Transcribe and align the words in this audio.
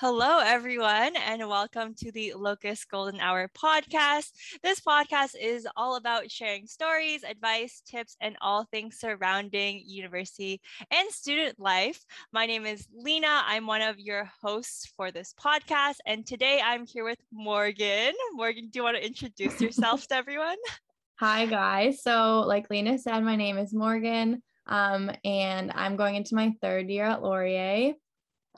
Hello, 0.00 0.38
everyone, 0.38 1.14
and 1.14 1.46
welcome 1.46 1.92
to 1.96 2.10
the 2.10 2.32
Locus 2.34 2.86
Golden 2.86 3.20
Hour 3.20 3.50
podcast. 3.54 4.30
This 4.62 4.80
podcast 4.80 5.34
is 5.38 5.68
all 5.76 5.96
about 5.96 6.30
sharing 6.30 6.66
stories, 6.66 7.22
advice, 7.22 7.82
tips, 7.84 8.16
and 8.18 8.34
all 8.40 8.64
things 8.64 8.98
surrounding 8.98 9.82
university 9.84 10.62
and 10.90 11.10
student 11.10 11.60
life. 11.60 12.02
My 12.32 12.46
name 12.46 12.64
is 12.64 12.88
Lena. 12.94 13.42
I'm 13.44 13.66
one 13.66 13.82
of 13.82 14.00
your 14.00 14.24
hosts 14.40 14.90
for 14.96 15.10
this 15.10 15.34
podcast, 15.38 15.96
and 16.06 16.26
today 16.26 16.62
I'm 16.64 16.86
here 16.86 17.04
with 17.04 17.20
Morgan. 17.30 18.14
Morgan, 18.32 18.70
do 18.70 18.78
you 18.78 18.82
want 18.82 18.96
to 18.96 19.06
introduce 19.06 19.60
yourself 19.60 20.06
to 20.06 20.14
everyone? 20.14 20.56
Hi, 21.16 21.44
guys. 21.44 22.02
So, 22.02 22.40
like 22.48 22.70
Lena 22.70 22.96
said, 22.96 23.20
my 23.20 23.36
name 23.36 23.58
is 23.58 23.74
Morgan, 23.74 24.42
um, 24.66 25.10
and 25.26 25.70
I'm 25.74 25.96
going 25.96 26.14
into 26.14 26.36
my 26.36 26.54
third 26.62 26.88
year 26.88 27.04
at 27.04 27.22
Laurier. 27.22 27.92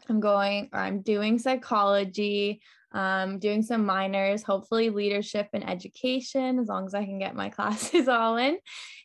I'm 0.08 0.20
going, 0.20 0.68
or 0.72 0.80
I'm 0.80 1.02
doing 1.02 1.38
psychology, 1.38 2.60
um, 2.92 3.38
doing 3.38 3.62
some 3.62 3.86
minors, 3.86 4.42
hopefully 4.42 4.90
leadership 4.90 5.48
and 5.52 5.68
education, 5.68 6.58
as 6.58 6.68
long 6.68 6.86
as 6.86 6.94
I 6.94 7.04
can 7.04 7.18
get 7.18 7.34
my 7.34 7.48
classes 7.56 8.08
all 8.08 8.36
in. 8.36 8.58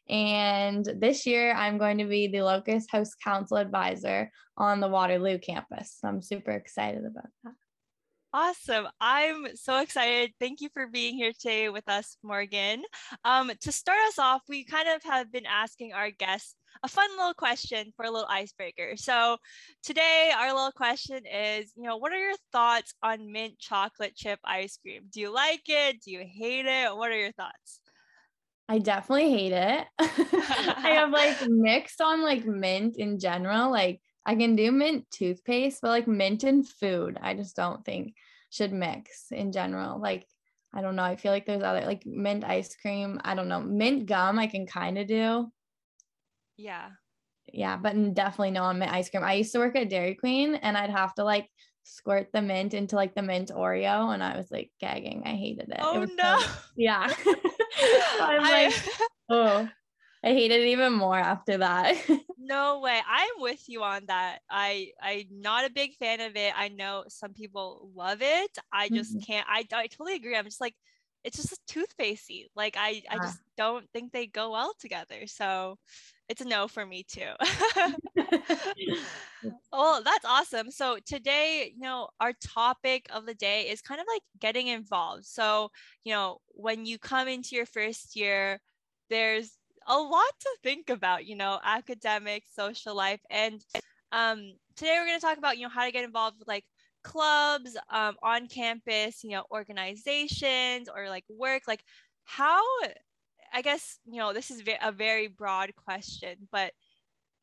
And 0.10 0.86
this 1.00 1.26
year, 1.26 1.54
I'm 1.54 1.78
going 1.78 1.98
to 1.98 2.06
be 2.06 2.28
the 2.28 2.42
Locus 2.42 2.86
House 2.90 3.14
Council 3.16 3.58
Advisor 3.58 4.32
on 4.58 4.80
the 4.80 4.88
Waterloo 4.88 5.38
campus. 5.38 5.98
I'm 6.04 6.22
super 6.22 6.52
excited 6.52 7.06
about 7.06 7.30
that. 7.44 7.54
Awesome. 8.34 8.88
I'm 9.00 9.56
so 9.56 9.80
excited. 9.80 10.32
Thank 10.40 10.62
you 10.62 10.70
for 10.74 10.88
being 10.88 11.16
here 11.16 11.32
today 11.32 11.70
with 11.70 11.88
us, 11.88 12.18
Morgan. 12.22 12.84
Um, 13.24 13.52
to 13.62 13.72
start 13.72 14.00
us 14.10 14.20
off, 14.20 14.42
we 14.50 14.66
kind 14.66 14.88
of 14.90 15.02
have 15.04 15.32
been 15.32 15.46
asking 15.46 15.94
our 15.94 16.12
guests 16.12 16.56
a 16.84 16.88
fun 16.88 17.10
little 17.18 17.34
question 17.34 17.92
for 17.96 18.06
a 18.06 18.12
little 18.12 18.28
icebreaker. 18.30 18.96
So 18.96 19.38
today, 19.84 20.32
our 20.38 20.54
little 20.54 20.72
question 20.72 21.26
is, 21.26 21.72
you 21.76 21.84
know, 21.84 21.98
what 21.98 22.12
are 22.12 22.20
your 22.20 22.36
thoughts 22.52 22.94
on 23.04 23.32
mint 23.32 23.58
chocolate 23.60 24.16
chip 24.16 24.40
ice 24.44 24.78
cream? 24.82 25.04
Do 25.12 25.20
you 25.20 25.34
like 25.34 25.64
it? 25.68 26.02
Do 26.04 26.12
you 26.12 26.26
hate 26.26 26.66
it? 26.66 26.96
What 26.96 27.12
are 27.12 27.20
your 27.20 27.32
thoughts? 27.34 27.82
I 28.70 28.80
definitely 28.80 29.32
hate 29.32 29.54
it. 29.54 29.88
I 30.00 30.92
have 30.96 31.12
like 31.12 31.38
mixed 31.48 32.02
on 32.02 32.22
like 32.22 32.46
mint 32.46 32.98
in 32.98 33.20
general. 33.20 33.72
Like 33.72 34.02
I 34.26 34.36
can 34.36 34.56
do 34.56 34.72
mint 34.72 35.06
toothpaste, 35.10 35.80
but 35.82 35.90
like 35.90 36.08
mint 36.08 36.44
and 36.44 36.68
food, 36.68 37.18
I 37.22 37.34
just 37.34 37.56
don't 37.56 37.84
think 37.86 38.14
should 38.50 38.74
mix 38.74 39.32
in 39.32 39.52
general. 39.52 40.00
Like, 40.00 40.26
I 40.74 40.82
don't 40.82 40.96
know. 40.98 41.04
I 41.04 41.16
feel 41.16 41.32
like 41.32 41.46
there's 41.46 41.64
other 41.64 41.86
like 41.86 42.06
mint 42.06 42.44
ice 42.44 42.76
cream. 42.76 43.22
I 43.24 43.36
don't 43.36 43.48
know. 43.48 43.62
Mint 43.62 44.06
gum, 44.06 44.38
I 44.38 44.48
can 44.48 44.68
kind 44.68 44.98
of 44.98 45.08
do. 45.08 45.50
Yeah. 46.58 46.90
Yeah, 47.54 47.78
but 47.78 48.14
definitely 48.14 48.52
no 48.52 48.64
on 48.64 48.80
mint 48.80 48.92
ice 48.92 49.10
cream. 49.10 49.24
I 49.24 49.34
used 49.34 49.54
to 49.54 49.60
work 49.60 49.76
at 49.76 49.90
Dairy 49.90 50.16
Queen 50.16 50.56
and 50.56 50.78
I'd 50.78 50.90
have 50.90 51.14
to 51.16 51.24
like 51.24 51.50
squirt 51.84 52.28
the 52.34 52.42
mint 52.42 52.74
into 52.74 52.96
like 52.96 53.16
the 53.16 53.22
mint 53.22 53.50
Oreo 53.50 54.14
and 54.14 54.22
I 54.22 54.36
was 54.36 54.52
like 54.52 54.72
gagging. 54.80 55.24
I 55.26 55.36
hated 55.36 55.70
it. 55.70 55.80
Oh 55.80 56.02
it 56.02 56.10
no. 56.16 56.40
So, 56.40 56.48
yeah. 56.76 57.14
I'm 58.20 58.42
like, 58.42 58.74
oh, 59.30 59.70
I 60.24 60.28
hated 60.34 60.62
it 60.62 60.68
even 60.68 60.94
more 60.94 61.18
after 61.18 61.60
that. 61.60 61.96
no 62.38 62.80
way. 62.80 63.00
I'm 63.08 63.30
with 63.38 63.64
you 63.70 63.84
on 63.84 64.06
that. 64.08 64.40
I 64.50 64.92
I'm 65.02 65.28
not 65.32 65.66
a 65.66 65.74
big 65.74 65.96
fan 65.96 66.22
of 66.22 66.36
it. 66.36 66.54
I 66.56 66.70
know 66.70 67.06
some 67.08 67.34
people 67.34 67.90
love 67.96 68.20
it. 68.22 68.58
I 68.72 68.90
just 68.90 69.12
mm-hmm. 69.12 69.32
can't. 69.32 69.48
I 69.50 69.66
I 69.74 69.88
totally 69.88 70.16
agree. 70.16 70.36
I'm 70.36 70.46
just 70.46 70.62
like 70.62 70.76
it's 71.24 71.38
just 71.38 71.60
toothpastey. 71.68 72.48
Like 72.56 72.76
I 72.78 73.04
I 73.10 73.18
just 73.18 73.40
don't 73.58 73.90
think 73.94 74.12
they 74.12 74.28
go 74.28 74.52
well 74.52 74.74
together. 74.80 75.28
So 75.28 75.78
it's 76.30 76.42
a 76.42 76.46
no 76.46 76.68
for 76.68 76.86
me 76.86 77.04
too. 77.04 77.32
well, 79.72 80.02
that's 80.04 80.26
awesome. 80.26 80.72
So 80.72 80.98
today, 81.06 81.72
you 81.74 81.82
know, 81.82 82.10
our 82.20 82.34
topic 82.34 83.08
of 83.14 83.26
the 83.26 83.34
day 83.34 83.70
is 83.70 83.82
kind 83.82 84.02
of 84.02 84.08
like 84.12 84.22
getting 84.40 84.68
involved. 84.68 85.26
So, 85.26 85.70
you 86.04 86.14
know, 86.14 86.40
when 86.50 86.86
you 86.86 86.98
come 86.98 87.28
into 87.28 87.56
your 87.56 87.66
first 87.66 88.16
year, 88.16 88.60
there's 89.10 89.58
a 89.88 89.98
lot 89.98 90.34
to 90.42 90.50
think 90.64 90.90
about, 90.90 91.26
you 91.26 91.36
know, 91.36 91.60
academic, 91.64 92.44
social 92.52 92.96
life. 92.96 93.22
And 93.30 93.64
um, 94.12 94.54
today 94.76 94.98
we're 95.00 95.08
going 95.08 95.20
to 95.20 95.26
talk 95.26 95.38
about, 95.38 95.58
you 95.58 95.64
know, 95.64 95.70
how 95.70 95.86
to 95.86 95.92
get 95.92 96.04
involved 96.04 96.40
with 96.40 96.48
like 96.48 96.66
clubs 97.04 97.78
um, 97.90 98.16
on 98.22 98.48
campus, 98.48 99.24
you 99.24 99.32
know, 99.32 99.44
organizations 99.52 100.90
or 100.94 101.10
like 101.10 101.24
work. 101.30 101.64
Like, 101.68 101.84
how, 102.26 102.62
I 103.54 103.62
guess, 103.62 104.00
you 104.06 104.20
know, 104.20 104.34
this 104.34 104.52
is 104.52 104.62
a 104.82 104.92
very 104.92 105.28
broad 105.28 105.72
question, 105.76 106.48
but 106.52 106.74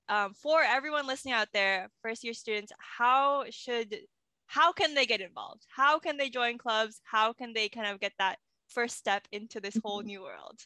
um, 0.08 0.34
for 0.34 0.62
everyone 0.62 1.06
listening 1.06 1.34
out 1.34 1.48
there, 1.52 1.88
first 2.02 2.24
year 2.24 2.34
students, 2.34 2.72
how 2.78 3.44
should, 3.50 3.96
how 4.46 4.72
can 4.72 4.94
they 4.94 5.06
get 5.06 5.20
involved? 5.20 5.62
How 5.74 5.98
can 5.98 6.16
they 6.16 6.28
join 6.28 6.58
clubs? 6.58 7.00
How 7.04 7.32
can 7.32 7.52
they 7.54 7.68
kind 7.68 7.86
of 7.86 8.00
get 8.00 8.12
that 8.18 8.38
first 8.68 8.96
step 8.96 9.26
into 9.32 9.60
this 9.60 9.78
whole 9.82 10.02
new 10.04 10.22
world? 10.22 10.60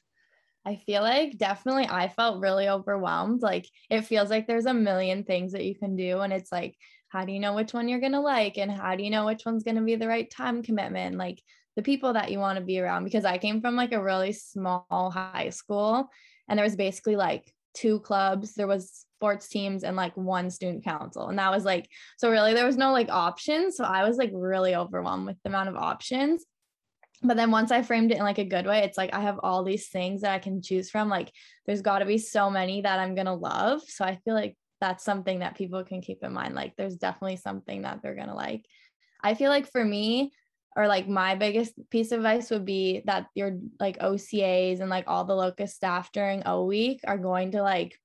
I 0.65 0.77
feel 0.77 1.03
like 1.03 1.39
definitely 1.39 1.87
I 1.89 2.09
felt 2.09 2.41
really 2.41 2.69
overwhelmed. 2.69 3.41
Like 3.41 3.67
it 3.89 4.03
feels 4.03 4.29
like 4.29 4.47
there's 4.47 4.67
a 4.67 4.75
million 4.75 5.25
things 5.25 5.53
that 5.53 5.65
you 5.65 5.75
can 5.75 5.97
do. 5.97 6.21
And 6.21 6.33
it's 6.33 6.53
like, 6.53 6.77
how 7.09 7.25
do 7.25 7.33
you 7.33 7.41
know 7.41 7.55
which 7.55 7.73
one 7.73 7.89
you're 7.89 8.01
going 8.01 8.13
to 8.13 8.21
like? 8.21 8.59
And 8.59 8.71
how 8.71 8.95
do 8.95 9.03
you 9.03 9.11
know 9.11 9.25
which 9.25 9.47
one's 9.47 9.63
going 9.63 9.77
to 9.77 9.83
be 9.83 9.97
the 9.97 10.09
right 10.09 10.31
time 10.31 10.63
commitment? 10.63 11.17
Like 11.17 11.41
the 11.79 11.83
people 11.83 12.15
that 12.15 12.33
you 12.33 12.41
want 12.41 12.59
to 12.59 12.65
be 12.65 12.81
around. 12.81 13.05
Because 13.05 13.25
I 13.25 13.39
came 13.39 13.61
from 13.61 13.77
like 13.77 13.93
a 13.93 14.03
really 14.03 14.33
small 14.33 15.13
high 15.15 15.51
school 15.51 16.11
and 16.49 16.59
there 16.59 16.65
was 16.65 16.75
basically 16.75 17.15
like 17.15 17.55
two 17.73 18.01
clubs. 18.01 18.55
There 18.55 18.67
was 18.67 19.07
sports 19.17 19.49
teams 19.49 19.85
and 19.85 19.95
like 19.95 20.17
one 20.17 20.51
student 20.51 20.83
council. 20.83 21.29
And 21.29 21.39
that 21.39 21.53
was 21.53 21.65
like, 21.65 21.89
so 22.17 22.31
really 22.31 22.53
there 22.53 22.67
was 22.67 22.77
no 22.77 22.91
like 22.91 23.11
options. 23.11 23.77
So 23.77 23.85
I 23.85 24.03
was 24.09 24.17
like 24.17 24.31
really 24.35 24.75
overwhelmed 24.75 25.27
with 25.27 25.37
the 25.45 25.51
amount 25.51 25.69
of 25.69 25.77
options 25.77 26.45
but 27.23 27.37
then 27.37 27.51
once 27.51 27.73
I 27.73 27.83
framed 27.83 28.13
it 28.13 28.19
in 28.19 28.23
like 28.23 28.39
a 28.39 28.45
good 28.45 28.67
way, 28.67 28.85
it's 28.85 28.97
like 28.97 29.13
I 29.13 29.21
have 29.21 29.41
all 29.43 29.65
these 29.65 29.89
things 29.89 30.21
that 30.21 30.33
I 30.33 30.39
can 30.39 30.63
choose 30.63 30.89
from. 30.89 31.09
Like 31.09 31.33
there's 31.67 31.83
got 31.83 31.99
to 31.99 32.05
be 32.05 32.19
so 32.19 32.49
many 32.49 32.83
that 32.83 33.01
I'm 33.01 33.17
going 33.17 33.27
to 33.27 33.35
love. 33.35 33.83
So 33.89 34.05
I 34.05 34.21
feel 34.25 34.35
like 34.35 34.57
that's 34.81 35.05
something 35.05 35.41
that 35.41 35.57
people 35.57 35.83
can 35.83 36.01
keep 36.01 36.23
in 36.23 36.33
mind. 36.33 36.55
Like 36.55 36.75
there's 36.77 36.97
definitely 36.97 37.37
something 37.37 37.83
that 37.83 38.03
they're 38.03 38.15
going 38.15 38.29
to 38.29 38.35
like. 38.35 38.65
I 39.21 39.35
feel 39.35 39.51
like 39.51 39.71
for 39.71 39.85
me, 39.85 40.31
or 40.77 40.87
like 40.87 41.09
my 41.09 41.35
biggest 41.35 41.75
piece 41.91 42.13
of 42.13 42.21
advice 42.21 42.51
would 42.51 42.65
be 42.65 43.03
that 43.07 43.27
your 43.35 43.59
like 43.81 43.99
OCAs 43.99 44.81
and 44.81 44.91
like 44.91 45.05
all 45.07 45.25
the 45.25 45.35
locus 45.35 45.75
staff 45.75 46.13
during 46.13 46.43
O 46.47 46.65
week 46.65 47.01
are 47.07 47.19
going 47.19 47.53
to 47.53 47.63
like 47.63 47.99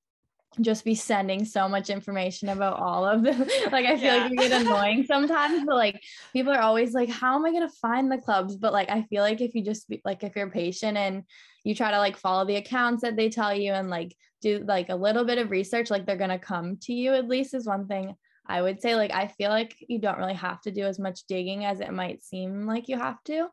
just 0.61 0.85
be 0.85 0.95
sending 0.95 1.45
so 1.45 1.67
much 1.67 1.89
information 1.89 2.49
about 2.49 2.79
all 2.79 3.05
of 3.05 3.23
them. 3.23 3.39
like 3.71 3.85
I 3.85 3.97
feel 3.97 4.15
yeah. 4.15 4.23
like 4.23 4.31
you 4.31 4.37
get 4.37 4.61
annoying 4.61 5.03
sometimes, 5.07 5.63
but 5.65 5.75
like 5.75 6.01
people 6.31 6.53
are 6.53 6.61
always 6.61 6.93
like, 6.93 7.09
how 7.09 7.35
am 7.35 7.45
I 7.45 7.51
gonna 7.51 7.69
find 7.69 8.11
the 8.11 8.17
clubs? 8.17 8.55
But 8.55 8.73
like 8.73 8.89
I 8.89 9.03
feel 9.03 9.23
like 9.23 9.41
if 9.41 9.55
you 9.55 9.63
just 9.63 9.87
be 9.89 10.01
like 10.05 10.23
if 10.23 10.35
you're 10.35 10.49
patient 10.49 10.97
and 10.97 11.23
you 11.63 11.73
try 11.75 11.91
to 11.91 11.97
like 11.97 12.17
follow 12.17 12.45
the 12.45 12.57
accounts 12.57 13.01
that 13.01 13.15
they 13.15 13.29
tell 13.29 13.53
you 13.53 13.71
and 13.71 13.89
like 13.89 14.15
do 14.41 14.63
like 14.67 14.89
a 14.89 14.95
little 14.95 15.23
bit 15.23 15.37
of 15.37 15.51
research, 15.51 15.89
like 15.89 16.05
they're 16.05 16.17
gonna 16.17 16.39
come 16.39 16.77
to 16.83 16.93
you 16.93 17.13
at 17.13 17.27
least 17.27 17.53
is 17.53 17.65
one 17.65 17.87
thing 17.87 18.15
I 18.45 18.61
would 18.61 18.81
say. 18.81 18.95
Like 18.95 19.11
I 19.11 19.27
feel 19.27 19.49
like 19.49 19.75
you 19.87 19.99
don't 19.99 20.17
really 20.17 20.33
have 20.33 20.61
to 20.61 20.71
do 20.71 20.83
as 20.83 20.99
much 20.99 21.25
digging 21.27 21.65
as 21.65 21.79
it 21.79 21.93
might 21.93 22.23
seem 22.23 22.65
like 22.65 22.87
you 22.87 22.97
have 22.97 23.23
to. 23.25 23.47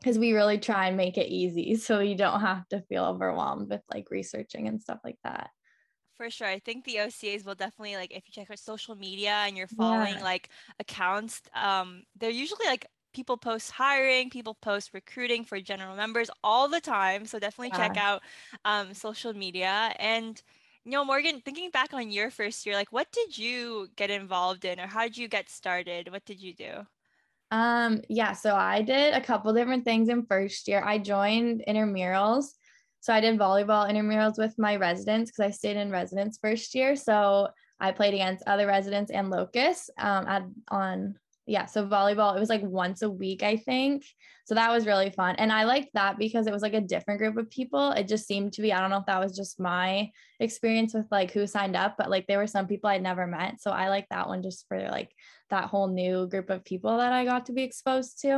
Because 0.00 0.18
we 0.18 0.32
really 0.32 0.58
try 0.58 0.88
and 0.88 0.96
make 0.96 1.16
it 1.16 1.28
easy 1.28 1.74
so 1.76 2.00
you 2.00 2.16
don't 2.16 2.40
have 2.40 2.68
to 2.68 2.82
feel 2.82 3.04
overwhelmed 3.04 3.70
with 3.70 3.82
like 3.92 4.10
researching 4.10 4.68
and 4.68 4.80
stuff 4.80 4.98
like 5.04 5.18
that. 5.24 5.50
For 6.16 6.30
sure. 6.30 6.46
I 6.46 6.60
think 6.60 6.84
the 6.84 6.96
OCAs 6.96 7.44
will 7.44 7.54
definitely 7.54 7.96
like 7.96 8.10
if 8.10 8.24
you 8.26 8.32
check 8.32 8.48
our 8.48 8.56
social 8.56 8.94
media 8.94 9.32
and 9.46 9.56
you're 9.56 9.66
following 9.66 10.14
yeah. 10.14 10.22
like 10.22 10.48
accounts, 10.80 11.42
um, 11.54 12.04
they're 12.18 12.30
usually 12.30 12.66
like 12.66 12.86
people 13.12 13.36
post 13.36 13.70
hiring, 13.70 14.30
people 14.30 14.54
post 14.60 14.90
recruiting 14.92 15.44
for 15.44 15.60
general 15.60 15.96
members 15.96 16.30
all 16.44 16.68
the 16.68 16.80
time. 16.80 17.26
So 17.26 17.38
definitely 17.38 17.70
yeah. 17.76 17.88
check 17.88 17.96
out 17.96 18.22
um, 18.64 18.94
social 18.94 19.34
media. 19.34 19.94
And 19.98 20.40
know, 20.92 21.04
Morgan, 21.04 21.40
thinking 21.44 21.70
back 21.70 21.92
on 21.92 22.10
your 22.10 22.30
first 22.30 22.64
year, 22.66 22.74
like 22.74 22.92
what 22.92 23.10
did 23.12 23.36
you 23.36 23.88
get 23.96 24.10
involved 24.10 24.64
in 24.64 24.80
or 24.80 24.86
how 24.86 25.02
did 25.02 25.16
you 25.16 25.28
get 25.28 25.48
started? 25.48 26.10
What 26.10 26.24
did 26.24 26.40
you 26.40 26.54
do? 26.54 26.86
Um, 27.50 28.02
yeah, 28.08 28.32
so 28.32 28.54
I 28.54 28.82
did 28.82 29.14
a 29.14 29.20
couple 29.20 29.52
different 29.52 29.84
things 29.84 30.08
in 30.08 30.26
first 30.26 30.66
year. 30.68 30.82
I 30.84 30.98
joined 30.98 31.62
intramurals 31.68 32.46
so 33.06 33.12
I 33.14 33.20
did 33.20 33.38
volleyball 33.38 33.88
intramurals 33.88 34.36
with 34.36 34.58
my 34.58 34.74
residents 34.74 35.30
because 35.30 35.46
I 35.46 35.50
stayed 35.52 35.76
in 35.76 35.92
residence 35.92 36.40
first 36.42 36.74
year. 36.74 36.96
So 36.96 37.46
I 37.78 37.92
played 37.92 38.14
against 38.14 38.42
other 38.48 38.66
residents 38.66 39.12
and 39.12 39.30
locusts 39.30 39.90
um, 39.96 40.26
at, 40.26 40.42
on 40.72 41.14
yeah 41.46 41.64
so 41.64 41.86
volleyball 41.86 42.36
it 42.36 42.40
was 42.40 42.48
like 42.48 42.62
once 42.62 43.02
a 43.02 43.10
week 43.10 43.42
i 43.42 43.56
think 43.56 44.04
so 44.44 44.54
that 44.54 44.70
was 44.70 44.86
really 44.86 45.10
fun 45.10 45.34
and 45.36 45.52
i 45.52 45.64
liked 45.64 45.88
that 45.94 46.18
because 46.18 46.46
it 46.46 46.52
was 46.52 46.62
like 46.62 46.74
a 46.74 46.80
different 46.80 47.18
group 47.18 47.36
of 47.36 47.48
people 47.50 47.92
it 47.92 48.08
just 48.08 48.26
seemed 48.26 48.52
to 48.52 48.62
be 48.62 48.72
i 48.72 48.80
don't 48.80 48.90
know 48.90 48.98
if 48.98 49.06
that 49.06 49.20
was 49.20 49.36
just 49.36 49.60
my 49.60 50.10
experience 50.40 50.92
with 50.92 51.06
like 51.10 51.30
who 51.30 51.46
signed 51.46 51.76
up 51.76 51.94
but 51.96 52.10
like 52.10 52.26
there 52.26 52.38
were 52.38 52.46
some 52.46 52.66
people 52.66 52.90
i'd 52.90 53.02
never 53.02 53.26
met 53.26 53.60
so 53.60 53.70
i 53.70 53.88
liked 53.88 54.10
that 54.10 54.28
one 54.28 54.42
just 54.42 54.66
for 54.68 54.88
like 54.90 55.10
that 55.50 55.64
whole 55.64 55.88
new 55.88 56.26
group 56.28 56.50
of 56.50 56.64
people 56.64 56.98
that 56.98 57.12
i 57.12 57.24
got 57.24 57.46
to 57.46 57.52
be 57.52 57.62
exposed 57.62 58.20
to 58.20 58.32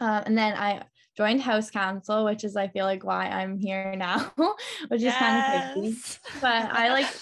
um, 0.00 0.22
and 0.26 0.36
then 0.36 0.54
i 0.54 0.82
joined 1.18 1.42
house 1.42 1.68
council, 1.68 2.24
which 2.24 2.44
is 2.44 2.56
I 2.56 2.68
feel 2.68 2.84
like 2.84 3.04
why 3.04 3.26
I'm 3.26 3.58
here 3.58 3.96
now, 3.96 4.32
which 4.88 5.00
yes. 5.00 5.14
is 5.14 5.18
kind 5.18 5.36
of 5.36 5.72
crazy. 5.74 6.18
But 6.40 6.70
I 6.70 6.90
like 6.90 7.12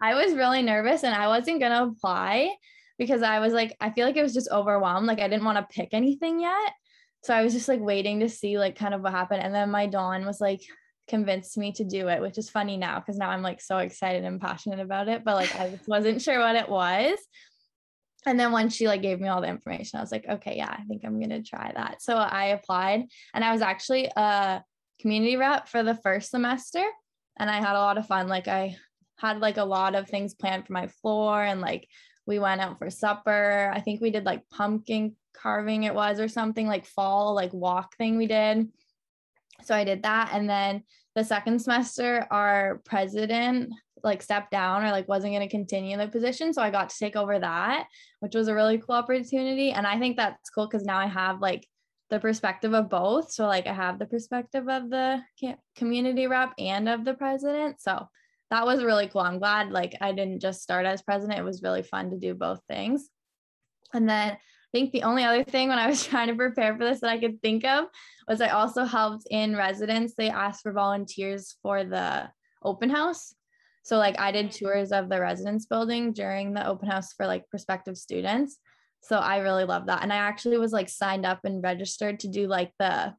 I 0.00 0.14
was 0.14 0.34
really 0.34 0.60
nervous 0.60 1.04
and 1.04 1.14
I 1.14 1.28
wasn't 1.28 1.60
gonna 1.60 1.86
apply. 1.86 2.50
Because 2.98 3.22
I 3.22 3.40
was 3.40 3.52
like, 3.52 3.76
I 3.80 3.90
feel 3.90 4.06
like 4.06 4.16
it 4.16 4.22
was 4.22 4.34
just 4.34 4.50
overwhelmed. 4.50 5.06
Like 5.06 5.20
I 5.20 5.28
didn't 5.28 5.44
want 5.44 5.58
to 5.58 5.74
pick 5.74 5.90
anything 5.92 6.40
yet. 6.40 6.72
So 7.22 7.34
I 7.34 7.42
was 7.42 7.52
just 7.52 7.68
like 7.68 7.80
waiting 7.80 8.20
to 8.20 8.28
see 8.28 8.58
like 8.58 8.76
kind 8.76 8.94
of 8.94 9.00
what 9.00 9.12
happened. 9.12 9.42
And 9.42 9.54
then 9.54 9.70
my 9.70 9.86
Don 9.86 10.26
was 10.26 10.40
like 10.40 10.60
convinced 11.08 11.56
me 11.58 11.72
to 11.72 11.84
do 11.84 12.08
it, 12.08 12.20
which 12.20 12.38
is 12.38 12.50
funny 12.50 12.76
now 12.76 13.00
because 13.00 13.16
now 13.16 13.30
I'm 13.30 13.42
like 13.42 13.60
so 13.60 13.78
excited 13.78 14.24
and 14.24 14.40
passionate 14.40 14.80
about 14.80 15.08
it. 15.08 15.24
But 15.24 15.36
like 15.36 15.54
I 15.56 15.78
wasn't 15.86 16.22
sure 16.22 16.38
what 16.38 16.56
it 16.56 16.68
was. 16.68 17.18
And 18.26 18.40
then 18.40 18.52
once 18.52 18.74
she 18.74 18.88
like 18.88 19.02
gave 19.02 19.20
me 19.20 19.28
all 19.28 19.40
the 19.40 19.48
information, 19.48 19.98
I 19.98 20.02
was 20.02 20.12
like, 20.12 20.26
okay, 20.28 20.56
yeah, 20.56 20.70
I 20.70 20.82
think 20.84 21.02
I'm 21.04 21.20
gonna 21.20 21.42
try 21.42 21.72
that. 21.74 22.02
So 22.02 22.14
I 22.14 22.46
applied 22.46 23.04
and 23.34 23.44
I 23.44 23.52
was 23.52 23.60
actually 23.60 24.10
a 24.16 24.62
community 25.00 25.36
rep 25.36 25.68
for 25.68 25.82
the 25.82 25.94
first 25.96 26.30
semester 26.30 26.84
and 27.38 27.50
I 27.50 27.56
had 27.60 27.76
a 27.76 27.80
lot 27.80 27.98
of 27.98 28.06
fun. 28.06 28.28
Like 28.28 28.48
I 28.48 28.76
had 29.18 29.40
like 29.40 29.56
a 29.56 29.64
lot 29.64 29.94
of 29.94 30.08
things 30.08 30.34
planned 30.34 30.66
for 30.66 30.72
my 30.72 30.86
floor 30.86 31.42
and 31.42 31.60
like 31.60 31.88
we 32.26 32.38
went 32.38 32.60
out 32.60 32.78
for 32.78 32.90
supper. 32.90 33.70
I 33.74 33.80
think 33.80 34.00
we 34.00 34.10
did 34.10 34.24
like 34.24 34.48
pumpkin 34.50 35.16
carving 35.34 35.82
it 35.82 35.94
was 35.94 36.20
or 36.20 36.28
something 36.28 36.66
like 36.66 36.86
fall 36.86 37.34
like 37.34 37.52
walk 37.52 37.96
thing 37.96 38.16
we 38.16 38.26
did. 38.26 38.68
So 39.62 39.74
I 39.74 39.84
did 39.84 40.02
that 40.02 40.30
and 40.32 40.48
then 40.48 40.84
the 41.14 41.24
second 41.24 41.60
semester 41.60 42.26
our 42.30 42.80
president 42.84 43.72
like 44.02 44.22
stepped 44.22 44.50
down 44.50 44.84
or 44.84 44.90
like 44.90 45.08
wasn't 45.08 45.32
going 45.32 45.46
to 45.46 45.48
continue 45.48 45.96
the 45.96 46.08
position 46.08 46.52
so 46.52 46.60
I 46.60 46.70
got 46.70 46.90
to 46.90 46.98
take 46.98 47.16
over 47.16 47.38
that 47.38 47.86
which 48.20 48.34
was 48.34 48.48
a 48.48 48.54
really 48.54 48.78
cool 48.78 48.96
opportunity 48.96 49.70
and 49.70 49.86
I 49.86 49.98
think 49.98 50.16
that's 50.16 50.50
cool 50.50 50.68
cuz 50.68 50.84
now 50.84 50.98
I 50.98 51.06
have 51.06 51.40
like 51.40 51.66
the 52.10 52.20
perspective 52.20 52.74
of 52.74 52.90
both 52.90 53.32
so 53.32 53.46
like 53.46 53.66
I 53.66 53.72
have 53.72 53.98
the 53.98 54.06
perspective 54.06 54.68
of 54.68 54.90
the 54.90 55.22
community 55.76 56.26
rep 56.26 56.52
and 56.58 56.88
of 56.88 57.04
the 57.04 57.14
president 57.14 57.80
so 57.80 58.08
that 58.50 58.66
was 58.66 58.84
really 58.84 59.08
cool. 59.08 59.22
I'm 59.22 59.38
glad 59.38 59.70
like 59.70 59.94
I 60.00 60.12
didn't 60.12 60.40
just 60.40 60.62
start 60.62 60.86
as 60.86 61.02
president. 61.02 61.38
It 61.38 61.44
was 61.44 61.62
really 61.62 61.82
fun 61.82 62.10
to 62.10 62.18
do 62.18 62.34
both 62.34 62.60
things. 62.68 63.08
And 63.92 64.08
then 64.08 64.32
I 64.32 64.38
think 64.72 64.92
the 64.92 65.04
only 65.04 65.24
other 65.24 65.44
thing 65.44 65.68
when 65.68 65.78
I 65.78 65.86
was 65.86 66.04
trying 66.06 66.28
to 66.28 66.34
prepare 66.34 66.76
for 66.76 66.84
this 66.84 67.00
that 67.00 67.10
I 67.10 67.18
could 67.18 67.40
think 67.40 67.64
of 67.64 67.86
was 68.28 68.40
I 68.40 68.48
also 68.48 68.84
helped 68.84 69.26
in 69.30 69.56
residence. 69.56 70.14
They 70.14 70.30
asked 70.30 70.62
for 70.62 70.72
volunteers 70.72 71.56
for 71.62 71.84
the 71.84 72.30
open 72.62 72.90
house. 72.90 73.34
So 73.82 73.98
like 73.98 74.18
I 74.18 74.32
did 74.32 74.50
tours 74.50 74.92
of 74.92 75.08
the 75.08 75.20
residence 75.20 75.66
building 75.66 76.12
during 76.12 76.54
the 76.54 76.66
open 76.66 76.88
house 76.88 77.12
for 77.12 77.26
like 77.26 77.48
prospective 77.50 77.98
students. 77.98 78.58
So 79.02 79.18
I 79.18 79.38
really 79.38 79.64
love 79.64 79.86
that. 79.86 80.02
And 80.02 80.12
I 80.12 80.16
actually 80.16 80.56
was 80.56 80.72
like 80.72 80.88
signed 80.88 81.26
up 81.26 81.40
and 81.44 81.62
registered 81.62 82.20
to 82.20 82.28
do 82.28 82.46
like 82.46 82.72
the 82.78 83.14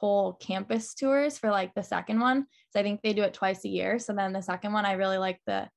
whole 0.00 0.32
campus 0.34 0.94
tours 0.94 1.36
for 1.36 1.50
like 1.50 1.74
the 1.74 1.82
second 1.82 2.20
one. 2.20 2.46
So 2.70 2.80
I 2.80 2.82
think 2.82 3.02
they 3.02 3.12
do 3.12 3.22
it 3.22 3.34
twice 3.34 3.64
a 3.64 3.68
year. 3.68 3.98
So 3.98 4.14
then 4.14 4.32
the 4.32 4.40
second 4.40 4.72
one, 4.72 4.86
I 4.86 4.92
really 4.92 5.18
like 5.18 5.40
the 5.46 5.68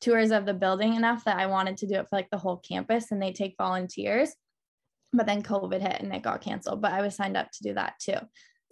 tours 0.00 0.30
of 0.30 0.46
the 0.46 0.54
building 0.54 0.94
enough 0.94 1.24
that 1.24 1.36
I 1.36 1.46
wanted 1.46 1.76
to 1.78 1.86
do 1.86 1.94
it 1.94 2.08
for 2.08 2.16
like 2.16 2.30
the 2.30 2.38
whole 2.38 2.56
campus 2.56 3.10
and 3.10 3.20
they 3.20 3.32
take 3.32 3.56
volunteers. 3.58 4.30
But 5.12 5.26
then 5.26 5.42
COVID 5.42 5.80
hit 5.80 6.00
and 6.00 6.14
it 6.14 6.22
got 6.22 6.40
canceled. 6.40 6.80
But 6.80 6.92
I 6.92 7.02
was 7.02 7.14
signed 7.14 7.36
up 7.36 7.50
to 7.52 7.62
do 7.62 7.74
that 7.74 7.94
too. 8.00 8.16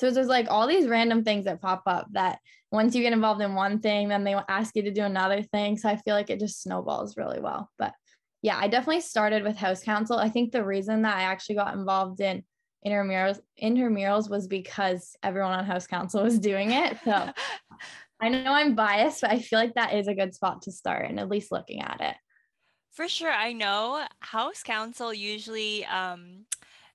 So 0.00 0.10
there's 0.10 0.26
like 0.26 0.46
all 0.50 0.66
these 0.66 0.88
random 0.88 1.24
things 1.24 1.44
that 1.44 1.62
pop 1.62 1.82
up 1.86 2.06
that 2.12 2.38
once 2.72 2.94
you 2.94 3.02
get 3.02 3.12
involved 3.12 3.40
in 3.40 3.54
one 3.54 3.80
thing, 3.80 4.08
then 4.08 4.24
they 4.24 4.34
ask 4.48 4.74
you 4.76 4.82
to 4.82 4.90
do 4.90 5.02
another 5.02 5.42
thing. 5.42 5.78
So 5.78 5.88
I 5.88 5.96
feel 5.96 6.14
like 6.14 6.30
it 6.30 6.40
just 6.40 6.62
snowballs 6.62 7.16
really 7.16 7.40
well. 7.40 7.70
But 7.78 7.92
yeah, 8.42 8.58
I 8.58 8.68
definitely 8.68 9.00
started 9.00 9.42
with 9.42 9.56
house 9.56 9.82
council. 9.82 10.18
I 10.18 10.28
think 10.28 10.52
the 10.52 10.64
reason 10.64 11.02
that 11.02 11.16
I 11.16 11.22
actually 11.22 11.56
got 11.56 11.74
involved 11.74 12.20
in 12.20 12.44
intramurals 12.86 13.40
intramurals 13.62 14.30
was 14.30 14.46
because 14.46 15.16
everyone 15.22 15.52
on 15.52 15.64
house 15.64 15.86
council 15.86 16.22
was 16.22 16.38
doing 16.38 16.72
it. 16.72 16.96
So 17.04 17.30
i 18.20 18.28
know 18.30 18.52
i'm 18.52 18.74
biased 18.74 19.20
but 19.20 19.30
i 19.30 19.38
feel 19.38 19.58
like 19.58 19.74
that 19.74 19.92
is 19.92 20.08
a 20.08 20.14
good 20.14 20.34
spot 20.34 20.62
to 20.62 20.72
start 20.72 21.04
and 21.06 21.20
at 21.20 21.28
least 21.28 21.52
looking 21.52 21.82
at 21.82 22.00
it. 22.00 22.14
For 22.92 23.08
sure 23.08 23.30
i 23.30 23.52
know. 23.52 24.06
House 24.20 24.62
council 24.62 25.12
usually 25.12 25.84
um, 25.86 26.46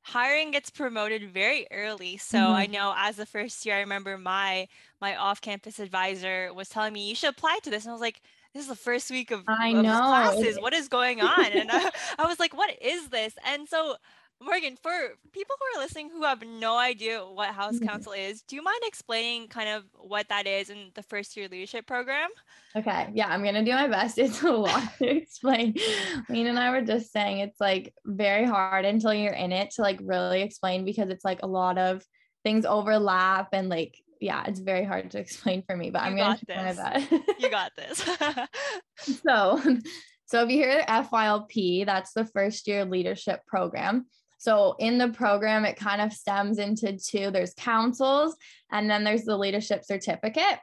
hiring 0.01 0.51
gets 0.51 0.69
promoted 0.69 1.31
very 1.31 1.67
early. 1.71 2.17
So 2.17 2.37
mm-hmm. 2.37 2.53
i 2.53 2.65
know 2.65 2.93
as 2.97 3.17
the 3.17 3.25
first 3.25 3.65
year 3.65 3.75
i 3.75 3.81
remember 3.81 4.17
my 4.17 4.67
my 4.99 5.15
off-campus 5.15 5.79
advisor 5.79 6.53
was 6.53 6.69
telling 6.69 6.93
me 6.93 7.09
you 7.09 7.15
should 7.15 7.29
apply 7.29 7.59
to 7.63 7.69
this. 7.69 7.83
And 7.83 7.91
i 7.91 7.93
was 7.93 8.01
like 8.01 8.21
this 8.53 8.63
is 8.63 8.69
the 8.69 8.75
first 8.75 9.09
week 9.09 9.31
of, 9.31 9.43
I 9.47 9.69
of 9.69 9.83
know. 9.83 9.97
classes. 9.97 10.59
What 10.59 10.73
is 10.73 10.89
going 10.89 11.21
on? 11.21 11.45
And 11.45 11.71
I, 11.71 11.89
I 12.19 12.25
was 12.25 12.39
like 12.39 12.55
what 12.55 12.75
is 12.81 13.09
this? 13.09 13.35
And 13.45 13.67
so 13.67 13.95
Morgan, 14.41 14.75
for 14.81 14.91
people 15.31 15.55
who 15.59 15.79
are 15.79 15.83
listening 15.83 16.09
who 16.09 16.23
have 16.23 16.43
no 16.43 16.77
idea 16.77 17.19
what 17.19 17.49
House 17.49 17.75
mm-hmm. 17.75 17.87
Council 17.87 18.13
is, 18.13 18.41
do 18.41 18.55
you 18.55 18.63
mind 18.63 18.81
explaining 18.83 19.47
kind 19.47 19.69
of 19.69 19.83
what 19.93 20.27
that 20.29 20.47
is 20.47 20.69
in 20.69 20.89
the 20.95 21.03
first 21.03 21.37
year 21.37 21.47
leadership 21.47 21.85
program? 21.85 22.29
Okay. 22.75 23.09
Yeah, 23.13 23.27
I'm 23.27 23.43
going 23.43 23.55
to 23.55 23.63
do 23.63 23.71
my 23.71 23.87
best. 23.87 24.17
It's 24.21 24.41
a 24.41 24.51
lot 24.51 24.97
to 24.97 25.07
explain. 25.07 25.75
Lean 26.29 26.47
and 26.47 26.57
I 26.57 26.71
were 26.71 26.81
just 26.81 27.11
saying 27.11 27.39
it's 27.39 27.59
like 27.59 27.93
very 28.05 28.45
hard 28.45 28.85
until 28.85 29.13
you're 29.13 29.33
in 29.33 29.51
it 29.51 29.71
to 29.71 29.83
like 29.83 29.99
really 30.03 30.41
explain 30.41 30.85
because 30.85 31.09
it's 31.09 31.25
like 31.25 31.43
a 31.43 31.47
lot 31.47 31.77
of 31.77 32.03
things 32.43 32.65
overlap 32.65 33.49
and 33.53 33.69
like 33.69 33.95
yeah, 34.21 34.43
it's 34.45 34.59
very 34.59 34.85
hard 34.85 35.11
to 35.11 35.19
explain 35.19 35.63
for 35.63 35.75
me, 35.75 35.89
but 35.89 36.03
you 36.03 36.07
I'm 36.09 36.15
going 36.15 36.37
to 36.37 36.45
try 36.45 36.63
my 36.63 36.73
best. 36.73 37.11
you 37.39 37.49
got 37.49 37.71
this. 37.75 38.07
so, 39.23 39.59
so 40.25 40.43
if 40.43 40.49
you 40.49 40.57
hear 40.57 40.85
FYLP, 40.87 41.85
that's 41.87 42.13
the 42.13 42.25
first 42.25 42.67
year 42.67 42.85
leadership 42.85 43.41
program. 43.47 44.05
So 44.41 44.75
in 44.79 44.97
the 44.97 45.09
program, 45.09 45.65
it 45.65 45.75
kind 45.75 46.01
of 46.01 46.11
stems 46.11 46.57
into 46.57 46.97
two 46.97 47.29
there's 47.29 47.53
councils, 47.53 48.35
and 48.71 48.89
then 48.89 49.03
there's 49.03 49.23
the 49.23 49.37
leadership 49.37 49.85
certificate. 49.85 50.57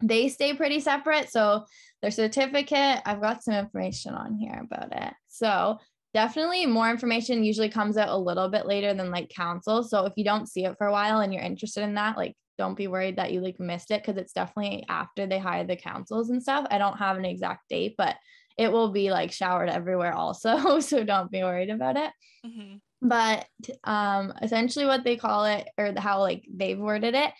They 0.00 0.28
stay 0.28 0.54
pretty 0.54 0.78
separate. 0.78 1.32
So 1.32 1.64
their 2.00 2.12
certificate, 2.12 3.02
I've 3.04 3.20
got 3.20 3.42
some 3.42 3.54
information 3.54 4.14
on 4.14 4.36
here 4.36 4.62
about 4.62 4.92
it. 4.92 5.14
So 5.26 5.78
definitely 6.14 6.64
more 6.66 6.88
information 6.88 7.42
usually 7.42 7.70
comes 7.70 7.96
out 7.96 8.08
a 8.08 8.16
little 8.16 8.48
bit 8.48 8.66
later 8.66 8.94
than 8.94 9.10
like 9.10 9.30
council. 9.30 9.82
So 9.82 10.06
if 10.06 10.12
you 10.14 10.22
don't 10.22 10.48
see 10.48 10.64
it 10.64 10.78
for 10.78 10.86
a 10.86 10.92
while 10.92 11.18
and 11.18 11.34
you're 11.34 11.42
interested 11.42 11.82
in 11.82 11.94
that, 11.94 12.16
like 12.16 12.36
don't 12.56 12.76
be 12.76 12.86
worried 12.86 13.16
that 13.16 13.32
you 13.32 13.40
like 13.40 13.58
missed 13.58 13.90
it 13.90 14.00
because 14.00 14.16
it's 14.16 14.32
definitely 14.32 14.84
after 14.88 15.26
they 15.26 15.40
hire 15.40 15.64
the 15.64 15.74
councils 15.74 16.30
and 16.30 16.40
stuff. 16.40 16.68
I 16.70 16.78
don't 16.78 16.98
have 16.98 17.16
an 17.16 17.24
exact 17.24 17.68
date, 17.68 17.96
but 17.98 18.14
it 18.60 18.70
will 18.70 18.90
be 18.90 19.10
like 19.10 19.32
showered 19.32 19.70
everywhere 19.70 20.12
also. 20.12 20.80
so 20.90 21.02
don't 21.02 21.30
be 21.30 21.42
worried 21.42 21.70
about 21.70 21.96
it. 21.96 22.10
Mm-hmm. 22.46 22.76
But 23.00 23.46
um, 23.84 24.34
essentially, 24.42 24.84
what 24.84 25.02
they 25.02 25.16
call 25.16 25.46
it, 25.46 25.66
or 25.78 25.94
how 25.96 26.20
like 26.20 26.44
they've 26.52 26.78
worded 26.78 27.14
it, 27.14 27.32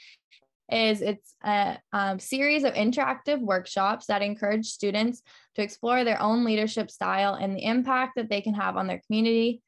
is 0.73 1.03
it's 1.03 1.35
a 1.45 1.77
um, 1.93 2.19
series 2.19 2.65
of 2.65 2.73
interactive 2.73 3.39
workshops 3.39 4.07
that 4.07 4.23
encourage 4.23 4.67
students 4.67 5.21
to 5.57 5.63
explore 5.63 6.05
their 6.05 6.23
own 6.23 6.43
leadership 6.43 6.91
style 6.91 7.35
and 7.35 7.55
the 7.55 7.65
impact 7.65 8.13
that 8.17 8.31
they 8.31 8.41
can 8.41 8.55
have 8.55 8.79
on 8.79 8.87
their 8.87 9.03
community. 9.07 9.61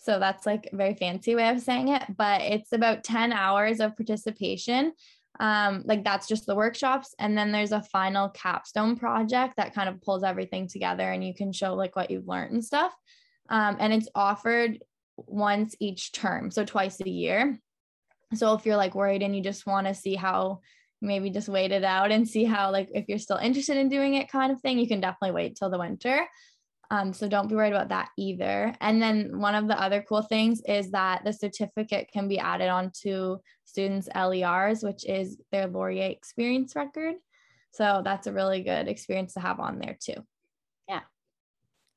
So 0.00 0.18
that's 0.18 0.46
like 0.46 0.68
a 0.72 0.76
very 0.76 0.94
fancy 0.94 1.36
way 1.36 1.48
of 1.48 1.60
saying 1.60 1.88
it, 1.88 2.02
but 2.16 2.40
it's 2.40 2.72
about 2.72 3.04
10 3.04 3.32
hours 3.32 3.78
of 3.78 3.96
participation 3.96 4.92
um, 5.40 5.82
like 5.84 6.04
that's 6.04 6.26
just 6.26 6.46
the 6.46 6.54
workshops. 6.54 7.14
And 7.18 7.36
then 7.36 7.52
there's 7.52 7.72
a 7.72 7.82
final 7.82 8.28
capstone 8.28 8.96
project 8.96 9.56
that 9.56 9.74
kind 9.74 9.88
of 9.88 10.00
pulls 10.02 10.24
everything 10.24 10.68
together 10.68 11.10
and 11.10 11.24
you 11.24 11.34
can 11.34 11.52
show 11.52 11.74
like 11.74 11.94
what 11.94 12.10
you've 12.10 12.26
learned 12.26 12.52
and 12.52 12.64
stuff. 12.64 12.92
Um, 13.48 13.76
and 13.78 13.92
it's 13.92 14.08
offered 14.14 14.78
once 15.16 15.74
each 15.80 16.12
term 16.12 16.50
so 16.50 16.64
twice 16.64 17.00
a 17.00 17.08
year. 17.08 17.58
So 18.34 18.54
if 18.54 18.66
you're 18.66 18.76
like 18.76 18.94
worried 18.94 19.22
and 19.22 19.34
you 19.34 19.42
just 19.42 19.66
want 19.66 19.86
to 19.86 19.94
see 19.94 20.14
how 20.14 20.60
maybe 21.00 21.30
just 21.30 21.48
wait 21.48 21.72
it 21.72 21.84
out 21.84 22.10
and 22.10 22.28
see 22.28 22.44
how 22.44 22.70
like 22.72 22.88
if 22.92 23.08
you're 23.08 23.18
still 23.18 23.36
interested 23.36 23.76
in 23.76 23.88
doing 23.88 24.14
it 24.14 24.30
kind 24.30 24.50
of 24.50 24.60
thing 24.60 24.78
you 24.78 24.88
can 24.88 25.00
definitely 25.00 25.30
wait 25.30 25.54
till 25.54 25.70
the 25.70 25.78
winter 25.78 26.26
um, 26.90 27.12
so 27.12 27.28
don't 27.28 27.48
be 27.48 27.54
worried 27.54 27.72
about 27.72 27.90
that 27.90 28.08
either. 28.16 28.74
And 28.80 29.00
then 29.00 29.38
one 29.38 29.54
of 29.54 29.68
the 29.68 29.80
other 29.80 30.04
cool 30.08 30.22
things 30.22 30.62
is 30.66 30.90
that 30.92 31.22
the 31.24 31.32
certificate 31.32 32.08
can 32.12 32.28
be 32.28 32.38
added 32.38 32.68
onto 32.68 33.38
students' 33.64 34.08
LERs, 34.14 34.82
which 34.82 35.04
is 35.06 35.38
their 35.52 35.66
Laurier 35.66 36.10
experience 36.10 36.74
record. 36.74 37.16
So 37.72 38.00
that's 38.02 38.26
a 38.26 38.32
really 38.32 38.62
good 38.62 38.88
experience 38.88 39.34
to 39.34 39.40
have 39.40 39.60
on 39.60 39.78
there 39.78 39.98
too. 40.00 40.24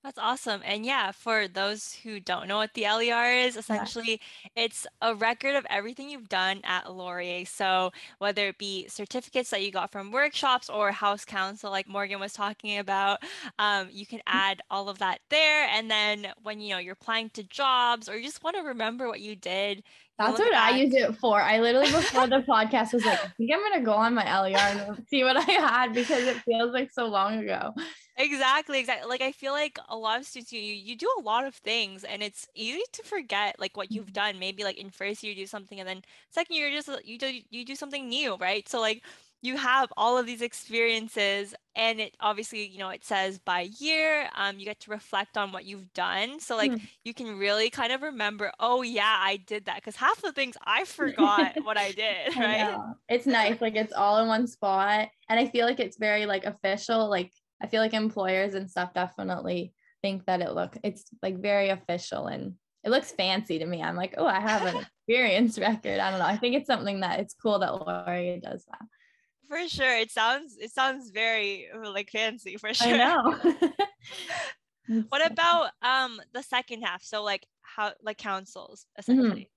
That's 0.03 0.17
awesome. 0.17 0.62
And 0.65 0.84
yeah, 0.84 1.12
for 1.12 1.48
those 1.48 1.93
who 1.93 2.20
don't 2.20 2.48
know 2.48 2.58
what 2.58 2.74
the 2.74 2.86
LER 2.86 3.46
is, 3.46 3.55
essentially 3.55 4.20
yeah. 4.55 4.63
it's 4.63 4.88
a 5.00 5.13
record 5.13 5.55
of 5.55 5.63
everything 5.70 6.10
you've 6.10 6.27
done 6.27 6.60
at 6.63 6.91
Laurier. 6.91 7.46
So 7.46 7.91
whether 8.17 8.48
it 8.48 8.58
be 8.58 8.88
certificates 8.88 9.51
that 9.51 9.62
you 9.62 9.72
got 9.72 9.91
from 9.91 10.12
workshops 10.12 10.72
or 10.72 10.91
house 10.91 11.24
council, 11.24 11.70
like 11.70 11.88
Morgan 11.88 12.20
was 12.20 12.34
talking 12.34 12.79
about, 12.79 13.20
um, 13.60 13.89
you 13.91 14.08
can 14.08 14.20
mm. 14.20 14.24
add 14.25 14.62
all 14.72 14.89
of 14.89 14.98
that 14.98 15.20
there. 15.29 15.67
And 15.72 15.91
then 15.91 16.34
when 16.41 16.60
you 16.60 16.70
know 16.70 16.79
you're 16.79 16.93
applying 16.93 17.29
to 17.31 17.43
jobs 17.43 18.10
or 18.10 18.17
you 18.17 18.24
just 18.24 18.43
want 18.43 18.55
to 18.55 18.63
remember 18.63 19.08
what 19.08 19.22
you 19.22 19.36
did, 19.36 19.84
that's 20.28 20.40
what. 20.40 20.54
I 20.54 20.78
use 20.78 20.94
it 20.94 21.16
for. 21.16 21.42
I 21.42 21.60
literally 21.60 21.92
before 21.92 22.28
the 22.28 22.40
podcast 22.40 22.94
was 22.94 23.06
like, 23.06 23.24
I 23.24 23.28
think 23.38 23.51
I'm 23.54 23.62
gonna 23.62 23.84
go 23.84 23.94
on 23.94 24.13
my 24.13 24.42
LER 24.42 24.56
and 24.56 25.06
see 25.10 25.24
what 25.24 25.38
I 25.38 25.51
had 25.51 25.94
because 25.94 26.24
it 26.24 26.38
feels 26.38 26.72
like 26.74 26.92
so 26.92 27.06
long 27.06 27.40
ago. 27.40 27.74
Exactly, 28.18 28.80
exactly. 28.80 29.10
Like 29.10 29.22
I 29.22 29.32
feel 29.32 29.51
like 29.51 29.80
a 29.90 29.98
lot 29.98 30.20
of 30.20 30.25
students 30.25 30.51
you 30.51 30.62
you 30.62 30.96
do 30.96 31.10
a 31.20 31.22
lot 31.22 31.46
of 31.46 31.56
things 31.56 32.04
and 32.04 32.22
it's 32.22 32.48
easy 32.54 32.84
to 32.94 33.04
forget 33.04 33.60
like 33.60 33.75
what 33.75 33.92
you've 33.92 34.06
mm-hmm. 34.06 34.13
done. 34.13 34.40
Maybe 34.40 34.63
like 34.63 34.78
in 34.78 34.90
first 34.90 35.24
year 35.24 35.34
you 35.34 35.44
do 35.44 35.48
something 35.48 35.80
and 35.80 35.88
then 35.88 36.01
second 36.30 36.56
year 36.56 36.70
just 36.72 36.90
you 37.04 37.18
do 37.18 37.40
you 37.50 37.66
do 37.66 37.75
something 37.75 38.08
new, 38.08 38.36
right? 38.36 38.68
So 38.68 38.80
like 38.80 39.04
you 39.41 39.57
have 39.57 39.91
all 39.98 40.17
of 40.17 40.25
these 40.25 40.41
experiences 40.41 41.55
and 41.75 42.00
it 42.00 42.15
obviously 42.19 42.67
you 42.67 42.77
know 42.77 42.89
it 42.89 43.03
says 43.03 43.39
by 43.39 43.69
year 43.79 44.29
um, 44.36 44.60
you 44.60 44.65
get 44.65 44.79
to 44.81 44.91
reflect 44.91 45.38
on 45.38 45.51
what 45.51 45.65
you've 45.65 45.91
done. 45.93 46.39
So 46.39 46.55
like 46.55 46.71
mm. 46.71 46.81
you 47.03 47.13
can 47.13 47.38
really 47.38 47.69
kind 47.69 47.91
of 47.91 48.01
remember 48.01 48.51
oh 48.60 48.81
yeah 48.81 49.17
i 49.19 49.38
did 49.38 49.65
that. 49.65 49.75
Because 49.75 49.95
half 49.95 50.21
the 50.21 50.31
things 50.31 50.55
i 50.65 50.83
forgot 50.86 51.55
what 51.63 51.77
i 51.77 51.91
did 51.91 52.36
right? 52.38 52.75
I 52.75 52.93
it's 53.10 53.25
nice 53.25 53.60
like 53.62 53.75
it's 53.75 53.93
all 53.93 54.19
in 54.19 54.27
one 54.27 54.48
spot. 54.48 55.10
And 55.29 55.39
i 55.39 55.48
feel 55.48 55.65
like 55.65 55.79
it's 55.79 55.98
very 55.98 56.25
like 56.25 56.45
official 56.45 57.10
like 57.10 57.31
i 57.62 57.67
feel 57.67 57.81
like 57.81 57.93
employers 57.93 58.53
and 58.53 58.69
stuff 58.69 58.93
definitely 58.93 59.74
think 60.01 60.25
that 60.25 60.41
it 60.41 60.53
look 60.53 60.77
it's 60.83 61.05
like 61.21 61.39
very 61.39 61.69
official 61.69 62.27
and 62.27 62.53
it 62.83 62.89
looks 62.89 63.12
fancy 63.12 63.60
to 63.60 63.65
me. 63.65 63.81
I'm 63.81 63.95
like 63.95 64.15
oh 64.17 64.25
i 64.25 64.39
have 64.39 64.63
an 64.63 64.86
experience 65.07 65.57
record. 65.57 66.00
I 66.00 66.12
don't 66.12 66.19
know. 66.19 66.25
I 66.25 66.38
think 66.38 66.55
it's 66.55 66.67
something 66.67 67.00
that 67.00 67.19
it's 67.19 67.33
cool 67.33 67.60
that 67.60 67.74
Laurier 67.74 68.39
does 68.39 68.65
that 68.65 68.88
for 69.51 69.67
sure. 69.67 69.98
It 69.98 70.12
sounds 70.12 70.58
it 70.60 70.72
sounds 70.72 71.10
very 71.10 71.67
uh, 71.74 71.91
like 71.91 72.10
fancy 72.10 72.55
for 72.55 72.74
sure. 72.74 72.93
I 72.93 72.98
know. 72.98 73.38
what 75.10 75.29
about 75.29 75.72
um 75.81 76.22
the 76.34 76.41
second 76.41 76.84
half? 76.84 77.03
So 77.03 77.22
like 77.24 77.46
how 77.62 77.91
like 78.01 78.17
councils 78.17 78.86
mm-hmm. 78.86 79.00
essentially. 79.00 79.41
Mm-hmm. 79.41 79.48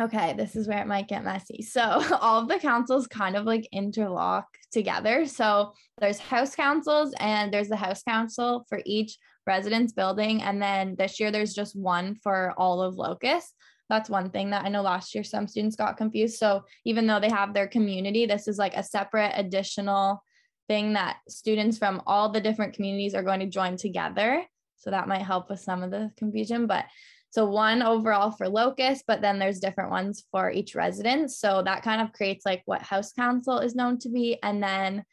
Okay, 0.00 0.34
this 0.34 0.56
is 0.56 0.68
where 0.68 0.80
it 0.80 0.86
might 0.86 1.08
get 1.08 1.24
messy. 1.24 1.62
So 1.62 1.82
all 2.20 2.42
of 2.42 2.48
the 2.48 2.58
councils 2.58 3.06
kind 3.06 3.36
of 3.36 3.44
like 3.44 3.68
interlock 3.72 4.46
together. 4.70 5.26
So 5.26 5.72
there's 5.98 6.18
house 6.18 6.54
councils 6.54 7.14
and 7.18 7.52
there's 7.52 7.68
the 7.68 7.76
house 7.76 8.02
council 8.02 8.64
for 8.68 8.80
each 8.84 9.18
residence 9.46 9.92
building. 9.92 10.42
And 10.42 10.62
then 10.62 10.96
this 10.96 11.18
year 11.18 11.30
there's 11.30 11.54
just 11.54 11.76
one 11.76 12.14
for 12.22 12.54
all 12.56 12.80
of 12.80 12.96
Locus 12.96 13.52
that's 13.92 14.08
one 14.08 14.30
thing 14.30 14.48
that 14.48 14.64
I 14.64 14.70
know 14.70 14.80
last 14.80 15.14
year 15.14 15.22
some 15.22 15.46
students 15.46 15.76
got 15.76 15.98
confused. 15.98 16.38
So 16.38 16.64
even 16.86 17.06
though 17.06 17.20
they 17.20 17.28
have 17.28 17.52
their 17.52 17.66
community, 17.66 18.24
this 18.24 18.48
is 18.48 18.56
like 18.56 18.74
a 18.74 18.82
separate 18.82 19.32
additional 19.34 20.24
thing 20.66 20.94
that 20.94 21.18
students 21.28 21.76
from 21.76 22.00
all 22.06 22.30
the 22.30 22.40
different 22.40 22.72
communities 22.72 23.14
are 23.14 23.22
going 23.22 23.40
to 23.40 23.46
join 23.46 23.76
together. 23.76 24.44
So 24.78 24.90
that 24.90 25.08
might 25.08 25.20
help 25.20 25.50
with 25.50 25.60
some 25.60 25.82
of 25.82 25.90
the 25.90 26.10
confusion. 26.16 26.66
But 26.66 26.86
so 27.28 27.44
one 27.44 27.82
overall 27.82 28.30
for 28.30 28.48
locus, 28.48 29.02
but 29.06 29.20
then 29.20 29.38
there's 29.38 29.60
different 29.60 29.90
ones 29.90 30.24
for 30.30 30.50
each 30.50 30.74
residence. 30.74 31.38
So 31.38 31.60
that 31.62 31.82
kind 31.82 32.00
of 32.00 32.14
creates 32.14 32.46
like 32.46 32.62
what 32.64 32.80
house 32.80 33.12
council 33.12 33.58
is 33.58 33.74
known 33.74 33.98
to 33.98 34.08
be. 34.08 34.38
And 34.42 34.62
then 34.62 35.04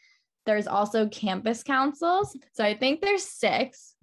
there's 0.45 0.67
also 0.67 1.05
campus 1.09 1.63
councils. 1.63 2.33
So 2.53 2.63
I 2.63 2.75
think 2.75 3.01
there's 3.01 3.23
six. 3.27 3.95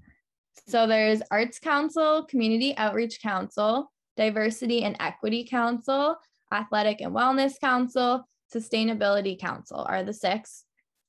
So 0.69 0.87
there's 0.87 1.23
Arts 1.31 1.61
Council, 1.61 2.25
Community 2.25 2.77
Outreach 2.77 3.23
Council, 3.23 3.91
Diversity 4.17 4.85
and 4.85 4.97
Equity 5.01 5.45
Council, 5.45 6.17
Athletic 6.53 7.01
and 7.01 7.13
Wellness 7.15 7.61
Council, 7.61 8.27
Sustainability 8.55 9.39
Council 9.39 9.85
are 9.89 10.05
the 10.05 10.13
six. 10.13 10.65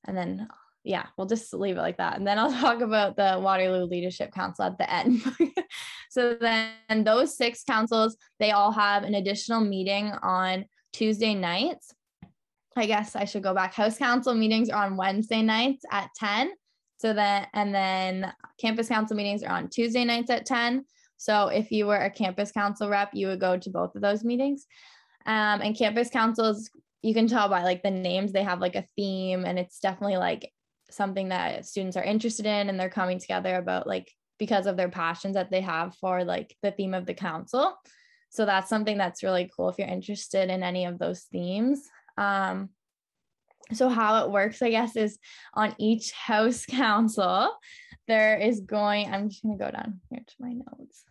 And 0.06 0.18
then, 0.18 0.48
yeah, 0.84 1.06
we'll 1.18 1.28
just 1.28 1.54
leave 1.54 1.78
it 1.78 1.82
like 1.82 1.98
that. 1.98 2.18
And 2.18 2.26
then 2.26 2.40
I'll 2.40 2.52
talk 2.62 2.82
about 2.82 3.16
the 3.16 3.40
Waterloo 3.42 3.86
Leadership 3.86 4.34
Council 4.34 4.66
at 4.66 4.78
the 4.78 4.92
end. 4.92 5.22
so 6.10 6.36
then 6.40 7.04
those 7.04 7.38
six 7.38 7.64
councils, 7.64 8.18
they 8.40 8.52
all 8.52 8.72
have 8.72 9.04
an 9.04 9.16
additional 9.16 9.62
meeting 9.62 10.12
on 10.24 10.66
Tuesday 10.94 11.36
nights. 11.36 11.94
I 12.76 12.86
guess 12.86 13.16
I 13.16 13.26
should 13.26 13.44
go 13.44 13.56
back. 13.56 13.74
House 13.74 13.98
council 13.98 14.36
meetings 14.36 14.70
are 14.70 14.86
on 14.86 14.98
Wednesday 14.98 15.42
nights 15.42 15.84
at 15.92 16.10
10. 16.16 16.52
So 16.98 17.14
then, 17.14 17.48
and 17.54 17.74
then 17.74 18.34
campus 18.60 18.88
council 18.88 19.16
meetings 19.16 19.44
are 19.44 19.52
on 19.52 19.70
Tuesday 19.70 20.04
nights 20.04 20.30
at 20.30 20.46
10. 20.46 20.86
So 21.18 21.48
if 21.48 21.72
you 21.72 21.88
were 21.88 21.98
a 21.98 22.10
campus 22.10 22.52
council 22.52 22.90
rep, 22.90 23.10
you 23.14 23.28
would 23.28 23.40
go 23.40 23.58
to 23.58 23.70
both 23.70 23.96
of 23.96 24.02
those 24.02 24.24
meetings. 24.24 24.66
Um, 25.26 25.62
and 25.62 25.78
campus 25.78 26.10
councils, 26.10 26.70
you 27.02 27.14
can 27.14 27.28
tell 27.28 27.50
by 27.50 27.64
like 27.64 27.84
the 27.84 27.92
names, 27.92 28.32
they 28.32 28.44
have 28.44 28.62
like 28.62 28.76
a 28.76 28.86
theme, 28.96 29.46
and 29.46 29.60
it's 29.60 29.80
definitely 29.80 30.18
like 30.18 30.52
something 30.90 31.30
that 31.30 31.66
students 31.66 31.98
are 31.98 32.04
interested 32.04 32.46
in, 32.46 32.70
and 32.70 32.80
they're 32.80 32.90
coming 32.90 33.20
together 33.20 33.56
about 33.56 33.88
like 33.88 34.12
because 34.40 34.68
of 34.68 34.78
their 34.78 34.90
passions 34.90 35.34
that 35.34 35.52
they 35.52 35.62
have 35.62 35.96
for 35.96 36.24
like 36.24 36.56
the 36.62 36.72
theme 36.72 36.94
of 36.94 37.06
the 37.06 37.14
council. 37.14 37.76
So 38.30 38.46
that's 38.46 38.70
something 38.70 38.98
that's 38.98 39.24
really 39.24 39.50
cool 39.56 39.70
if 39.70 39.80
you're 39.80 39.88
interested 39.88 40.50
in 40.50 40.64
any 40.64 40.86
of 40.86 41.00
those 41.00 41.24
themes. 41.32 41.82
Um, 42.18 42.70
so 43.74 43.90
how 43.90 44.24
it 44.24 44.32
works, 44.32 44.62
I 44.62 44.70
guess, 44.70 44.96
is 44.96 45.18
on 45.54 45.76
each 45.78 46.12
house 46.12 46.66
council, 46.70 47.52
there 48.08 48.38
is 48.38 48.62
going, 48.62 49.14
I'm 49.14 49.30
just 49.30 49.44
going 49.44 49.58
to 49.58 49.64
go 49.64 49.72
down 49.72 50.00
here 50.10 50.22
to 50.26 50.36
my 50.40 50.54
notes. 50.54 51.04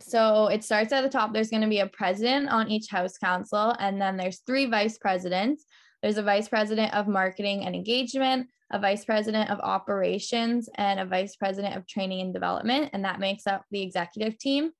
So 0.00 0.46
it 0.46 0.64
starts 0.64 0.92
at 0.92 1.02
the 1.02 1.08
top. 1.08 1.32
There's 1.32 1.50
going 1.50 1.62
to 1.62 1.68
be 1.68 1.80
a 1.80 1.86
president 1.86 2.48
on 2.48 2.70
each 2.70 2.88
house 2.90 3.18
council, 3.18 3.74
and 3.78 4.00
then 4.00 4.16
there's 4.16 4.40
three 4.46 4.66
vice 4.66 4.98
presidents. 4.98 5.64
There's 6.02 6.16
a 6.16 6.22
vice 6.22 6.48
president 6.48 6.94
of 6.94 7.08
marketing 7.08 7.66
and 7.66 7.74
engagement, 7.74 8.48
a 8.72 8.78
vice 8.78 9.04
president 9.04 9.50
of 9.50 9.60
operations, 9.60 10.68
and 10.76 10.98
a 10.98 11.04
vice 11.04 11.36
president 11.36 11.76
of 11.76 11.86
training 11.86 12.20
and 12.22 12.32
development. 12.32 12.90
And 12.92 13.04
that 13.04 13.20
makes 13.20 13.46
up 13.46 13.64
the 13.70 13.82
executive 13.82 14.38
team. 14.38 14.70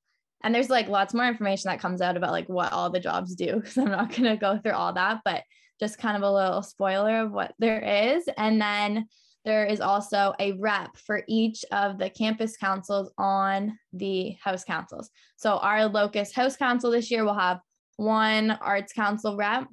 And 0.43 0.55
there's 0.55 0.71
like 0.71 0.89
lots 0.89 1.13
more 1.13 1.27
information 1.27 1.69
that 1.69 1.81
comes 1.81 2.01
out 2.01 2.17
about 2.17 2.31
like 2.31 2.49
what 2.49 2.73
all 2.73 2.89
the 2.89 3.01
jobs 3.01 3.35
do. 3.35 3.57
Because 3.61 3.77
I'm 3.77 3.91
not 3.91 4.11
going 4.11 4.25
to 4.25 4.37
go 4.37 4.59
through 4.59 4.73
all 4.73 4.95
that, 4.95 5.21
but 5.25 5.43
just 5.79 5.99
kind 5.99 6.17
of 6.17 6.23
a 6.23 6.33
little 6.33 6.63
spoiler 6.63 7.21
of 7.21 7.33
what 7.33 7.53
there 7.59 7.81
is. 8.15 8.29
And 8.39 8.61
then 8.61 9.07
there 9.45 9.65
is 9.65 9.81
also 9.81 10.35
a 10.39 10.53
rep 10.53 10.97
for 10.97 11.23
each 11.27 11.65
of 11.73 11.99
the 11.99 12.11
campus 12.11 12.57
councils 12.57 13.11
on 13.17 13.79
the 13.93 14.37
house 14.43 14.65
councils. 14.65 15.11
So 15.37 15.57
our 15.59 15.87
Locus 15.87 16.33
House 16.33 16.57
Council 16.57 16.91
this 16.91 17.11
year 17.11 17.25
will 17.25 17.35
have 17.35 17.61
one 17.97 18.51
arts 18.51 18.93
council 18.93 19.37
rep. 19.37 19.67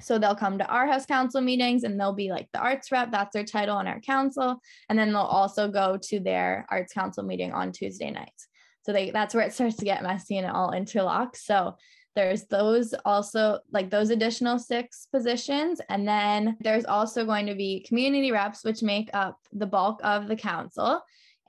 So 0.00 0.18
they'll 0.18 0.36
come 0.36 0.58
to 0.58 0.66
our 0.66 0.86
house 0.86 1.06
council 1.06 1.40
meetings 1.40 1.82
and 1.84 1.98
they'll 1.98 2.12
be 2.12 2.30
like 2.30 2.48
the 2.52 2.60
arts 2.60 2.92
rep, 2.92 3.10
that's 3.10 3.32
their 3.32 3.44
title 3.44 3.76
on 3.76 3.88
our 3.88 4.00
council. 4.00 4.60
And 4.88 4.98
then 4.98 5.08
they'll 5.08 5.22
also 5.22 5.68
go 5.68 5.98
to 6.02 6.20
their 6.20 6.66
arts 6.70 6.92
council 6.92 7.24
meeting 7.24 7.52
on 7.52 7.72
Tuesday 7.72 8.10
nights. 8.10 8.48
So 8.82 8.92
they 8.92 9.10
that's 9.10 9.34
where 9.34 9.44
it 9.44 9.52
starts 9.52 9.76
to 9.76 9.84
get 9.84 10.02
messy 10.02 10.36
and 10.38 10.46
it 10.46 10.54
all 10.54 10.70
interlocks. 10.70 11.38
So 11.38 11.76
there's 12.16 12.44
those 12.46 12.94
also 13.04 13.60
like 13.70 13.90
those 13.90 14.10
additional 14.10 14.58
six 14.58 15.06
positions 15.12 15.80
and 15.90 16.08
then 16.08 16.56
there's 16.60 16.86
also 16.86 17.26
going 17.26 17.46
to 17.46 17.54
be 17.54 17.84
community 17.86 18.32
reps 18.32 18.64
which 18.64 18.82
make 18.82 19.10
up 19.12 19.38
the 19.52 19.66
bulk 19.66 20.00
of 20.02 20.26
the 20.26 20.34
council. 20.34 21.00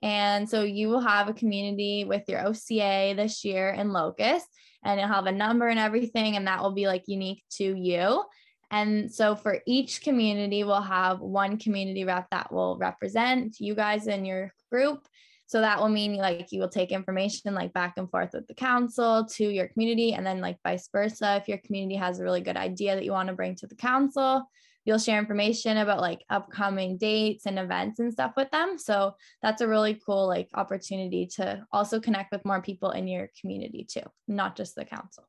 And 0.03 0.47
so 0.47 0.63
you 0.63 0.89
will 0.89 0.99
have 0.99 1.27
a 1.27 1.33
community 1.33 2.03
with 2.03 2.23
your 2.27 2.45
oca 2.45 3.13
this 3.15 3.43
year 3.43 3.69
in 3.69 3.91
locus 3.93 4.43
and 4.83 4.99
you'll 4.99 5.09
have 5.09 5.25
a 5.25 5.31
number 5.31 5.67
and 5.67 5.79
everything 5.79 6.35
and 6.35 6.45
that 6.45 6.61
will 6.61 6.73
be 6.73 6.85
like 6.85 7.03
unique 7.07 7.43
to 7.53 7.73
you. 7.73 8.23
And 8.69 9.09
so 9.11 9.37
for 9.37 9.61
each 9.65 10.01
community 10.01 10.65
we'll 10.65 10.81
have 10.81 11.21
one 11.21 11.57
community 11.57 12.03
rep 12.03 12.27
that 12.31 12.51
will 12.51 12.77
represent 12.77 13.55
you 13.59 13.73
guys 13.73 14.07
in 14.07 14.25
your 14.25 14.53
group 14.69 15.07
so 15.47 15.61
that 15.61 15.79
will 15.79 15.89
mean 15.89 16.15
like 16.17 16.51
you 16.51 16.59
will 16.59 16.69
take 16.69 16.91
information 16.91 17.55
like 17.55 17.71
back 17.71 17.93
and 17.97 18.11
forth 18.11 18.31
with 18.33 18.47
the 18.47 18.53
council 18.53 19.25
to 19.25 19.45
your 19.45 19.69
community, 19.69 20.13
and 20.13 20.25
then 20.25 20.41
like 20.41 20.57
vice 20.61 20.89
versa. 20.91 21.37
If 21.41 21.47
your 21.47 21.57
community 21.59 21.95
has 21.95 22.19
a 22.19 22.23
really 22.23 22.41
good 22.41 22.57
idea 22.57 22.95
that 22.95 23.05
you 23.05 23.13
want 23.13 23.29
to 23.29 23.35
bring 23.35 23.55
to 23.55 23.67
the 23.67 23.75
council, 23.75 24.43
you'll 24.83 24.97
share 24.97 25.19
information 25.19 25.77
about 25.77 26.01
like 26.01 26.23
upcoming 26.29 26.97
dates 26.97 27.45
and 27.45 27.57
events 27.57 27.99
and 27.99 28.11
stuff 28.11 28.33
with 28.35 28.51
them. 28.51 28.77
So 28.77 29.15
that's 29.41 29.61
a 29.61 29.67
really 29.67 30.01
cool 30.05 30.27
like 30.27 30.49
opportunity 30.53 31.27
to 31.35 31.65
also 31.71 32.01
connect 32.01 32.33
with 32.33 32.45
more 32.45 32.61
people 32.61 32.91
in 32.91 33.07
your 33.07 33.29
community 33.39 33.87
too, 33.89 34.03
not 34.27 34.57
just 34.57 34.75
the 34.75 34.85
council. 34.85 35.27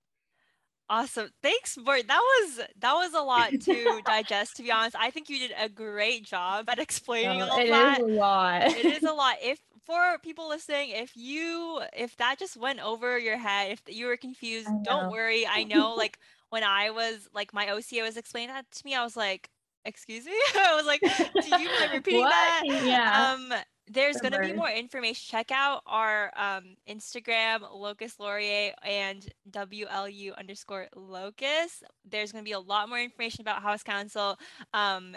Awesome. 0.91 1.29
Thanks, 1.43 1.77
Bort. 1.77 2.09
That 2.09 2.21
was 2.21 2.67
that 2.79 2.95
was 2.95 3.13
a 3.13 3.21
lot 3.21 3.51
to 3.51 4.01
digest, 4.07 4.57
to 4.57 4.63
be 4.63 4.73
honest. 4.73 4.97
I 4.99 5.11
think 5.11 5.29
you 5.29 5.39
did 5.39 5.53
a 5.61 5.69
great 5.69 6.25
job 6.25 6.65
at 6.71 6.79
explaining 6.79 7.43
oh, 7.43 7.49
all 7.49 7.59
it 7.59 7.69
that. 7.69 7.99
It 8.01 8.05
is 8.05 8.09
a 8.09 8.17
lot. 8.17 8.63
it 8.63 8.85
is 8.87 9.03
a 9.03 9.13
lot. 9.13 9.37
If 9.43 9.59
for 9.89 10.19
people 10.23 10.49
listening, 10.49 10.91
if 10.91 11.17
you 11.17 11.81
if 11.97 12.15
that 12.19 12.39
just 12.39 12.59
went 12.59 12.79
over 12.81 13.19
your 13.19 13.39
head, 13.39 13.73
if 13.73 13.83
you 13.89 14.07
were 14.07 14.19
confused, 14.19 14.69
don't 14.83 15.11
worry. 15.11 15.47
I 15.47 15.65
know 15.65 15.95
like 15.95 16.19
when 16.51 16.63
I 16.63 16.91
was 16.91 17.27
like 17.35 17.55
my 17.55 17.71
OCA 17.71 18.03
was 18.03 18.19
explaining 18.19 18.55
that 18.55 18.71
to 18.71 18.83
me, 18.85 18.95
I 18.95 19.03
was 19.03 19.17
like, 19.17 19.49
excuse 19.87 20.27
me? 20.27 20.33
I 20.57 20.75
was 20.75 20.85
like, 20.85 21.01
do 21.01 21.59
you 21.59 21.71
mind 21.71 21.91
repeating 21.95 22.21
that? 22.21 22.63
Yeah. 22.67 23.33
Um 23.33 23.53
there's 23.91 24.19
going 24.19 24.33
to 24.33 24.41
be 24.41 24.53
more 24.53 24.69
information. 24.69 25.25
Check 25.31 25.51
out 25.51 25.81
our 25.87 26.31
um, 26.37 26.77
Instagram, 26.87 27.61
Locus 27.73 28.21
Laurier 28.21 28.73
and 28.83 29.27
WLU 29.51 30.37
underscore 30.37 30.89
Locus. 30.95 31.83
There's 32.05 32.31
going 32.31 32.45
to 32.45 32.47
be 32.47 32.53
a 32.53 32.61
lot 32.61 32.91
more 32.91 33.01
information 33.01 33.41
about 33.41 33.63
House 33.63 33.83
Council. 33.83 34.37
Um, 34.75 35.17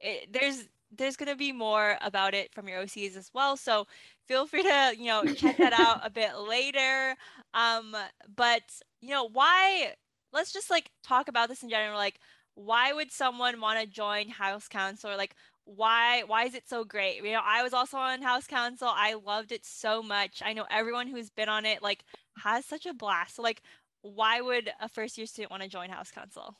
it, 0.00 0.32
there's 0.32 0.68
there's 0.96 1.16
going 1.16 1.30
to 1.30 1.36
be 1.36 1.52
more 1.52 1.96
about 2.02 2.34
it 2.34 2.52
from 2.52 2.68
your 2.68 2.82
OCs 2.82 3.16
as 3.16 3.30
well. 3.32 3.56
So 3.56 3.86
feel 4.26 4.46
free 4.46 4.62
to, 4.62 4.94
you 4.98 5.06
know, 5.06 5.24
check 5.34 5.56
that 5.58 5.72
out 5.72 6.00
a 6.04 6.10
bit 6.10 6.36
later. 6.36 7.16
Um, 7.54 7.94
but, 8.34 8.62
you 9.00 9.10
know, 9.10 9.28
why, 9.28 9.94
let's 10.32 10.52
just 10.52 10.70
like 10.70 10.90
talk 11.02 11.28
about 11.28 11.48
this 11.48 11.62
in 11.62 11.70
general. 11.70 11.96
Like, 11.96 12.18
why 12.54 12.92
would 12.92 13.10
someone 13.10 13.60
want 13.60 13.80
to 13.80 13.86
join 13.86 14.28
House 14.28 14.68
Council? 14.68 15.10
Or 15.10 15.16
like, 15.16 15.34
why 15.64 16.22
why 16.26 16.44
is 16.44 16.54
it 16.54 16.68
so 16.68 16.84
great 16.84 17.22
you 17.22 17.32
know 17.32 17.40
i 17.44 17.62
was 17.62 17.72
also 17.72 17.96
on 17.96 18.20
house 18.20 18.46
council 18.46 18.90
i 18.92 19.14
loved 19.14 19.52
it 19.52 19.64
so 19.64 20.02
much 20.02 20.42
i 20.44 20.52
know 20.52 20.66
everyone 20.70 21.06
who's 21.06 21.30
been 21.30 21.48
on 21.48 21.64
it 21.64 21.82
like 21.82 22.04
has 22.42 22.64
such 22.64 22.84
a 22.84 22.92
blast 22.92 23.36
so 23.36 23.42
like 23.42 23.62
why 24.02 24.40
would 24.40 24.70
a 24.80 24.88
first 24.88 25.16
year 25.16 25.26
student 25.26 25.50
want 25.50 25.62
to 25.62 25.68
join 25.68 25.88
house 25.88 26.10
council 26.10 26.56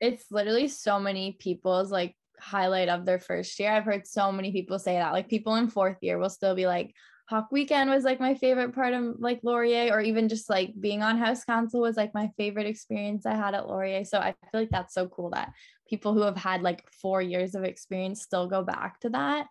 it's 0.00 0.30
literally 0.30 0.68
so 0.68 1.00
many 1.00 1.32
people's 1.40 1.90
like 1.90 2.14
highlight 2.40 2.88
of 2.88 3.04
their 3.04 3.18
first 3.18 3.58
year. 3.58 3.72
I've 3.72 3.84
heard 3.84 4.06
so 4.06 4.32
many 4.32 4.52
people 4.52 4.78
say 4.78 4.94
that. 4.94 5.12
Like 5.12 5.28
people 5.28 5.56
in 5.56 5.68
fourth 5.68 5.98
year 6.00 6.18
will 6.18 6.30
still 6.30 6.54
be 6.54 6.66
like, 6.66 6.94
Hawk 7.30 7.52
Weekend 7.52 7.88
was 7.88 8.02
like 8.02 8.18
my 8.18 8.34
favorite 8.34 8.74
part 8.74 8.92
of 8.92 9.20
like 9.20 9.38
Laurier, 9.44 9.92
or 9.92 10.00
even 10.00 10.28
just 10.28 10.50
like 10.50 10.72
being 10.80 11.00
on 11.00 11.16
House 11.16 11.44
Council 11.44 11.80
was 11.80 11.96
like 11.96 12.12
my 12.12 12.28
favorite 12.36 12.66
experience 12.66 13.24
I 13.24 13.36
had 13.36 13.54
at 13.54 13.68
Laurier. 13.68 14.04
So 14.04 14.18
I 14.18 14.34
feel 14.50 14.62
like 14.62 14.70
that's 14.70 14.94
so 14.94 15.06
cool 15.06 15.30
that 15.30 15.52
people 15.88 16.12
who 16.12 16.22
have 16.22 16.36
had 16.36 16.62
like 16.62 16.90
four 16.90 17.22
years 17.22 17.54
of 17.54 17.62
experience 17.62 18.20
still 18.20 18.48
go 18.48 18.64
back 18.64 18.98
to 19.00 19.10
that. 19.10 19.46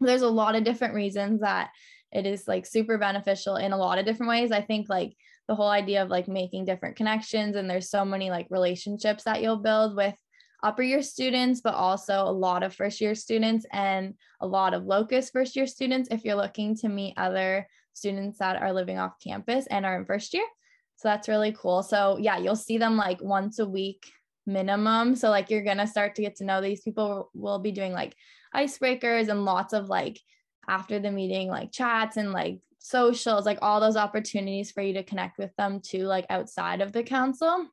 There's 0.00 0.22
a 0.22 0.28
lot 0.28 0.56
of 0.56 0.64
different 0.64 0.94
reasons 0.94 1.40
that 1.40 1.70
it 2.10 2.26
is 2.26 2.48
like 2.48 2.66
super 2.66 2.98
beneficial 2.98 3.56
in 3.56 3.72
a 3.72 3.76
lot 3.76 3.98
of 3.98 4.04
different 4.04 4.30
ways. 4.30 4.50
I 4.50 4.62
think 4.62 4.88
like 4.88 5.16
the 5.46 5.54
whole 5.54 5.70
idea 5.70 6.02
of 6.02 6.08
like 6.08 6.26
making 6.26 6.64
different 6.64 6.96
connections 6.96 7.54
and 7.54 7.70
there's 7.70 7.90
so 7.90 8.04
many 8.04 8.30
like 8.30 8.48
relationships 8.50 9.22
that 9.24 9.40
you'll 9.40 9.56
build 9.56 9.94
with 9.94 10.16
upper 10.62 10.82
year 10.82 11.02
students, 11.02 11.60
but 11.60 11.74
also 11.74 12.22
a 12.22 12.32
lot 12.32 12.62
of 12.62 12.74
first 12.74 13.00
year 13.00 13.14
students 13.14 13.66
and 13.72 14.14
a 14.40 14.46
lot 14.46 14.74
of 14.74 14.84
locus 14.84 15.30
first 15.30 15.54
year 15.56 15.66
students 15.66 16.08
if 16.10 16.24
you're 16.24 16.34
looking 16.34 16.76
to 16.76 16.88
meet 16.88 17.14
other 17.16 17.66
students 17.92 18.38
that 18.38 18.60
are 18.60 18.72
living 18.72 18.98
off 18.98 19.18
campus 19.22 19.66
and 19.68 19.86
are 19.86 19.98
in 19.98 20.04
first 20.04 20.34
year. 20.34 20.44
So 20.96 21.08
that's 21.08 21.28
really 21.28 21.52
cool. 21.52 21.82
So 21.82 22.18
yeah, 22.18 22.38
you'll 22.38 22.56
see 22.56 22.78
them 22.78 22.96
like 22.96 23.22
once 23.22 23.58
a 23.60 23.68
week 23.68 24.10
minimum. 24.46 25.14
So 25.14 25.30
like 25.30 25.50
you're 25.50 25.62
going 25.62 25.78
to 25.78 25.86
start 25.86 26.16
to 26.16 26.22
get 26.22 26.36
to 26.36 26.44
know 26.44 26.60
these 26.60 26.80
people. 26.80 27.30
We'll 27.34 27.60
be 27.60 27.72
doing 27.72 27.92
like 27.92 28.16
icebreakers 28.54 29.28
and 29.28 29.44
lots 29.44 29.72
of 29.72 29.88
like 29.88 30.18
after 30.68 30.98
the 30.98 31.12
meeting 31.12 31.48
like 31.48 31.70
chats 31.70 32.16
and 32.16 32.32
like 32.32 32.58
socials, 32.78 33.46
like 33.46 33.58
all 33.62 33.80
those 33.80 33.96
opportunities 33.96 34.72
for 34.72 34.82
you 34.82 34.94
to 34.94 35.04
connect 35.04 35.38
with 35.38 35.54
them 35.56 35.80
too 35.80 36.04
like 36.04 36.26
outside 36.30 36.80
of 36.80 36.92
the 36.92 37.02
council. 37.04 37.68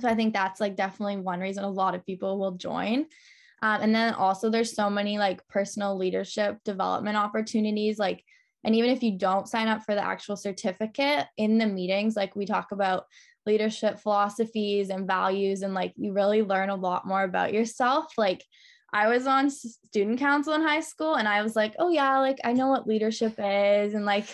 So 0.00 0.08
I 0.08 0.14
think 0.14 0.34
that's 0.34 0.60
like 0.60 0.76
definitely 0.76 1.16
one 1.18 1.40
reason 1.40 1.64
a 1.64 1.70
lot 1.70 1.94
of 1.94 2.06
people 2.06 2.38
will 2.38 2.52
join. 2.52 3.06
Um, 3.62 3.82
and 3.82 3.94
then 3.94 4.14
also 4.14 4.50
there's 4.50 4.74
so 4.74 4.88
many 4.88 5.18
like 5.18 5.46
personal 5.48 5.96
leadership 5.96 6.58
development 6.64 7.16
opportunities 7.16 7.98
like 7.98 8.24
and 8.64 8.74
even 8.74 8.90
if 8.90 9.02
you 9.02 9.18
don't 9.18 9.48
sign 9.48 9.68
up 9.68 9.84
for 9.84 9.94
the 9.94 10.04
actual 10.04 10.36
certificate 10.36 11.26
in 11.36 11.58
the 11.58 11.66
meetings 11.66 12.16
like 12.16 12.34
we 12.34 12.46
talk 12.46 12.72
about 12.72 13.04
leadership 13.44 13.98
philosophies 13.98 14.88
and 14.88 15.06
values 15.06 15.60
and 15.60 15.74
like 15.74 15.92
you 15.96 16.12
really 16.12 16.42
learn 16.42 16.70
a 16.70 16.74
lot 16.74 17.06
more 17.06 17.22
about 17.22 17.52
yourself 17.52 18.06
like 18.16 18.42
I 18.92 19.08
was 19.08 19.26
on 19.26 19.50
student 19.50 20.18
council 20.18 20.54
in 20.54 20.62
high 20.62 20.80
school 20.80 21.14
and 21.14 21.28
I 21.28 21.42
was 21.42 21.54
like, 21.54 21.74
oh 21.78 21.90
yeah, 21.90 22.18
like 22.18 22.38
I 22.42 22.52
know 22.52 22.68
what 22.68 22.86
leadership 22.86 23.34
is 23.38 23.94
and 23.94 24.04
like 24.04 24.26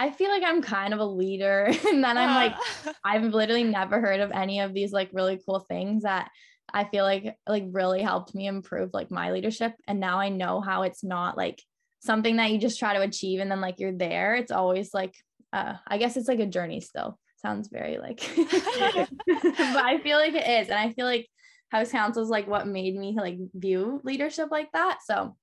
I 0.00 0.10
feel 0.10 0.30
like 0.30 0.42
I'm 0.42 0.62
kind 0.62 0.94
of 0.94 1.00
a 1.00 1.04
leader. 1.04 1.66
and 1.88 2.02
then 2.02 2.16
I'm 2.16 2.34
like, 2.34 2.54
I've 3.04 3.22
literally 3.22 3.64
never 3.64 4.00
heard 4.00 4.20
of 4.20 4.32
any 4.32 4.60
of 4.60 4.72
these 4.72 4.92
like 4.92 5.10
really 5.12 5.38
cool 5.44 5.60
things 5.60 6.04
that 6.04 6.30
I 6.72 6.84
feel 6.84 7.04
like 7.04 7.36
like 7.46 7.64
really 7.70 8.00
helped 8.00 8.34
me 8.34 8.46
improve 8.46 8.90
like 8.94 9.10
my 9.10 9.30
leadership. 9.30 9.74
And 9.86 10.00
now 10.00 10.18
I 10.18 10.30
know 10.30 10.62
how 10.62 10.84
it's 10.84 11.04
not 11.04 11.36
like 11.36 11.62
something 12.00 12.36
that 12.36 12.50
you 12.50 12.58
just 12.58 12.78
try 12.78 12.94
to 12.94 13.02
achieve 13.02 13.40
and 13.40 13.50
then 13.50 13.60
like 13.60 13.78
you're 13.78 13.92
there. 13.92 14.36
It's 14.36 14.52
always 14.52 14.94
like 14.94 15.14
uh 15.52 15.74
I 15.86 15.98
guess 15.98 16.16
it's 16.16 16.28
like 16.28 16.40
a 16.40 16.46
journey 16.46 16.80
still. 16.80 17.18
Sounds 17.36 17.68
very 17.68 17.98
like 17.98 18.20
but 18.36 19.84
I 19.84 20.00
feel 20.02 20.16
like 20.16 20.34
it 20.34 20.48
is. 20.48 20.68
And 20.70 20.78
I 20.78 20.92
feel 20.92 21.06
like 21.06 21.26
house 21.70 21.90
council 21.90 22.22
is 22.22 22.30
like 22.30 22.46
what 22.48 22.66
made 22.66 22.96
me 22.96 23.16
like 23.18 23.36
view 23.52 24.00
leadership 24.02 24.48
like 24.50 24.72
that. 24.72 25.00
So 25.04 25.36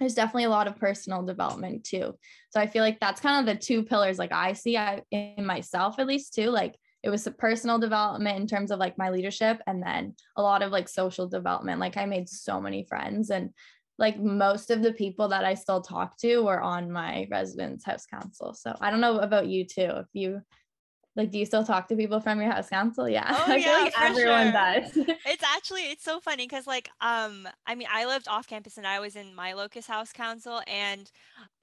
there's 0.00 0.14
definitely 0.14 0.44
a 0.44 0.50
lot 0.50 0.66
of 0.66 0.78
personal 0.78 1.22
development 1.22 1.84
too. 1.84 2.14
So 2.48 2.58
I 2.60 2.66
feel 2.66 2.82
like 2.82 2.98
that's 2.98 3.20
kind 3.20 3.46
of 3.46 3.54
the 3.54 3.60
two 3.60 3.82
pillars 3.82 4.18
like 4.18 4.32
I 4.32 4.54
see 4.54 4.76
I, 4.76 5.02
in 5.10 5.44
myself 5.44 5.98
at 5.98 6.06
least 6.06 6.34
too. 6.34 6.50
Like 6.50 6.74
it 7.02 7.10
was 7.10 7.28
personal 7.38 7.78
development 7.78 8.40
in 8.40 8.46
terms 8.46 8.70
of 8.70 8.78
like 8.78 8.98
my 8.98 9.10
leadership 9.10 9.60
and 9.66 9.82
then 9.82 10.14
a 10.36 10.42
lot 10.42 10.62
of 10.62 10.72
like 10.72 10.88
social 10.88 11.28
development. 11.28 11.80
Like 11.80 11.96
I 11.96 12.06
made 12.06 12.28
so 12.28 12.60
many 12.60 12.84
friends 12.88 13.30
and 13.30 13.50
like 13.98 14.18
most 14.18 14.70
of 14.70 14.82
the 14.82 14.94
people 14.94 15.28
that 15.28 15.44
I 15.44 15.52
still 15.52 15.82
talk 15.82 16.16
to 16.18 16.40
were 16.40 16.60
on 16.60 16.90
my 16.90 17.28
residence 17.30 17.84
house 17.84 18.06
council. 18.06 18.54
So 18.54 18.74
I 18.80 18.90
don't 18.90 19.02
know 19.02 19.18
about 19.18 19.48
you 19.48 19.66
too. 19.66 19.82
If 19.82 20.06
you 20.14 20.40
like 21.20 21.30
do 21.30 21.38
you 21.38 21.46
still 21.46 21.64
talk 21.64 21.86
to 21.86 21.94
people 21.94 22.18
from 22.18 22.40
your 22.40 22.50
house 22.50 22.68
council 22.68 23.08
yeah 23.08 23.26
oh, 23.28 23.44
i 23.52 23.56
yeah, 23.56 23.64
feel 23.64 23.84
like 23.84 24.00
everyone 24.00 24.44
sure. 24.44 24.52
does 24.52 25.16
it's 25.26 25.44
actually 25.54 25.82
it's 25.82 26.04
so 26.04 26.18
funny 26.18 26.46
because 26.46 26.66
like 26.66 26.88
um 27.00 27.46
i 27.66 27.74
mean 27.74 27.88
i 27.92 28.06
lived 28.06 28.26
off 28.28 28.46
campus 28.46 28.78
and 28.78 28.86
i 28.86 28.98
was 28.98 29.16
in 29.16 29.34
my 29.34 29.52
locus 29.52 29.86
house 29.86 30.12
council 30.12 30.62
and 30.66 31.10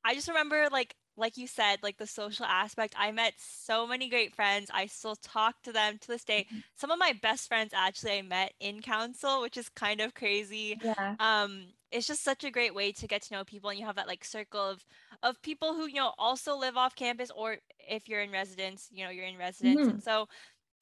i 0.05 0.13
just 0.13 0.27
remember 0.27 0.67
like 0.71 0.95
like 1.19 1.35
you 1.35 1.47
said, 1.47 1.77
like 1.81 1.97
the 1.97 2.05
social 2.05 2.45
aspect, 2.45 2.93
I 2.95 3.11
met 3.11 3.33
so 3.37 3.87
many 3.87 4.07
great 4.07 4.35
friends. 4.35 4.69
I 4.71 4.85
still 4.85 5.15
talk 5.15 5.55
to 5.63 5.71
them 5.71 5.97
to 5.99 6.07
this 6.07 6.23
day. 6.23 6.45
Mm-hmm. 6.47 6.59
Some 6.75 6.91
of 6.91 6.99
my 6.99 7.13
best 7.23 7.47
friends 7.47 7.73
actually 7.75 8.19
I 8.19 8.21
met 8.21 8.53
in 8.59 8.81
council, 8.81 9.41
which 9.41 9.57
is 9.57 9.67
kind 9.67 9.99
of 9.99 10.13
crazy. 10.13 10.77
Yeah. 10.83 11.15
Um, 11.19 11.69
it's 11.91 12.07
just 12.07 12.23
such 12.23 12.43
a 12.43 12.51
great 12.51 12.75
way 12.75 12.91
to 12.91 13.07
get 13.07 13.23
to 13.23 13.33
know 13.33 13.43
people 13.43 13.69
and 13.69 13.79
you 13.79 13.85
have 13.85 13.95
that 13.95 14.07
like 14.07 14.23
circle 14.23 14.61
of 14.61 14.85
of 15.23 15.41
people 15.41 15.73
who, 15.73 15.87
you 15.87 15.95
know, 15.95 16.13
also 16.17 16.57
live 16.57 16.77
off 16.77 16.95
campus 16.95 17.31
or 17.35 17.57
if 17.89 18.07
you're 18.07 18.21
in 18.21 18.31
residence, 18.31 18.87
you 18.91 19.03
know, 19.03 19.11
you're 19.11 19.25
in 19.25 19.37
residence. 19.37 19.81
Mm-hmm. 19.81 19.89
And 19.89 20.03
so 20.03 20.27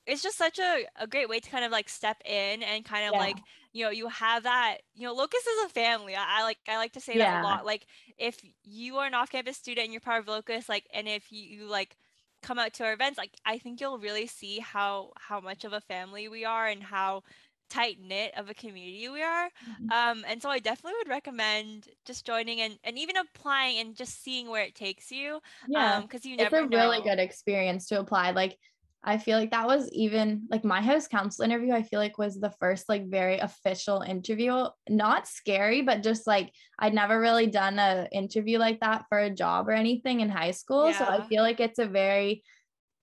it's 0.05 0.21
just 0.21 0.37
such 0.37 0.59
a, 0.59 0.85
a 0.99 1.07
great 1.07 1.29
way 1.29 1.39
to 1.39 1.49
kind 1.49 1.65
of 1.65 1.71
like 1.71 1.89
step 1.89 2.17
in 2.25 2.63
and 2.63 2.85
kind 2.85 3.07
of 3.07 3.13
yeah. 3.13 3.19
like 3.19 3.37
you 3.73 3.83
know 3.83 3.91
you 3.91 4.07
have 4.07 4.43
that 4.43 4.77
you 4.93 5.05
know 5.05 5.13
locus 5.13 5.41
is 5.45 5.65
a 5.65 5.69
family 5.69 6.15
I, 6.15 6.39
I 6.39 6.43
like 6.43 6.57
i 6.67 6.77
like 6.77 6.93
to 6.93 7.01
say 7.01 7.15
yeah. 7.15 7.41
that 7.41 7.41
a 7.41 7.43
lot 7.43 7.65
like 7.65 7.85
if 8.17 8.39
you 8.63 8.97
are 8.97 9.07
an 9.07 9.13
off-campus 9.13 9.57
student 9.57 9.85
and 9.85 9.93
you're 9.93 10.01
part 10.01 10.21
of 10.21 10.27
locus 10.27 10.69
like 10.69 10.85
and 10.93 11.07
if 11.07 11.31
you, 11.31 11.41
you 11.41 11.67
like 11.67 11.97
come 12.41 12.59
out 12.59 12.73
to 12.75 12.85
our 12.85 12.93
events 12.93 13.17
like 13.17 13.31
i 13.45 13.57
think 13.57 13.81
you'll 13.81 13.97
really 13.97 14.27
see 14.27 14.59
how 14.59 15.11
how 15.17 15.39
much 15.39 15.65
of 15.65 15.73
a 15.73 15.81
family 15.81 16.27
we 16.27 16.45
are 16.45 16.67
and 16.67 16.83
how 16.83 17.23
tight 17.69 17.97
knit 17.99 18.31
of 18.37 18.49
a 18.49 18.53
community 18.53 19.09
we 19.09 19.21
are 19.21 19.47
mm-hmm. 19.47 19.91
um 19.91 20.23
and 20.27 20.41
so 20.41 20.49
i 20.49 20.59
definitely 20.59 20.97
would 20.99 21.09
recommend 21.09 21.87
just 22.05 22.25
joining 22.25 22.61
and 22.61 22.77
and 22.83 22.97
even 22.97 23.17
applying 23.17 23.79
and 23.79 23.95
just 23.95 24.23
seeing 24.23 24.49
where 24.49 24.63
it 24.63 24.75
takes 24.75 25.11
you 25.11 25.39
yeah 25.67 25.95
um 25.95 26.03
because 26.03 26.25
you 26.25 26.37
never 26.37 26.57
it's 26.57 26.67
a 26.67 26.69
know. 26.69 26.77
really 26.77 27.01
good 27.01 27.19
experience 27.19 27.87
to 27.87 27.99
apply 27.99 28.31
like 28.31 28.57
I 29.07 29.19
feel 29.19 29.37
like 29.37 29.51
that 29.51 29.67
was 29.67 29.87
even 29.91 30.47
like 30.49 30.65
my 30.65 30.81
house 30.81 31.07
council 31.07 31.45
interview, 31.45 31.73
I 31.73 31.83
feel 31.83 31.99
like 31.99 32.17
was 32.17 32.39
the 32.39 32.49
first 32.59 32.89
like 32.89 33.07
very 33.07 33.37
official 33.37 34.01
interview. 34.01 34.65
Not 34.89 35.27
scary, 35.27 35.83
but 35.83 36.01
just 36.01 36.25
like 36.25 36.51
I'd 36.79 36.95
never 36.95 37.19
really 37.19 37.45
done 37.45 37.77
a 37.77 38.07
interview 38.11 38.57
like 38.57 38.79
that 38.79 39.05
for 39.07 39.19
a 39.19 39.29
job 39.29 39.69
or 39.69 39.73
anything 39.73 40.21
in 40.21 40.29
high 40.29 40.51
school. 40.51 40.89
Yeah. 40.89 40.97
So 40.97 41.05
I 41.05 41.27
feel 41.27 41.43
like 41.43 41.59
it's 41.59 41.77
a 41.77 41.85
very 41.85 42.43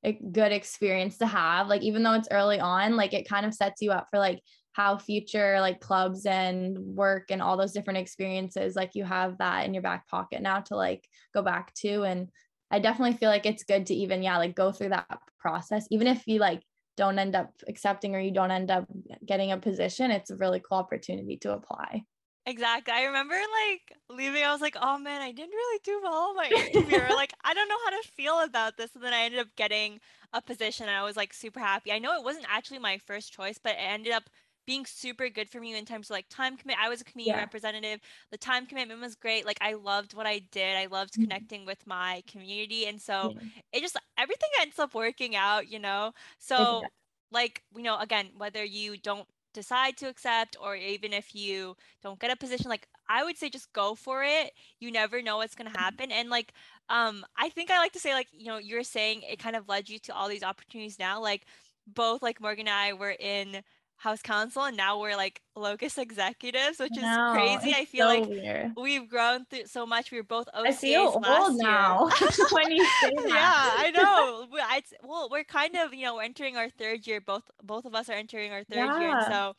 a 0.04 0.12
good 0.12 0.52
experience 0.52 1.18
to 1.18 1.26
have. 1.26 1.68
Like 1.68 1.82
even 1.82 2.02
though 2.02 2.14
it's 2.14 2.28
early 2.30 2.60
on, 2.60 2.96
like 2.96 3.14
it 3.14 3.28
kind 3.28 3.46
of 3.46 3.54
sets 3.54 3.82
you 3.82 3.92
up 3.92 4.08
for 4.10 4.18
like 4.18 4.40
how 4.72 4.96
future 4.96 5.60
like 5.60 5.80
clubs 5.80 6.24
and 6.26 6.78
work 6.78 7.30
and 7.30 7.42
all 7.42 7.56
those 7.56 7.72
different 7.72 7.98
experiences 7.98 8.74
like 8.74 8.94
you 8.94 9.04
have 9.04 9.36
that 9.36 9.66
in 9.66 9.74
your 9.74 9.82
back 9.82 10.08
pocket 10.08 10.40
now 10.40 10.60
to 10.60 10.74
like 10.74 11.06
go 11.34 11.42
back 11.42 11.74
to 11.74 12.04
and 12.04 12.28
I 12.72 12.78
definitely 12.78 13.18
feel 13.18 13.28
like 13.28 13.44
it's 13.44 13.64
good 13.64 13.86
to 13.86 13.94
even, 13.94 14.22
yeah, 14.22 14.38
like 14.38 14.56
go 14.56 14.72
through 14.72 14.88
that 14.88 15.20
process. 15.38 15.86
Even 15.90 16.06
if 16.06 16.26
you 16.26 16.38
like 16.38 16.62
don't 16.96 17.18
end 17.18 17.36
up 17.36 17.50
accepting 17.68 18.16
or 18.16 18.18
you 18.18 18.32
don't 18.32 18.50
end 18.50 18.70
up 18.70 18.86
getting 19.26 19.52
a 19.52 19.58
position, 19.58 20.10
it's 20.10 20.30
a 20.30 20.36
really 20.36 20.60
cool 20.60 20.78
opportunity 20.78 21.36
to 21.42 21.52
apply. 21.52 22.04
Exactly. 22.44 22.92
I 22.92 23.04
remember 23.04 23.34
like 23.34 23.96
leaving, 24.10 24.42
I 24.42 24.52
was 24.52 24.60
like, 24.60 24.76
oh 24.80 24.98
man, 24.98 25.22
I 25.22 25.30
didn't 25.30 25.50
really 25.50 25.80
do 25.84 26.00
well 26.02 26.30
on 26.30 26.36
my 26.36 26.48
interview. 26.48 26.98
like, 27.14 27.32
I 27.44 27.54
don't 27.54 27.68
know 27.68 27.78
how 27.84 27.90
to 27.90 28.08
feel 28.08 28.40
about 28.40 28.76
this. 28.76 28.90
And 28.94 29.04
then 29.04 29.12
I 29.12 29.22
ended 29.22 29.40
up 29.40 29.48
getting 29.56 30.00
a 30.32 30.42
position 30.42 30.88
and 30.88 30.96
I 30.96 31.04
was 31.04 31.16
like 31.16 31.32
super 31.32 31.60
happy. 31.60 31.92
I 31.92 31.98
know 31.98 32.14
it 32.16 32.24
wasn't 32.24 32.46
actually 32.48 32.80
my 32.80 32.98
first 32.98 33.32
choice, 33.32 33.58
but 33.62 33.72
it 33.72 33.78
ended 33.80 34.12
up 34.12 34.24
being 34.66 34.86
super 34.86 35.28
good 35.28 35.50
for 35.50 35.60
me 35.60 35.76
in 35.76 35.84
terms 35.84 36.08
of 36.08 36.14
like 36.14 36.26
time 36.28 36.56
commit. 36.56 36.76
I 36.80 36.88
was 36.88 37.00
a 37.00 37.04
community 37.04 37.36
yeah. 37.36 37.40
representative. 37.40 38.00
The 38.30 38.38
time 38.38 38.66
commitment 38.66 39.00
was 39.00 39.14
great. 39.14 39.46
Like 39.46 39.58
I 39.60 39.74
loved 39.74 40.14
what 40.14 40.26
I 40.26 40.40
did. 40.50 40.76
I 40.76 40.86
loved 40.86 41.14
mm-hmm. 41.14 41.24
connecting 41.24 41.66
with 41.66 41.84
my 41.86 42.22
community. 42.30 42.86
And 42.86 43.00
so 43.00 43.34
yeah. 43.34 43.48
it 43.72 43.80
just 43.82 43.96
everything 44.18 44.50
ends 44.60 44.78
up 44.78 44.94
working 44.94 45.36
out, 45.36 45.68
you 45.68 45.78
know? 45.78 46.12
So 46.38 46.80
yeah. 46.82 46.88
like, 47.30 47.62
you 47.76 47.82
know, 47.82 47.98
again, 47.98 48.30
whether 48.36 48.64
you 48.64 48.96
don't 48.96 49.26
decide 49.52 49.96
to 49.96 50.08
accept 50.08 50.56
or 50.60 50.76
even 50.76 51.12
if 51.12 51.34
you 51.34 51.76
don't 52.02 52.18
get 52.18 52.32
a 52.32 52.36
position 52.36 52.68
like 52.68 52.86
i 53.08 53.24
would 53.24 53.36
say 53.36 53.48
just 53.48 53.72
go 53.72 53.94
for 53.94 54.22
it 54.24 54.52
you 54.80 54.90
never 54.90 55.22
know 55.22 55.36
what's 55.38 55.54
going 55.54 55.70
to 55.70 55.72
mm-hmm. 55.72 55.82
happen 55.82 56.12
and 56.12 56.30
like 56.30 56.52
um 56.88 57.24
i 57.38 57.48
think 57.48 57.70
i 57.70 57.78
like 57.78 57.92
to 57.92 58.00
say 58.00 58.14
like 58.14 58.28
you 58.32 58.46
know 58.46 58.58
you're 58.58 58.82
saying 58.82 59.22
it 59.22 59.38
kind 59.38 59.56
of 59.56 59.68
led 59.68 59.88
you 59.88 59.98
to 59.98 60.14
all 60.14 60.28
these 60.28 60.42
opportunities 60.42 60.98
now 60.98 61.20
like 61.20 61.44
both 61.86 62.22
like 62.22 62.40
morgan 62.40 62.68
and 62.68 62.76
i 62.76 62.92
were 62.92 63.14
in 63.18 63.62
house 64.02 64.20
council 64.20 64.64
and 64.64 64.76
now 64.76 64.98
we're 64.98 65.14
like 65.14 65.40
locus 65.54 65.96
executives 65.96 66.80
which 66.80 66.96
is 66.96 67.02
no, 67.04 67.30
crazy 67.34 67.72
i 67.72 67.84
feel 67.84 68.08
so 68.08 68.20
like 68.20 68.28
weird. 68.28 68.72
we've 68.76 69.08
grown 69.08 69.44
through 69.44 69.64
so 69.64 69.86
much 69.86 70.10
we 70.10 70.18
were 70.18 70.24
both 70.24 70.48
OCAs 70.56 70.66
I 70.66 70.72
feel 70.72 71.22
old 71.24 71.56
now 71.56 72.10
when 72.50 72.70
you 72.72 72.84
say 73.00 73.14
that. 73.14 73.28
yeah 73.28 73.70
i 73.76 73.92
know 73.92 74.48
I, 74.60 74.82
well 75.04 75.28
we're 75.30 75.44
kind 75.44 75.76
of 75.76 75.94
you 75.94 76.04
know 76.04 76.16
we're 76.16 76.24
entering 76.24 76.56
our 76.56 76.68
third 76.68 77.06
year 77.06 77.20
both 77.20 77.44
both 77.62 77.84
of 77.84 77.94
us 77.94 78.08
are 78.08 78.14
entering 78.14 78.50
our 78.50 78.64
third 78.64 78.86
yeah. 78.86 79.00
year 79.00 79.16
and 79.16 79.26
so 79.26 79.54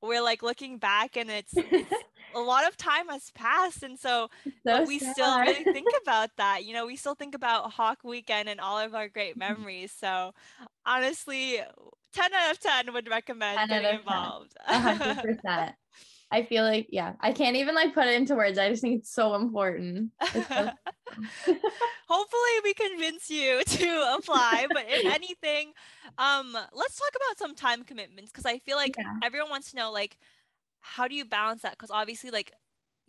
we're 0.00 0.22
like 0.22 0.42
looking 0.42 0.78
back 0.78 1.16
and 1.16 1.30
it's, 1.30 1.52
it's 1.54 1.92
a 2.34 2.40
lot 2.40 2.66
of 2.66 2.76
time 2.76 3.08
has 3.08 3.30
passed 3.30 3.82
and 3.82 3.98
so, 3.98 4.28
so 4.66 4.84
we 4.84 4.98
sad. 4.98 5.12
still 5.12 5.40
really 5.40 5.64
think 5.64 5.88
about 6.02 6.30
that 6.36 6.64
you 6.64 6.72
know 6.72 6.86
we 6.86 6.96
still 6.96 7.14
think 7.14 7.34
about 7.34 7.72
hawk 7.72 7.98
weekend 8.04 8.48
and 8.48 8.60
all 8.60 8.78
of 8.78 8.94
our 8.94 9.08
great 9.08 9.36
memories 9.36 9.92
so 9.92 10.32
honestly 10.86 11.60
10 12.14 12.34
out 12.34 12.50
of 12.50 12.60
10 12.60 12.92
would 12.92 13.08
recommend 13.08 13.68
getting 13.68 13.98
involved 13.98 14.56
100% 14.68 15.74
I 16.32 16.44
feel 16.44 16.64
like, 16.64 16.86
yeah, 16.88 17.12
I 17.20 17.32
can't 17.32 17.56
even 17.56 17.74
like 17.74 17.92
put 17.92 18.06
it 18.06 18.14
into 18.14 18.34
words. 18.34 18.58
I 18.58 18.70
just 18.70 18.80
think 18.80 19.00
it's 19.00 19.12
so 19.12 19.34
important. 19.34 20.12
It's 20.34 20.48
so- 20.48 20.70
Hopefully, 22.08 22.50
we 22.64 22.72
convince 22.72 23.28
you 23.28 23.62
to 23.62 24.16
apply. 24.16 24.66
but 24.70 24.86
if 24.88 25.04
anything, 25.12 25.72
um, 26.16 26.56
let's 26.72 26.96
talk 26.96 27.10
about 27.14 27.38
some 27.38 27.54
time 27.54 27.84
commitments 27.84 28.32
because 28.32 28.46
I 28.46 28.58
feel 28.58 28.78
like 28.78 28.94
yeah. 28.98 29.12
everyone 29.22 29.50
wants 29.50 29.72
to 29.72 29.76
know, 29.76 29.92
like, 29.92 30.16
how 30.82 31.08
do 31.08 31.14
you 31.14 31.24
balance 31.24 31.62
that? 31.62 31.72
Because 31.72 31.90
obviously, 31.90 32.30
like, 32.30 32.52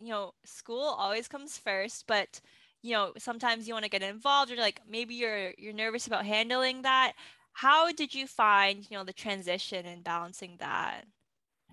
you 0.00 0.08
know, 0.10 0.32
school 0.44 0.82
always 0.82 1.28
comes 1.28 1.58
first, 1.58 2.06
but 2.06 2.40
you 2.82 2.92
know, 2.92 3.12
sometimes 3.18 3.66
you 3.68 3.74
want 3.74 3.84
to 3.84 3.90
get 3.90 4.02
involved, 4.02 4.52
or 4.52 4.56
like 4.56 4.80
maybe 4.88 5.14
you're 5.14 5.52
you're 5.58 5.72
nervous 5.74 6.06
about 6.06 6.26
handling 6.26 6.82
that. 6.82 7.14
How 7.52 7.92
did 7.92 8.14
you 8.14 8.26
find, 8.26 8.88
you 8.90 8.96
know, 8.98 9.04
the 9.04 9.12
transition 9.12 9.86
and 9.86 10.04
balancing 10.04 10.56
that? 10.58 11.06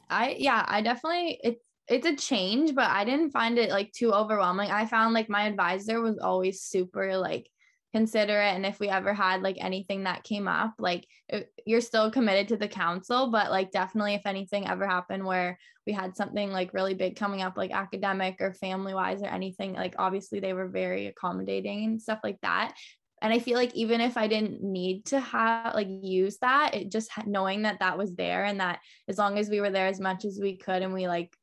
I 0.09 0.35
yeah, 0.39 0.65
I 0.67 0.81
definitely 0.81 1.39
it's 1.43 1.63
it's 1.87 2.07
a 2.07 2.15
change, 2.15 2.75
but 2.75 2.89
I 2.89 3.03
didn't 3.05 3.31
find 3.31 3.57
it 3.57 3.69
like 3.69 3.91
too 3.91 4.11
overwhelming. 4.13 4.71
I 4.71 4.85
found 4.85 5.13
like 5.13 5.29
my 5.29 5.43
advisor 5.47 6.01
was 6.01 6.17
always 6.19 6.61
super 6.61 7.17
like 7.17 7.49
considerate 7.93 8.56
and 8.56 8.65
if 8.65 8.80
we 8.80 8.88
ever 8.88 9.13
had 9.13 9.41
like 9.41 9.58
anything 9.60 10.04
that 10.04 10.23
came 10.23 10.47
up 10.47 10.73
like 10.80 11.06
it, 11.27 11.51
you're 11.65 11.82
still 11.82 12.10
committed 12.10 12.47
to 12.47 12.58
the 12.58 12.67
council 12.67 13.30
but 13.30 13.51
like 13.51 13.71
definitely 13.71 14.13
if 14.13 14.25
anything 14.25 14.67
ever 14.67 14.88
happened 14.88 15.25
where 15.25 15.58
we 15.86 15.93
had 15.93 16.15
something 16.15 16.51
like 16.51 16.73
really 16.73 16.93
big 16.93 17.15
coming 17.15 17.41
up 17.41 17.58
like 17.58 17.71
academic 17.71 18.38
or 18.39 18.54
family 18.54 18.93
wise 18.93 19.21
or 19.21 19.27
anything 19.27 19.73
like 19.73 19.95
obviously 19.97 20.39
they 20.39 20.54
were 20.54 20.67
very 20.67 21.08
accommodating 21.08 21.84
and 21.86 22.01
stuff 22.01 22.19
like 22.23 22.39
that. 22.41 22.73
And 23.21 23.32
i 23.32 23.38
feel 23.38 23.56
like 23.56 23.75
even 23.75 24.01
if 24.01 24.17
i 24.17 24.27
didn't 24.27 24.63
need 24.63 25.06
to 25.06 25.19
have 25.19 25.75
like 25.75 25.88
use 25.89 26.38
that 26.39 26.73
it 26.73 26.91
just 26.91 27.12
knowing 27.27 27.63
that 27.63 27.80
that 27.80 27.97
was 27.97 28.15
there 28.15 28.45
and 28.45 28.60
that 28.60 28.80
as 29.08 29.19
long 29.19 29.38
as 29.38 29.47
we 29.47 29.62
were 29.62 29.69
there 29.69 29.86
as 29.88 29.99
much 29.99 30.25
as 30.25 30.39
we 30.41 30.58
could 30.58 30.82
and 30.82 30.93
we 30.93 31.08
like 31.08 31.36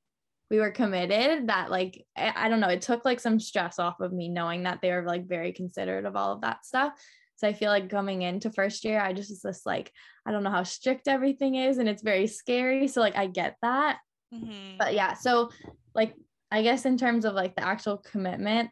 we 0.51 0.59
were 0.59 0.71
committed 0.71 1.49
that 1.49 1.71
like 1.71 2.05
I, 2.17 2.33
I 2.35 2.49
don't 2.49 2.61
know 2.61 2.69
it 2.69 2.83
took 2.83 3.05
like 3.05 3.21
some 3.21 3.39
stress 3.39 3.79
off 3.79 4.01
of 4.01 4.13
me 4.13 4.29
knowing 4.29 4.63
that 4.65 4.81
they 4.81 4.91
were 4.93 5.05
like 5.07 5.27
very 5.27 5.53
considerate 5.53 6.07
of 6.07 6.17
all 6.17 6.33
of 6.33 6.41
that 6.43 6.65
stuff 6.65 6.93
so 7.39 7.47
I 7.47 7.53
feel 7.53 7.71
like 7.71 7.89
coming 7.89 8.23
into 8.23 8.51
first 8.51 8.85
year, 8.85 9.01
I 9.01 9.13
just 9.13 9.31
was 9.31 9.43
just 9.43 9.65
like, 9.65 9.93
I 10.27 10.33
don't 10.33 10.43
know 10.43 10.51
how 10.51 10.65
strict 10.65 11.07
everything 11.07 11.55
is 11.55 11.79
and 11.79 11.89
it's 11.89 12.03
very 12.03 12.27
scary. 12.27 12.89
So 12.89 13.01
like 13.01 13.17
I 13.17 13.29
get 13.29 13.55
that. 13.63 13.99
Mm-hmm. 14.35 14.77
But 14.77 14.93
yeah, 14.93 15.15
so 15.15 15.51
like 15.95 16.15
I 16.51 16.63
guess 16.63 16.85
in 16.85 16.99
terms 16.99 17.25
of 17.25 17.35
like 17.35 17.55
the 17.55 17.65
actual 17.65 17.99
commitment, 17.99 18.71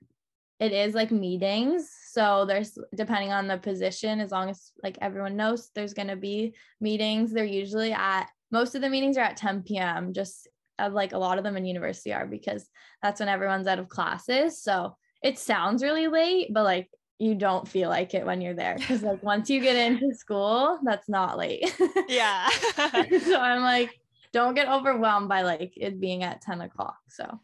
it 0.58 0.72
is 0.72 0.94
like 0.94 1.12
meetings. 1.12 1.88
So 2.10 2.44
there's 2.44 2.76
depending 2.92 3.30
on 3.30 3.46
the 3.46 3.58
position, 3.58 4.20
as 4.20 4.32
long 4.32 4.50
as 4.50 4.72
like 4.82 4.98
everyone 5.00 5.36
knows 5.36 5.70
there's 5.76 5.94
gonna 5.94 6.16
be 6.16 6.52
meetings. 6.80 7.32
They're 7.32 7.44
usually 7.44 7.92
at 7.92 8.26
most 8.50 8.74
of 8.74 8.82
the 8.82 8.90
meetings 8.90 9.16
are 9.16 9.20
at 9.20 9.36
10 9.36 9.62
p.m. 9.62 10.12
Just 10.12 10.48
uh, 10.78 10.90
like 10.92 11.12
a 11.12 11.18
lot 11.18 11.38
of 11.38 11.44
them 11.44 11.56
in 11.56 11.64
university 11.64 12.12
are 12.12 12.26
because 12.26 12.68
that's 13.02 13.20
when 13.20 13.28
everyone's 13.28 13.66
out 13.66 13.78
of 13.78 13.88
classes. 13.88 14.60
So 14.62 14.96
it 15.22 15.38
sounds 15.38 15.82
really 15.82 16.08
late, 16.08 16.52
but 16.52 16.64
like 16.64 16.88
you 17.18 17.34
don't 17.34 17.66
feel 17.66 17.88
like 17.88 18.14
it 18.14 18.26
when 18.26 18.40
you're 18.40 18.54
there 18.54 18.76
because 18.76 19.02
like 19.02 19.22
once 19.22 19.48
you 19.48 19.60
get 19.60 19.76
into 19.76 20.14
school, 20.14 20.78
that's 20.84 21.08
not 21.08 21.38
late. 21.38 21.74
yeah. 22.08 22.48
so 22.48 23.40
I'm 23.40 23.62
like, 23.62 23.98
don't 24.32 24.54
get 24.54 24.68
overwhelmed 24.68 25.28
by 25.28 25.42
like 25.42 25.72
it 25.76 26.00
being 26.00 26.22
at 26.22 26.42
10 26.42 26.60
o'clock. 26.60 26.98
So 27.08 27.40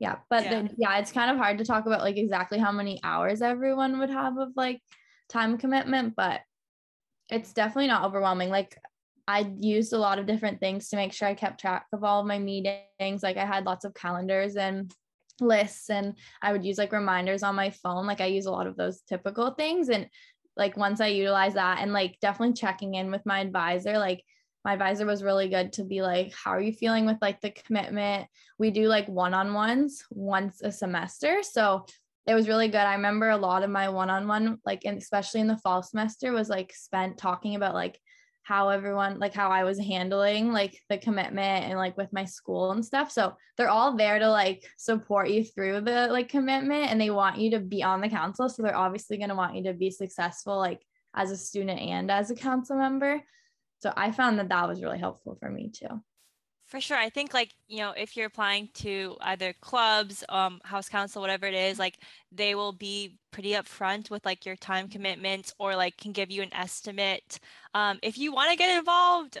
yeah 0.00 0.16
but 0.28 0.44
yeah. 0.44 0.50
Then, 0.50 0.74
yeah 0.78 0.98
it's 0.98 1.12
kind 1.12 1.30
of 1.30 1.36
hard 1.36 1.58
to 1.58 1.64
talk 1.64 1.86
about 1.86 2.00
like 2.00 2.16
exactly 2.16 2.58
how 2.58 2.72
many 2.72 2.98
hours 3.04 3.42
everyone 3.42 4.00
would 4.00 4.10
have 4.10 4.36
of 4.38 4.48
like 4.56 4.80
time 5.28 5.58
commitment 5.58 6.16
but 6.16 6.40
it's 7.28 7.52
definitely 7.52 7.86
not 7.86 8.04
overwhelming 8.04 8.48
like 8.48 8.76
i 9.26 9.50
used 9.58 9.92
a 9.92 9.98
lot 9.98 10.18
of 10.18 10.26
different 10.26 10.60
things 10.60 10.88
to 10.88 10.96
make 10.96 11.12
sure 11.12 11.28
i 11.28 11.34
kept 11.34 11.60
track 11.60 11.86
of 11.92 12.04
all 12.04 12.20
of 12.20 12.26
my 12.26 12.38
meetings. 12.38 13.22
Like 13.22 13.36
i 13.36 13.44
had 13.44 13.66
lots 13.66 13.84
of 13.84 13.94
calendars 13.94 14.56
and 14.56 14.92
lists 15.40 15.88
and 15.88 16.14
i 16.42 16.52
would 16.52 16.64
use 16.64 16.78
like 16.78 16.92
reminders 16.92 17.42
on 17.42 17.54
my 17.54 17.70
phone. 17.70 18.06
Like 18.06 18.20
i 18.20 18.26
use 18.26 18.46
a 18.46 18.52
lot 18.52 18.66
of 18.66 18.76
those 18.76 19.02
typical 19.02 19.52
things 19.52 19.88
and 19.88 20.08
like 20.56 20.76
once 20.76 21.00
i 21.00 21.06
utilize 21.06 21.54
that 21.54 21.78
and 21.80 21.92
like 21.92 22.18
definitely 22.20 22.54
checking 22.54 22.94
in 22.94 23.10
with 23.10 23.24
my 23.24 23.40
advisor 23.40 23.98
like 23.98 24.22
my 24.64 24.74
advisor 24.74 25.06
was 25.06 25.22
really 25.22 25.48
good 25.48 25.72
to 25.74 25.84
be 25.84 26.02
like 26.02 26.34
how 26.34 26.50
are 26.50 26.60
you 26.60 26.72
feeling 26.72 27.06
with 27.06 27.16
like 27.22 27.40
the 27.40 27.50
commitment? 27.50 28.26
We 28.58 28.70
do 28.70 28.88
like 28.88 29.08
one-on-ones 29.08 30.04
once 30.10 30.60
a 30.62 30.70
semester 30.70 31.42
so 31.42 31.86
it 32.26 32.34
was 32.34 32.48
really 32.48 32.68
good. 32.68 32.76
I 32.76 32.94
remember 32.94 33.30
a 33.30 33.36
lot 33.36 33.62
of 33.62 33.70
my 33.70 33.88
one-on-one 33.88 34.58
like 34.66 34.82
and 34.84 34.98
especially 34.98 35.40
in 35.40 35.46
the 35.46 35.56
fall 35.56 35.82
semester 35.82 36.32
was 36.32 36.48
like 36.48 36.72
spent 36.74 37.16
talking 37.16 37.54
about 37.54 37.74
like 37.74 37.98
how 38.50 38.68
everyone 38.68 39.16
like 39.20 39.32
how 39.32 39.48
i 39.48 39.62
was 39.62 39.78
handling 39.78 40.52
like 40.52 40.76
the 40.88 40.98
commitment 40.98 41.64
and 41.66 41.78
like 41.78 41.96
with 41.96 42.12
my 42.12 42.24
school 42.24 42.72
and 42.72 42.84
stuff. 42.84 43.08
So 43.12 43.36
they're 43.56 43.68
all 43.68 43.96
there 43.96 44.18
to 44.18 44.28
like 44.28 44.64
support 44.76 45.30
you 45.30 45.44
through 45.44 45.82
the 45.82 46.08
like 46.10 46.28
commitment 46.28 46.90
and 46.90 47.00
they 47.00 47.10
want 47.10 47.38
you 47.38 47.52
to 47.52 47.60
be 47.60 47.84
on 47.84 48.00
the 48.00 48.08
council. 48.08 48.48
So 48.48 48.64
they're 48.64 48.76
obviously 48.76 49.18
going 49.18 49.28
to 49.28 49.36
want 49.36 49.54
you 49.54 49.62
to 49.64 49.72
be 49.72 49.92
successful 49.92 50.58
like 50.58 50.80
as 51.14 51.30
a 51.30 51.36
student 51.36 51.78
and 51.78 52.10
as 52.10 52.32
a 52.32 52.34
council 52.34 52.76
member. 52.76 53.22
So 53.82 53.92
I 53.96 54.10
found 54.10 54.40
that 54.40 54.48
that 54.48 54.68
was 54.68 54.82
really 54.82 54.98
helpful 54.98 55.36
for 55.38 55.48
me 55.48 55.70
too. 55.72 56.02
For 56.70 56.80
sure. 56.80 56.96
I 56.96 57.10
think 57.10 57.34
like, 57.34 57.52
you 57.66 57.78
know, 57.78 57.90
if 57.96 58.16
you're 58.16 58.28
applying 58.28 58.68
to 58.74 59.16
either 59.22 59.52
clubs, 59.60 60.22
um, 60.28 60.60
house 60.62 60.88
council, 60.88 61.20
whatever 61.20 61.46
it 61.46 61.54
is, 61.54 61.80
like 61.80 61.98
they 62.30 62.54
will 62.54 62.72
be 62.72 63.18
pretty 63.32 63.50
upfront 63.50 64.08
with 64.08 64.24
like 64.24 64.46
your 64.46 64.54
time 64.54 64.86
commitments 64.88 65.52
or 65.58 65.74
like 65.74 65.96
can 65.96 66.12
give 66.12 66.30
you 66.30 66.42
an 66.42 66.54
estimate. 66.54 67.40
Um, 67.74 67.98
if 68.04 68.16
you 68.18 68.32
want 68.32 68.52
to 68.52 68.56
get 68.56 68.78
involved, 68.78 69.38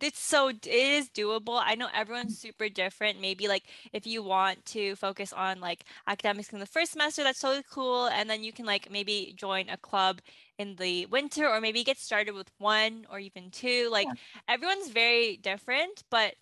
it's 0.00 0.18
so 0.18 0.48
it 0.48 0.66
is 0.66 1.08
doable. 1.10 1.60
I 1.62 1.76
know 1.76 1.88
everyone's 1.94 2.36
super 2.36 2.68
different. 2.68 3.20
Maybe 3.20 3.46
like 3.46 3.62
if 3.92 4.04
you 4.04 4.24
want 4.24 4.64
to 4.66 4.96
focus 4.96 5.32
on 5.32 5.60
like 5.60 5.84
academics 6.08 6.52
in 6.52 6.58
the 6.58 6.66
first 6.66 6.92
semester, 6.92 7.22
that's 7.22 7.38
totally 7.38 7.62
cool. 7.70 8.06
And 8.08 8.28
then 8.28 8.42
you 8.42 8.52
can 8.52 8.66
like 8.66 8.90
maybe 8.90 9.34
join 9.36 9.68
a 9.68 9.76
club 9.76 10.20
in 10.58 10.74
the 10.76 11.06
winter 11.06 11.48
or 11.48 11.60
maybe 11.60 11.84
get 11.84 11.98
started 11.98 12.34
with 12.34 12.50
one 12.58 13.06
or 13.08 13.20
even 13.20 13.50
two. 13.52 13.88
Like 13.92 14.08
yeah. 14.08 14.14
everyone's 14.48 14.88
very 14.88 15.36
different, 15.36 16.02
but 16.10 16.34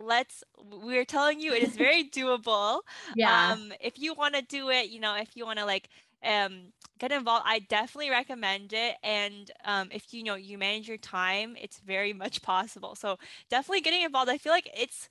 let's 0.00 0.42
we're 0.58 1.04
telling 1.04 1.40
you 1.40 1.52
it 1.54 1.62
is 1.62 1.76
very 1.86 2.08
doable. 2.08 2.80
Yeah. 3.14 3.56
Um 3.56 3.72
if 3.80 3.98
you 3.98 4.14
want 4.14 4.34
to 4.34 4.42
do 4.42 4.70
it, 4.70 4.88
you 4.90 5.00
know, 5.00 5.14
if 5.16 5.36
you 5.36 5.46
want 5.46 5.58
to 5.58 5.64
like 5.64 5.88
um, 6.24 6.72
get 6.98 7.12
involved. 7.12 7.44
I 7.46 7.58
definitely 7.58 8.08
recommend 8.10 8.72
it. 8.72 8.96
And 9.02 9.50
um, 9.64 9.88
if 9.92 10.14
you 10.14 10.22
know 10.22 10.36
you 10.36 10.56
manage 10.56 10.88
your 10.88 10.96
time, 10.96 11.54
it's 11.60 11.80
very 11.80 12.14
much 12.14 12.40
possible. 12.42 12.94
So 12.94 13.18
definitely 13.50 13.82
getting 13.82 14.02
involved. 14.02 14.30
I 14.30 14.38
feel 14.38 14.52
like 14.52 14.70
it's 14.74 15.10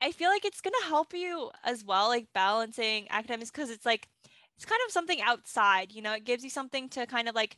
I 0.00 0.12
feel 0.12 0.30
like 0.30 0.44
it's 0.44 0.60
gonna 0.60 0.76
help 0.86 1.14
you 1.14 1.50
as 1.64 1.84
well, 1.84 2.08
like 2.08 2.28
balancing 2.34 3.06
academics 3.10 3.50
because 3.50 3.70
it's 3.70 3.86
like 3.86 4.08
it's 4.56 4.64
kind 4.66 4.80
of 4.86 4.92
something 4.92 5.20
outside, 5.22 5.92
you 5.92 6.02
know, 6.02 6.14
it 6.14 6.24
gives 6.24 6.44
you 6.44 6.50
something 6.50 6.88
to 6.90 7.06
kind 7.06 7.28
of 7.28 7.34
like 7.34 7.56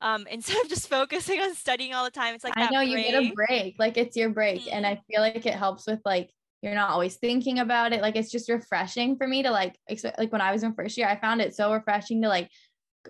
um 0.00 0.26
instead 0.30 0.62
of 0.62 0.68
just 0.68 0.88
focusing 0.88 1.40
on 1.40 1.54
studying 1.54 1.94
all 1.94 2.04
the 2.04 2.10
time 2.10 2.34
it's 2.34 2.44
like 2.44 2.56
i 2.56 2.64
know 2.70 2.78
break. 2.78 2.90
you 2.90 2.96
get 2.96 3.22
a 3.22 3.32
break 3.32 3.76
like 3.78 3.96
it's 3.96 4.16
your 4.16 4.30
break 4.30 4.60
mm-hmm. 4.60 4.74
and 4.74 4.86
i 4.86 5.00
feel 5.10 5.20
like 5.20 5.46
it 5.46 5.54
helps 5.54 5.86
with 5.86 6.00
like 6.04 6.30
you're 6.62 6.74
not 6.74 6.90
always 6.90 7.16
thinking 7.16 7.60
about 7.60 7.92
it. 7.92 8.02
Like 8.02 8.16
it's 8.16 8.30
just 8.30 8.48
refreshing 8.48 9.16
for 9.16 9.28
me 9.28 9.42
to 9.42 9.50
like, 9.50 9.78
like 10.18 10.32
when 10.32 10.40
I 10.40 10.52
was 10.52 10.62
in 10.62 10.74
first 10.74 10.96
year, 10.96 11.06
I 11.06 11.18
found 11.20 11.40
it 11.40 11.54
so 11.54 11.72
refreshing 11.72 12.22
to 12.22 12.28
like, 12.28 12.50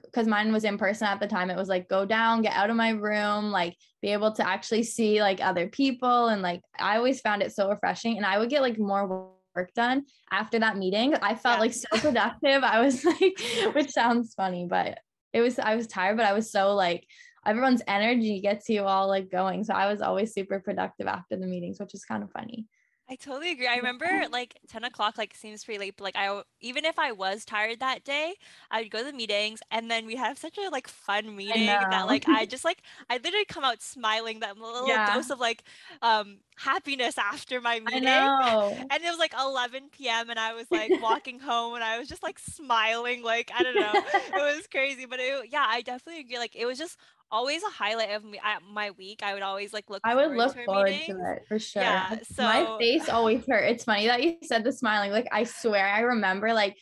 because 0.04 0.26
mine 0.26 0.52
was 0.52 0.64
in 0.64 0.76
person 0.76 1.06
at 1.06 1.20
the 1.20 1.26
time. 1.26 1.48
It 1.48 1.56
was 1.56 1.68
like 1.68 1.88
go 1.88 2.04
down, 2.04 2.42
get 2.42 2.52
out 2.52 2.68
of 2.68 2.76
my 2.76 2.90
room, 2.90 3.50
like 3.50 3.74
be 4.02 4.08
able 4.08 4.32
to 4.32 4.46
actually 4.46 4.82
see 4.82 5.22
like 5.22 5.40
other 5.40 5.68
people. 5.68 6.28
And 6.28 6.42
like 6.42 6.60
I 6.78 6.98
always 6.98 7.20
found 7.20 7.42
it 7.42 7.54
so 7.54 7.70
refreshing. 7.70 8.18
And 8.18 8.26
I 8.26 8.38
would 8.38 8.50
get 8.50 8.60
like 8.60 8.78
more 8.78 9.30
work 9.54 9.72
done 9.74 10.04
after 10.30 10.58
that 10.58 10.76
meeting. 10.76 11.14
I 11.14 11.34
felt 11.34 11.56
yeah. 11.56 11.60
like 11.60 11.72
so 11.72 11.88
productive. 11.92 12.62
I 12.62 12.80
was 12.80 13.04
like, 13.20 13.40
which 13.74 13.90
sounds 13.90 14.34
funny, 14.34 14.66
but 14.68 14.98
it 15.36 15.42
was, 15.42 15.58
I 15.58 15.76
was 15.76 15.86
tired, 15.86 16.16
but 16.16 16.24
I 16.24 16.32
was 16.32 16.50
so 16.50 16.74
like, 16.74 17.06
everyone's 17.44 17.82
energy 17.86 18.40
gets 18.40 18.70
you 18.70 18.84
all 18.84 19.06
like 19.06 19.30
going. 19.30 19.64
So 19.64 19.74
I 19.74 19.90
was 19.90 20.00
always 20.00 20.32
super 20.32 20.60
productive 20.60 21.06
after 21.06 21.36
the 21.36 21.46
meetings, 21.46 21.78
which 21.78 21.92
is 21.92 22.06
kind 22.06 22.22
of 22.22 22.32
funny. 22.32 22.64
I 23.08 23.14
totally 23.14 23.52
agree. 23.52 23.68
I 23.68 23.76
remember 23.76 24.06
like 24.30 24.58
10 24.68 24.84
o'clock 24.84 25.16
like 25.16 25.34
seems 25.34 25.64
pretty 25.64 25.78
late, 25.78 25.94
but 25.96 26.04
like 26.04 26.16
I 26.16 26.42
even 26.60 26.84
if 26.84 26.98
I 26.98 27.12
was 27.12 27.44
tired 27.44 27.80
that 27.80 28.04
day, 28.04 28.34
I 28.70 28.82
would 28.82 28.90
go 28.90 28.98
to 28.98 29.04
the 29.04 29.12
meetings 29.12 29.60
and 29.70 29.90
then 29.90 30.06
we 30.06 30.16
have 30.16 30.38
such 30.38 30.58
a 30.58 30.68
like 30.70 30.88
fun 30.88 31.36
meeting 31.36 31.66
that 31.66 32.06
like 32.06 32.28
I 32.28 32.46
just 32.46 32.64
like 32.64 32.82
I 33.08 33.16
literally 33.16 33.44
come 33.44 33.64
out 33.64 33.82
smiling 33.82 34.40
that 34.40 34.58
little 34.58 34.88
yeah. 34.88 35.14
dose 35.14 35.30
of 35.30 35.38
like 35.38 35.62
um 36.02 36.38
happiness 36.56 37.18
after 37.18 37.60
my 37.60 37.80
meeting. 37.80 38.08
And 38.08 39.04
it 39.04 39.10
was 39.10 39.18
like 39.18 39.34
11 39.38 39.90
p.m. 39.92 40.30
and 40.30 40.38
I 40.38 40.54
was 40.54 40.66
like 40.70 40.90
walking 41.02 41.38
home 41.38 41.74
and 41.74 41.84
I 41.84 41.98
was 41.98 42.08
just 42.08 42.22
like 42.22 42.38
smiling. 42.38 43.22
Like, 43.22 43.50
I 43.56 43.62
don't 43.62 43.74
know. 43.76 43.92
it 43.94 44.56
was 44.56 44.66
crazy. 44.66 45.06
But 45.06 45.20
it, 45.20 45.50
yeah, 45.52 45.66
I 45.68 45.82
definitely 45.82 46.20
agree. 46.20 46.38
Like, 46.38 46.56
it 46.56 46.66
was 46.66 46.78
just 46.78 46.98
always 47.30 47.62
a 47.62 47.70
highlight 47.70 48.10
of 48.10 48.24
me 48.24 48.40
at 48.42 48.62
my 48.62 48.90
week. 48.92 49.22
I 49.22 49.34
would 49.34 49.42
always 49.42 49.72
like 49.72 49.88
look 49.90 50.02
I 50.04 50.14
would 50.14 50.36
look 50.36 50.54
to 50.54 50.64
forward 50.64 50.90
meetings. 50.90 51.16
to 51.18 51.32
it 51.32 51.42
for 51.48 51.58
sure. 51.58 51.82
Yeah, 51.82 52.18
so 52.32 52.42
my 52.42 52.76
face 52.78 53.08
always 53.08 53.44
hurt. 53.46 53.64
It's 53.64 53.84
funny 53.84 54.06
that 54.06 54.22
you 54.22 54.36
said 54.42 54.64
the 54.64 54.72
smiling. 54.72 55.10
Like 55.10 55.28
I 55.32 55.44
swear 55.44 55.86
I 55.86 56.00
remember 56.00 56.52
like 56.54 56.76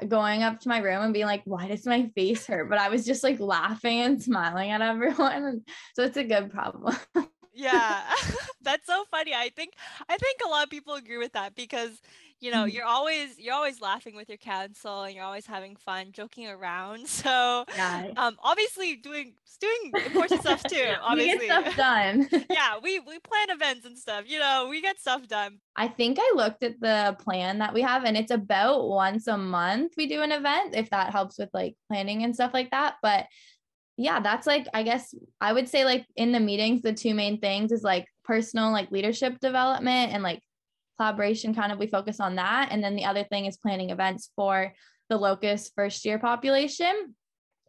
uh, 0.00 0.06
going 0.06 0.42
up 0.42 0.60
to 0.60 0.68
my 0.68 0.78
room 0.78 1.02
and 1.02 1.12
being 1.14 1.26
like, 1.26 1.42
why 1.44 1.68
does 1.68 1.86
my 1.86 2.10
face 2.14 2.46
hurt? 2.46 2.68
But 2.68 2.78
I 2.78 2.88
was 2.88 3.04
just 3.04 3.22
like 3.22 3.40
laughing 3.40 4.00
and 4.00 4.22
smiling 4.22 4.70
at 4.70 4.82
everyone. 4.82 5.62
So 5.94 6.04
it's 6.04 6.16
a 6.16 6.24
good 6.24 6.50
problem. 6.50 6.96
yeah 7.54 8.02
that's 8.62 8.84
so 8.86 9.04
funny 9.10 9.32
i 9.32 9.48
think 9.54 9.74
i 10.08 10.16
think 10.16 10.40
a 10.44 10.48
lot 10.48 10.64
of 10.64 10.70
people 10.70 10.94
agree 10.94 11.18
with 11.18 11.32
that 11.34 11.54
because 11.54 12.00
you 12.44 12.50
know 12.50 12.64
Mhm. 12.64 12.72
you're 12.74 12.84
always 12.84 13.38
you're 13.38 13.54
always 13.54 13.80
laughing 13.80 14.14
with 14.16 14.28
your 14.28 14.38
council 14.38 15.02
and 15.04 15.14
you're 15.14 15.24
always 15.24 15.46
having 15.46 15.76
fun 15.76 16.12
joking 16.12 16.46
around 16.48 17.06
so 17.20 17.64
yeah. 17.76 18.10
um 18.16 18.36
obviously 18.42 18.96
doing 18.96 19.34
doing 19.60 20.04
important 20.06 20.40
stuff 20.42 20.62
too 20.68 20.76
We 20.76 20.94
obviously 21.10 21.46
get 21.46 21.62
stuff 21.72 21.76
done. 21.76 22.28
yeah 22.50 22.72
we 22.82 22.98
we 23.00 23.18
plan 23.20 23.48
events 23.50 23.86
and 23.86 23.96
stuff 23.96 24.24
you 24.26 24.38
know 24.38 24.66
we 24.68 24.82
get 24.82 25.00
stuff 25.00 25.26
done 25.26 25.58
I 25.76 25.88
think 25.88 26.18
I 26.20 26.32
looked 26.36 26.62
at 26.62 26.80
the 26.80 27.16
plan 27.24 27.58
that 27.58 27.72
we 27.74 27.82
have 27.82 28.04
and 28.04 28.16
it's 28.16 28.30
about 28.30 28.88
once 28.88 29.26
a 29.26 29.36
month 29.38 29.94
we 29.96 30.06
do 30.06 30.22
an 30.22 30.30
event 30.32 30.74
if 30.76 30.90
that 30.90 31.10
helps 31.12 31.38
with 31.38 31.50
like 31.54 31.74
planning 31.88 32.22
and 32.24 32.34
stuff 32.34 32.52
like 32.54 32.70
that. 32.70 32.94
But 33.02 33.26
yeah, 33.96 34.20
that's 34.20 34.46
like 34.46 34.66
I 34.74 34.82
guess 34.82 35.14
I 35.40 35.52
would 35.52 35.68
say 35.68 35.84
like 35.84 36.04
in 36.16 36.30
the 36.32 36.40
meetings 36.40 36.82
the 36.82 36.92
two 36.92 37.14
main 37.14 37.38
things 37.40 37.72
is 37.72 37.82
like 37.82 38.06
personal 38.24 38.70
like 38.72 38.90
leadership 38.90 39.38
development 39.40 40.12
and 40.12 40.22
like 40.22 40.40
collaboration 40.96 41.54
kind 41.54 41.72
of 41.72 41.78
we 41.78 41.86
focus 41.86 42.20
on 42.20 42.36
that. 42.36 42.68
And 42.70 42.82
then 42.82 42.96
the 42.96 43.04
other 43.04 43.24
thing 43.24 43.46
is 43.46 43.56
planning 43.56 43.90
events 43.90 44.30
for 44.36 44.72
the 45.08 45.16
locus 45.16 45.70
first 45.74 46.04
year 46.04 46.18
population. 46.18 47.14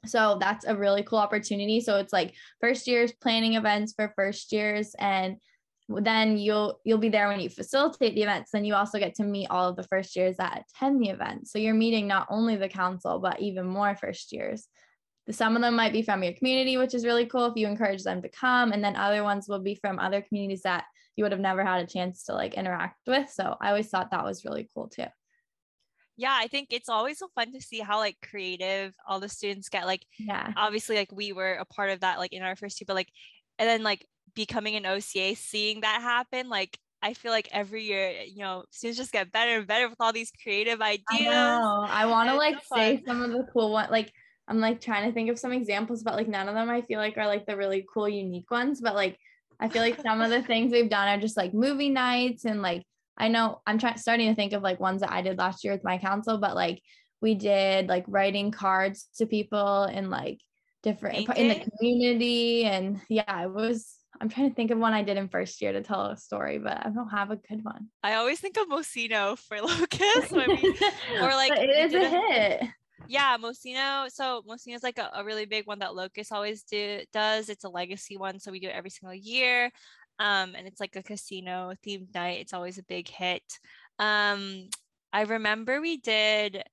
So 0.06 0.38
that's 0.40 0.66
a 0.66 0.76
really 0.76 1.04
cool 1.04 1.20
opportunity. 1.20 1.82
So 1.82 1.98
it's 1.98 2.14
like 2.14 2.34
first 2.62 2.88
years 2.88 3.12
planning 3.22 3.56
events 3.56 3.94
for 3.94 4.14
first 4.16 4.52
years 4.52 4.96
and 5.00 5.38
then 5.88 6.40
you'll 6.40 6.80
you'll 6.84 6.98
be 6.98 7.10
there 7.10 7.28
when 7.28 7.40
you 7.40 7.50
facilitate 7.50 8.16
the 8.16 8.24
events. 8.24 8.52
Then 8.52 8.66
you 8.66 8.74
also 8.74 8.98
get 8.98 9.16
to 9.16 9.24
meet 9.24 9.50
all 9.50 9.70
of 9.70 9.76
the 9.76 9.84
first 9.84 10.16
years 10.16 10.38
that 10.38 10.64
attend 10.76 11.02
the 11.02 11.10
event. 11.10 11.48
So 11.48 11.60
you're 11.60 11.76
meeting 11.76 12.08
not 12.08 12.28
only 12.30 12.56
the 12.56 12.70
council 12.70 13.20
but 13.20 13.40
even 13.40 13.68
more 13.68 13.96
first 13.96 14.32
years. 14.32 14.68
Some 15.30 15.56
of 15.56 15.62
them 15.62 15.76
might 15.76 15.94
be 15.94 16.02
from 16.02 16.24
your 16.24 16.34
community 16.34 16.78
which 16.78 16.94
is 16.94 17.06
really 17.06 17.26
cool 17.26 17.46
if 17.46 17.54
you 17.56 17.68
encourage 17.68 18.04
them 18.04 18.22
to 18.22 18.30
come. 18.30 18.72
And 18.72 18.84
then 18.84 18.96
other 18.96 19.24
ones 19.24 19.48
will 19.48 19.60
be 19.60 19.76
from 19.76 20.00
other 20.00 20.22
communities 20.22 20.64
that 20.64 20.86
you 21.16 21.24
would 21.24 21.32
have 21.32 21.42
never 21.42 21.64
had 21.64 21.82
a 21.82 21.88
chance 21.88 22.24
to 22.24 22.34
like 22.34 22.54
interact 22.56 23.00
with 23.08 23.30
so 23.30 23.56
i 23.62 23.70
always 23.70 23.88
thought 23.88 24.12
that 24.12 24.24
was 24.24 24.46
really 24.46 24.70
cool 24.74 24.88
too 24.88 25.06
yeah 26.18 26.36
i 26.38 26.48
think 26.48 26.70
it's 26.72 26.90
always 26.90 27.18
so 27.20 27.28
fun 27.36 27.52
to 27.52 27.62
see 27.62 27.80
how 27.80 27.98
like 27.98 28.18
creative 28.28 28.94
all 29.08 29.20
the 29.20 29.30
students 29.30 29.70
get 29.70 29.86
like 29.86 30.06
yeah 30.20 30.52
obviously 30.56 30.96
like 30.96 31.12
we 31.12 31.34
were 31.34 31.54
a 31.54 31.66
part 31.66 31.90
of 31.90 32.02
that 32.02 32.20
like 32.20 32.34
in 32.34 32.44
our 32.44 32.56
first 32.56 32.80
year 32.80 32.86
but 32.88 32.96
like 32.96 33.10
and 33.60 33.68
then 33.68 33.84
like 33.84 34.06
becoming 34.34 34.76
an 34.76 34.86
oca 34.86 35.36
seeing 35.36 35.82
that 35.82 36.02
happen 36.02 36.50
like 36.50 36.78
i 37.02 37.14
feel 37.14 37.32
like 37.32 37.48
every 37.52 37.84
year 37.84 38.14
you 38.26 38.40
know 38.40 38.64
students 38.72 38.98
just 38.98 39.12
get 39.12 39.32
better 39.32 39.58
and 39.58 39.68
better 39.68 39.88
with 39.88 40.00
all 40.00 40.14
these 40.14 40.32
creative 40.44 40.82
ideas 40.82 41.28
I. 41.28 41.90
I 41.90 42.06
want 42.06 42.30
to 42.30 42.36
like 42.36 42.58
so 42.66 42.76
say 42.76 43.04
some 43.06 43.22
of 43.22 43.32
the 43.32 43.46
cool 43.54 43.72
one. 43.72 43.90
Like 43.92 44.12
I'm 44.48 44.60
like 44.60 44.80
trying 44.80 45.08
to 45.08 45.14
think 45.14 45.30
of 45.30 45.40
some 45.40 45.52
examples, 45.52 46.04
but 46.04 46.16
like 46.16 46.28
none 46.28 46.48
of 46.48 46.56
them 46.56 46.70
I 46.70 46.82
feel 46.82 47.00
like 47.00 47.18
are 47.18 47.28
like 47.28 47.46
the 47.46 47.58
really 47.58 47.86
cool, 47.92 48.08
unique 48.08 48.50
ones. 48.52 48.80
But 48.80 48.96
like 48.96 49.18
I 49.60 49.70
feel 49.70 49.82
like 49.82 50.02
some 50.02 50.22
of 50.22 50.30
the 50.30 50.42
things 50.42 50.72
we've 50.72 50.90
done 50.90 51.08
are 51.08 51.22
just 51.22 51.38
like 51.38 51.54
movie 51.54 51.90
nights 51.90 52.46
and 52.46 52.62
like 52.62 52.84
I 53.18 53.30
know 53.30 53.62
I'm 53.66 53.80
trying 53.80 53.98
starting 53.98 54.28
to 54.30 54.36
think 54.36 54.54
of 54.54 54.62
like 54.62 54.80
ones 54.80 55.02
that 55.02 55.12
I 55.12 55.22
did 55.22 55.38
last 55.38 55.64
year 55.64 55.74
with 55.74 55.84
my 55.84 55.98
council, 55.98 56.38
but 56.38 56.56
like 56.56 56.82
we 57.22 57.36
did 57.36 57.88
like 57.88 58.04
writing 58.08 58.52
cards 58.52 59.08
to 59.18 59.26
people 59.26 59.84
and 59.84 60.10
like 60.10 60.40
different 60.84 61.30
in 61.36 61.48
the 61.48 61.66
community 61.78 62.66
and 62.66 63.02
yeah, 63.10 63.44
it 63.44 63.54
was. 63.54 63.96
I'm 64.22 64.30
trying 64.30 64.50
to 64.50 64.56
think 64.56 64.72
of 64.72 64.78
one 64.78 64.94
I 64.94 65.04
did 65.04 65.18
in 65.18 65.28
first 65.28 65.62
year 65.62 65.74
to 65.74 65.82
tell 65.82 66.06
a 66.06 66.16
story, 66.16 66.58
but 66.58 66.86
I 66.86 66.90
don't 66.90 67.10
have 67.10 67.32
a 67.32 67.36
good 67.36 67.66
one. 67.66 67.90
i 68.02 68.14
always 68.14 68.40
think 68.40 68.56
of 68.56 68.68
mosino 68.68 69.38
for 69.38 69.60
locus 69.62 70.32
when 70.32 70.52
we 70.52 70.78
or 71.22 71.32
like 71.32 71.52
it 71.58 71.70
is 71.70 71.92
did 71.92 72.04
a 72.04 72.10
hit. 72.10 72.64
Yeah, 73.08 73.38
Mosino. 73.38 74.10
So 74.12 74.44
Mosino 74.48 74.76
is 74.76 74.84
like 74.84 74.98
a, 74.98 75.10
a 75.16 75.24
really 75.24 75.46
big 75.46 75.68
one 75.68 75.80
that 75.80 75.96
Locus 75.96 76.32
always 76.32 76.64
do 76.64 77.02
does. 77.14 77.50
It's 77.50 77.64
a 77.64 77.70
legacy 77.70 78.18
one, 78.18 78.40
so 78.40 78.52
we 78.52 78.60
do 78.60 78.68
it 78.68 78.76
every 78.76 78.90
single 78.90 79.16
year. 79.16 79.72
Um, 80.20 80.56
and 80.56 80.68
it's 80.68 80.80
like 80.80 80.96
a 80.96 81.04
casino 81.04 81.74
themed 81.86 82.14
night. 82.14 82.40
It's 82.40 82.54
always 82.54 82.78
a 82.78 82.84
big 82.84 83.08
hit. 83.08 83.44
Um, 84.00 84.70
I 85.12 85.22
remember 85.22 85.82
we 85.82 85.98
did 85.98 86.64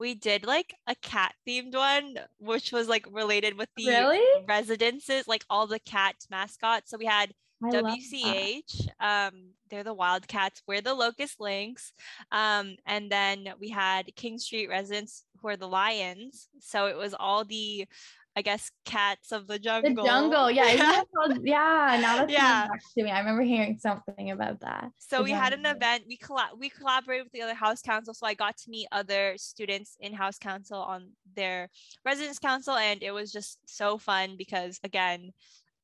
we 0.00 0.14
did 0.14 0.46
like 0.46 0.74
a 0.86 0.94
cat 0.96 1.34
themed 1.46 1.74
one, 1.74 2.16
which 2.38 2.72
was 2.72 2.88
like 2.88 3.06
related 3.10 3.56
with 3.56 3.68
the 3.76 3.86
Really? 3.86 4.44
residences, 4.46 5.28
like 5.28 5.44
all 5.48 5.66
the 5.66 5.78
cat 5.78 6.16
mascots. 6.30 6.90
So 6.90 6.98
we 6.98 7.06
had 7.06 7.32
I. 7.62 7.70
WCH. 7.70 8.88
Um, 9.00 9.50
they're 9.70 9.84
the 9.84 9.94
Wildcats. 9.94 10.62
We're 10.66 10.80
the 10.80 10.94
Locus 10.94 11.36
Lynx. 11.38 11.92
Um, 12.30 12.76
and 12.86 13.10
then 13.10 13.48
we 13.58 13.70
had 13.70 14.14
King 14.16 14.38
Street 14.38 14.68
residents 14.68 15.24
who 15.44 15.50
are 15.50 15.56
the 15.58 15.68
Lions. 15.68 16.48
So 16.60 16.86
it 16.86 16.96
was 16.96 17.14
all 17.14 17.44
the, 17.44 17.86
I 18.34 18.40
guess, 18.40 18.70
cats 18.86 19.30
of 19.30 19.46
the 19.46 19.58
jungle. 19.58 19.90
The 19.90 20.08
jungle. 20.08 20.48
jungle, 20.48 20.50
yeah, 20.50 21.02
called- 21.14 21.38
yeah. 21.44 21.98
Now 22.00 22.16
that's 22.16 22.32
Yeah. 22.32 22.38
yeah. 22.62 22.68
back 22.68 22.80
to 22.96 23.04
me. 23.04 23.10
I 23.10 23.18
remember 23.18 23.42
hearing 23.42 23.78
something 23.78 24.30
about 24.30 24.60
that. 24.60 24.90
So 24.98 25.18
The 25.18 25.24
we 25.24 25.30
had 25.32 25.52
an 25.52 25.66
event. 25.66 26.04
We 26.08 26.16
colla- 26.16 26.52
we 26.58 26.70
collaborated 26.70 27.26
with 27.26 27.32
the 27.32 27.42
other 27.42 27.54
house 27.54 27.82
council. 27.82 28.14
So 28.14 28.26
I 28.26 28.32
got 28.32 28.56
to 28.56 28.70
meet 28.70 28.88
other 28.90 29.34
students 29.36 29.96
in 30.00 30.14
house 30.14 30.38
council 30.38 30.78
on 30.78 31.10
their 31.36 31.68
residence 32.06 32.38
council, 32.38 32.74
and 32.74 33.02
it 33.02 33.12
was 33.12 33.30
just 33.30 33.58
so 33.66 33.98
fun 33.98 34.36
because 34.38 34.80
again, 34.82 35.30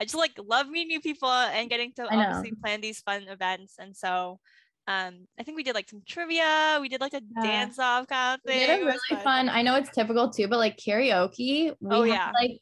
I 0.00 0.04
just 0.04 0.14
like 0.16 0.32
love 0.42 0.66
meeting 0.68 0.88
new 0.88 1.00
people 1.02 1.30
and 1.30 1.68
getting 1.68 1.92
to 1.96 2.04
obviously 2.04 2.52
plan 2.62 2.80
these 2.80 3.00
fun 3.00 3.24
events. 3.28 3.74
And 3.78 3.94
so 3.94 4.40
um, 4.90 5.26
I 5.38 5.42
think 5.44 5.56
we 5.56 5.62
did 5.62 5.74
like 5.74 5.88
some 5.88 6.02
trivia. 6.06 6.78
We 6.80 6.88
did 6.88 7.00
like 7.00 7.14
a 7.14 7.22
Yeah. 7.36 7.42
dance 7.42 7.78
off 7.78 8.06
kind 8.08 8.34
of 8.34 8.40
We 8.44 8.52
thing. 8.52 8.66
did 8.66 8.70
a 8.82 8.84
really 8.84 8.98
was 9.10 9.22
fun. 9.22 9.48
I 9.48 9.62
know 9.62 9.76
it's 9.76 9.90
typical 9.90 10.30
too, 10.30 10.48
but 10.48 10.58
like 10.58 10.76
karaoke, 10.76 11.74
we 11.80 11.96
Oh, 11.96 12.02
had, 12.02 12.08
yeah. 12.08 12.32
like 12.34 12.60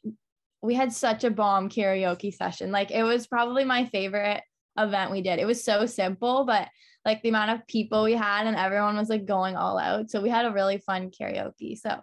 we 0.61 0.75
had 0.75 0.91
such 0.93 1.23
a 1.23 1.31
bomb 1.31 1.69
karaoke 1.69 2.33
session. 2.33 2.71
Like 2.71 2.91
it 2.91 3.03
was 3.03 3.27
probably 3.27 3.63
my 3.63 3.85
favorite 3.85 4.43
event 4.77 5.11
we 5.11 5.21
did. 5.21 5.39
It 5.39 5.45
was 5.45 5.63
so 5.63 5.85
simple, 5.85 6.45
but 6.45 6.67
like 7.05 7.21
the 7.21 7.29
amount 7.29 7.51
of 7.51 7.65
people 7.67 8.03
we 8.03 8.13
had 8.13 8.45
and 8.45 8.55
everyone 8.57 8.97
was 8.97 9.09
like 9.09 9.25
going 9.25 9.55
all 9.55 9.79
out. 9.79 10.09
So 10.11 10.21
we 10.21 10.29
had 10.29 10.45
a 10.45 10.51
really 10.51 10.77
fun 10.79 11.11
karaoke. 11.11 11.77
So 11.77 11.99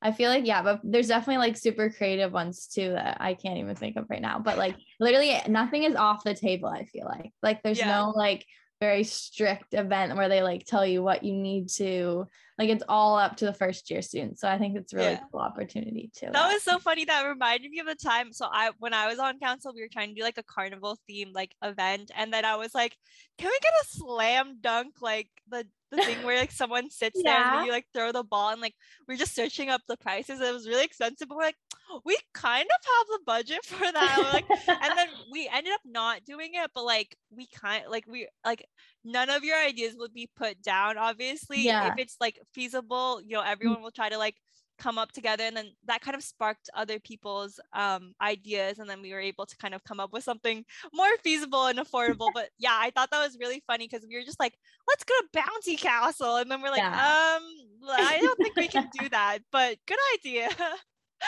I 0.00 0.12
feel 0.12 0.30
like 0.30 0.46
yeah, 0.46 0.62
but 0.62 0.80
there's 0.84 1.08
definitely 1.08 1.38
like 1.38 1.56
super 1.56 1.90
creative 1.90 2.32
ones 2.32 2.68
too 2.68 2.90
that 2.90 3.16
I 3.20 3.34
can't 3.34 3.58
even 3.58 3.74
think 3.74 3.96
of 3.96 4.06
right 4.08 4.22
now. 4.22 4.38
But 4.38 4.56
like 4.56 4.76
literally 5.00 5.36
nothing 5.48 5.82
is 5.82 5.96
off 5.96 6.22
the 6.24 6.34
table, 6.34 6.68
I 6.68 6.84
feel 6.84 7.04
like. 7.04 7.32
Like 7.42 7.62
there's 7.64 7.78
Yeah. 7.80 7.88
no 7.98 8.10
like 8.10 8.46
very 8.80 9.02
strict 9.04 9.74
event 9.74 10.16
where 10.16 10.28
they 10.28 10.42
like 10.42 10.64
tell 10.64 10.86
you 10.86 11.02
what 11.02 11.24
you 11.24 11.32
need 11.32 11.68
to 11.68 12.26
like 12.58 12.70
it's 12.70 12.84
all 12.88 13.16
up 13.16 13.36
to 13.36 13.44
the 13.44 13.52
first 13.52 13.88
year 13.90 14.02
students. 14.02 14.40
So 14.40 14.48
I 14.48 14.58
think 14.58 14.76
it's 14.76 14.92
a 14.92 14.96
really 14.96 15.12
Yeah. 15.12 15.20
cool 15.30 15.40
opportunity 15.40 16.10
too. 16.16 16.28
that 16.32 16.52
was 16.52 16.62
so 16.62 16.78
funny. 16.80 17.04
That 17.04 17.22
reminded 17.26 17.70
me 17.70 17.78
of 17.78 17.86
the 17.86 17.94
time. 17.94 18.32
So 18.32 18.46
I, 18.50 18.72
when 18.78 18.92
I 18.92 19.06
was 19.06 19.18
on 19.20 19.38
council, 19.38 19.72
we 19.74 19.80
were 19.80 19.88
trying 19.92 20.08
to 20.08 20.14
do 20.14 20.22
like 20.22 20.38
a 20.38 20.42
carnival 20.42 20.98
theme 21.06 21.30
like 21.32 21.54
event, 21.62 22.10
and 22.16 22.32
then 22.32 22.44
I 22.44 22.56
was 22.56 22.74
like, 22.74 22.96
"Can 23.38 23.48
we 23.48 23.58
get 23.62 23.72
a 23.82 23.86
slam 23.86 24.58
dunk 24.60 24.94
like 25.00 25.28
the 25.48 25.66
the 25.90 25.98
thing 25.98 26.22
where 26.22 26.38
like 26.38 26.52
someone 26.52 26.90
sits 26.90 27.20
there 27.22 27.36
and 27.36 27.66
you 27.66 27.72
like 27.72 27.86
throw 27.94 28.12
the 28.12 28.22
ball 28.22 28.50
and 28.50 28.60
like 28.60 28.74
we're 29.06 29.16
just 29.16 29.34
searching 29.34 29.70
up 29.70 29.80
the 29.88 29.96
prices. 29.96 30.40
It 30.40 30.52
was 30.52 30.68
really 30.68 30.84
expensive, 30.84 31.28
but 31.28 31.36
we're 31.36 31.44
like, 31.44 31.56
we 32.04 32.16
kind 32.34 32.66
of 32.66 32.86
have 32.96 33.06
the 33.08 33.20
budget 33.24 33.58
for 33.64 33.92
that. 33.92 34.30
Like, 34.32 34.44
and 34.50 34.98
then 34.98 35.08
we 35.32 35.48
ended 35.52 35.72
up 35.72 35.80
not 35.84 36.24
doing 36.24 36.50
it, 36.54 36.70
but 36.74 36.84
like 36.84 37.16
we 37.34 37.46
kind 37.54 37.84
like 37.90 38.04
we 38.06 38.28
like 38.44 38.66
none 39.04 39.30
of 39.30 39.44
your 39.44 39.56
ideas 39.56 39.94
would 39.98 40.12
be 40.12 40.28
put 40.36 40.62
down. 40.62 40.98
Obviously, 40.98 41.62
Yeah. 41.62 41.92
if 41.92 41.94
it's 41.98 42.16
like 42.20 42.38
feasible, 42.52 43.20
you 43.24 43.36
know, 43.36 43.42
mm. 43.42 43.50
everyone 43.50 43.82
will 43.82 43.90
try 43.90 44.08
to 44.08 44.18
like 44.18 44.36
come 44.78 44.98
up 44.98 45.12
together 45.12 45.44
and 45.44 45.56
then 45.56 45.70
that 45.86 46.00
kind 46.00 46.16
of 46.16 46.22
sparked 46.22 46.70
other 46.74 46.98
people's 47.00 47.60
um 47.72 48.14
ideas 48.20 48.78
and 48.78 48.88
then 48.88 49.02
we 49.02 49.12
were 49.12 49.20
able 49.20 49.44
to 49.46 49.56
kind 49.56 49.74
of 49.74 49.82
come 49.84 50.00
up 50.00 50.12
with 50.12 50.24
something 50.24 50.64
more 50.94 51.16
feasible 51.22 51.66
and 51.66 51.78
affordable 51.78 52.30
but 52.32 52.48
yeah 52.58 52.78
i 52.80 52.90
thought 52.90 53.10
that 53.10 53.24
was 53.24 53.36
really 53.40 53.62
funny 53.66 53.88
because 53.88 54.06
we 54.08 54.16
were 54.16 54.24
just 54.24 54.40
like 54.40 54.54
let's 54.86 55.04
go 55.04 55.14
to 55.20 55.42
bounty 55.44 55.76
castle 55.76 56.36
and 56.36 56.50
then 56.50 56.62
we're 56.62 56.70
like 56.70 56.78
Yeah. 56.78 57.36
um 57.36 57.42
i 57.90 58.18
don't 58.20 58.38
think 58.38 58.56
we 58.56 58.68
can 58.68 58.88
do 58.98 59.08
that 59.08 59.38
but 59.50 59.76
good 59.86 59.98
idea 60.14 60.48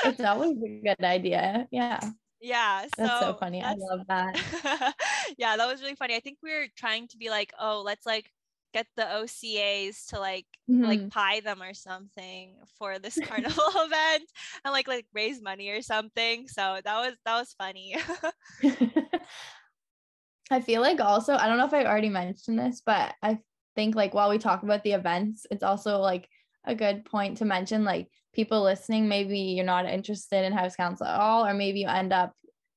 it's 0.05 0.23
always 0.23 0.57
a 0.63 0.81
good 0.83 1.05
idea. 1.05 1.69
Yeah. 1.71 2.01
yeah 2.41 2.87
That's 2.97 3.13
so, 3.13 3.21
so 3.21 3.35
funny. 3.35 3.63
I 3.63 3.75
love 3.75 4.07
that. 4.09 4.95
yeah, 5.39 5.57
that 5.57 5.67
was 5.67 5.83
really 5.83 5.95
funny. 5.95 6.17
I 6.17 6.21
think 6.21 6.39
we 6.43 6.53
were 6.53 6.67
trying 6.77 7.09
to 7.09 7.17
be 7.17 7.31
like, 7.31 7.53
oh, 7.59 7.83
let's 7.85 8.07
like 8.07 8.31
get 8.73 8.87
the 8.97 9.03
OCAs 9.03 10.07
to 10.09 10.21
like 10.21 10.47
Mhm. 10.69 10.85
like 10.85 11.11
pie 11.11 11.41
them 11.41 11.63
or 11.63 11.75
something 11.75 12.57
for 12.79 12.99
this 12.99 13.19
carnival 13.19 13.65
event 13.75 14.31
and 14.65 14.73
like 14.73 14.89
like 14.89 15.07
raise 15.13 15.43
money 15.43 15.69
or 15.71 15.83
something. 15.83 16.49
So 16.49 16.81
that 16.85 16.99
was 17.01 17.15
that 17.25 17.39
was 17.39 17.53
funny. 17.55 17.97
I 20.51 20.61
feel 20.61 20.81
like 20.81 21.01
also, 21.01 21.35
I 21.35 21.47
don't 21.47 21.59
know 21.59 21.67
if 21.67 21.75
I 21.75 21.85
already 21.85 22.09
mentioned 22.09 22.59
this, 22.59 22.83
but 22.85 23.15
I 23.23 23.39
think 23.77 23.95
like 23.95 24.15
while 24.15 24.29
we 24.31 24.39
talk 24.39 24.63
about 24.63 24.83
the 24.83 24.93
events, 24.93 25.47
it's 25.51 25.63
also 25.63 25.99
like 25.99 26.29
a 26.65 26.75
good 26.75 27.05
point 27.05 27.39
to 27.39 27.45
mention 27.45 27.85
like 27.85 28.09
people 28.33 28.63
listening, 28.63 29.09
maybe 29.09 29.39
you're 29.39 29.65
not 29.65 29.87
interested 29.87 30.45
in 30.45 30.53
house 30.53 30.75
council 30.77 31.07
at 31.07 31.21
all, 31.21 31.47
or 31.47 31.55
maybe 31.55 31.81
you 31.81 31.89
end 31.89 32.13
up 32.13 32.33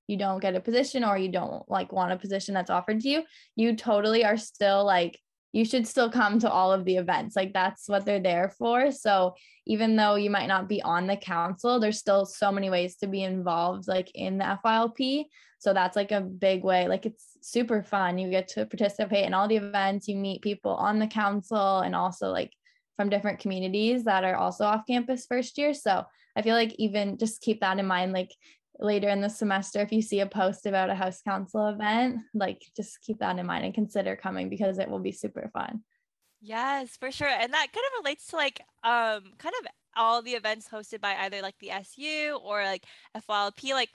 you 0.08 0.18
don't 0.18 0.42
get 0.42 0.56
a 0.56 0.60
position 0.60 1.04
or 1.04 1.18
you 1.18 1.32
don't 1.32 1.64
like 1.70 1.94
want 1.94 2.12
a 2.12 2.18
position 2.18 2.54
that's 2.54 2.70
offered 2.70 3.00
to 3.00 3.10
you, 3.10 3.24
you 3.56 3.76
totally 3.76 4.26
are 4.26 4.38
still 4.38 4.84
like 4.86 5.20
you 5.54 5.64
should 5.64 5.88
still 5.88 6.10
come 6.10 6.40
to 6.40 6.52
all 6.52 6.74
of 6.74 6.84
the 6.84 6.98
events. 6.98 7.36
Like 7.36 7.54
that's 7.54 7.88
what 7.88 8.06
they're 8.06 8.20
there 8.20 8.50
for. 8.58 8.92
So 8.92 9.36
even 9.68 9.96
though 9.96 10.16
you 10.16 10.32
might 10.32 10.48
not 10.48 10.68
be 10.68 10.82
on 10.82 11.08
the 11.08 11.16
council, 11.16 11.80
there's 11.80 12.00
still 12.00 12.26
so 12.26 12.52
many 12.52 12.72
ways 12.72 12.96
to 12.98 13.08
be 13.08 13.24
involved 13.24 13.88
like 13.88 14.12
in 14.16 14.40
the 14.40 14.60
FYLP. 14.66 15.28
So 15.60 15.74
that's 15.74 15.96
like 15.96 16.12
a 16.12 16.22
big 16.22 16.64
way. 16.64 16.88
Like 16.88 17.06
it's 17.06 17.38
super 17.42 17.84
fun. 17.84 18.18
You 18.18 18.32
get 18.32 18.48
to 18.50 18.66
participate 18.66 19.26
in 19.26 19.34
all 19.36 19.48
the 19.48 19.58
events, 19.58 20.08
you 20.08 20.18
meet 20.18 20.42
people 20.42 20.74
on 20.74 20.98
the 20.98 21.08
council 21.08 21.80
and 21.80 21.96
also 21.96 22.32
like 22.32 22.52
from 22.98 23.10
different 23.10 23.40
communities 23.40 24.04
that 24.06 24.24
are 24.24 24.36
also 24.36 24.66
off 24.66 24.88
campus 24.88 25.26
first 25.28 25.58
year. 25.58 25.74
So 25.74 26.04
I 26.36 26.42
feel 26.42 26.56
like 26.56 26.74
even 26.80 27.18
just 27.18 27.42
keep 27.42 27.62
that 27.62 27.78
in 27.78 27.86
mind. 27.86 28.12
Like 28.12 28.32
later 28.80 29.10
in 29.10 29.22
the 29.22 29.30
semester 29.30 29.80
if 29.82 29.92
you 29.92 30.02
see 30.02 30.20
a 30.20 30.26
post 30.26 30.66
about 30.66 30.90
a 30.90 30.96
house 30.96 31.22
council 31.22 31.68
event 31.68 32.18
like 32.34 32.62
just 32.76 33.00
keep 33.02 33.20
that 33.20 33.38
in 33.38 33.46
mind 33.46 33.64
and 33.64 33.74
consider 33.74 34.16
coming 34.16 34.50
because 34.50 34.80
it 34.80 34.90
will 34.90 35.00
be 35.00 35.12
super 35.12 35.50
fun. 35.54 35.82
Yes 36.42 36.98
for 36.98 37.12
sure. 37.12 37.28
And 37.28 37.54
that 37.54 37.68
kind 37.72 37.86
of 37.86 38.04
relates 38.04 38.28
to 38.28 38.36
like 38.36 38.62
um 38.84 39.34
kind 39.38 39.56
of 39.62 39.68
all 39.96 40.22
the 40.22 40.32
events 40.32 40.68
hosted 40.68 41.02
by 41.02 41.16
either 41.16 41.42
like 41.42 41.58
the 41.60 41.72
su 41.84 42.40
or 42.44 42.64
like 42.64 42.84
FYLP 43.16 43.72
like 43.72 43.90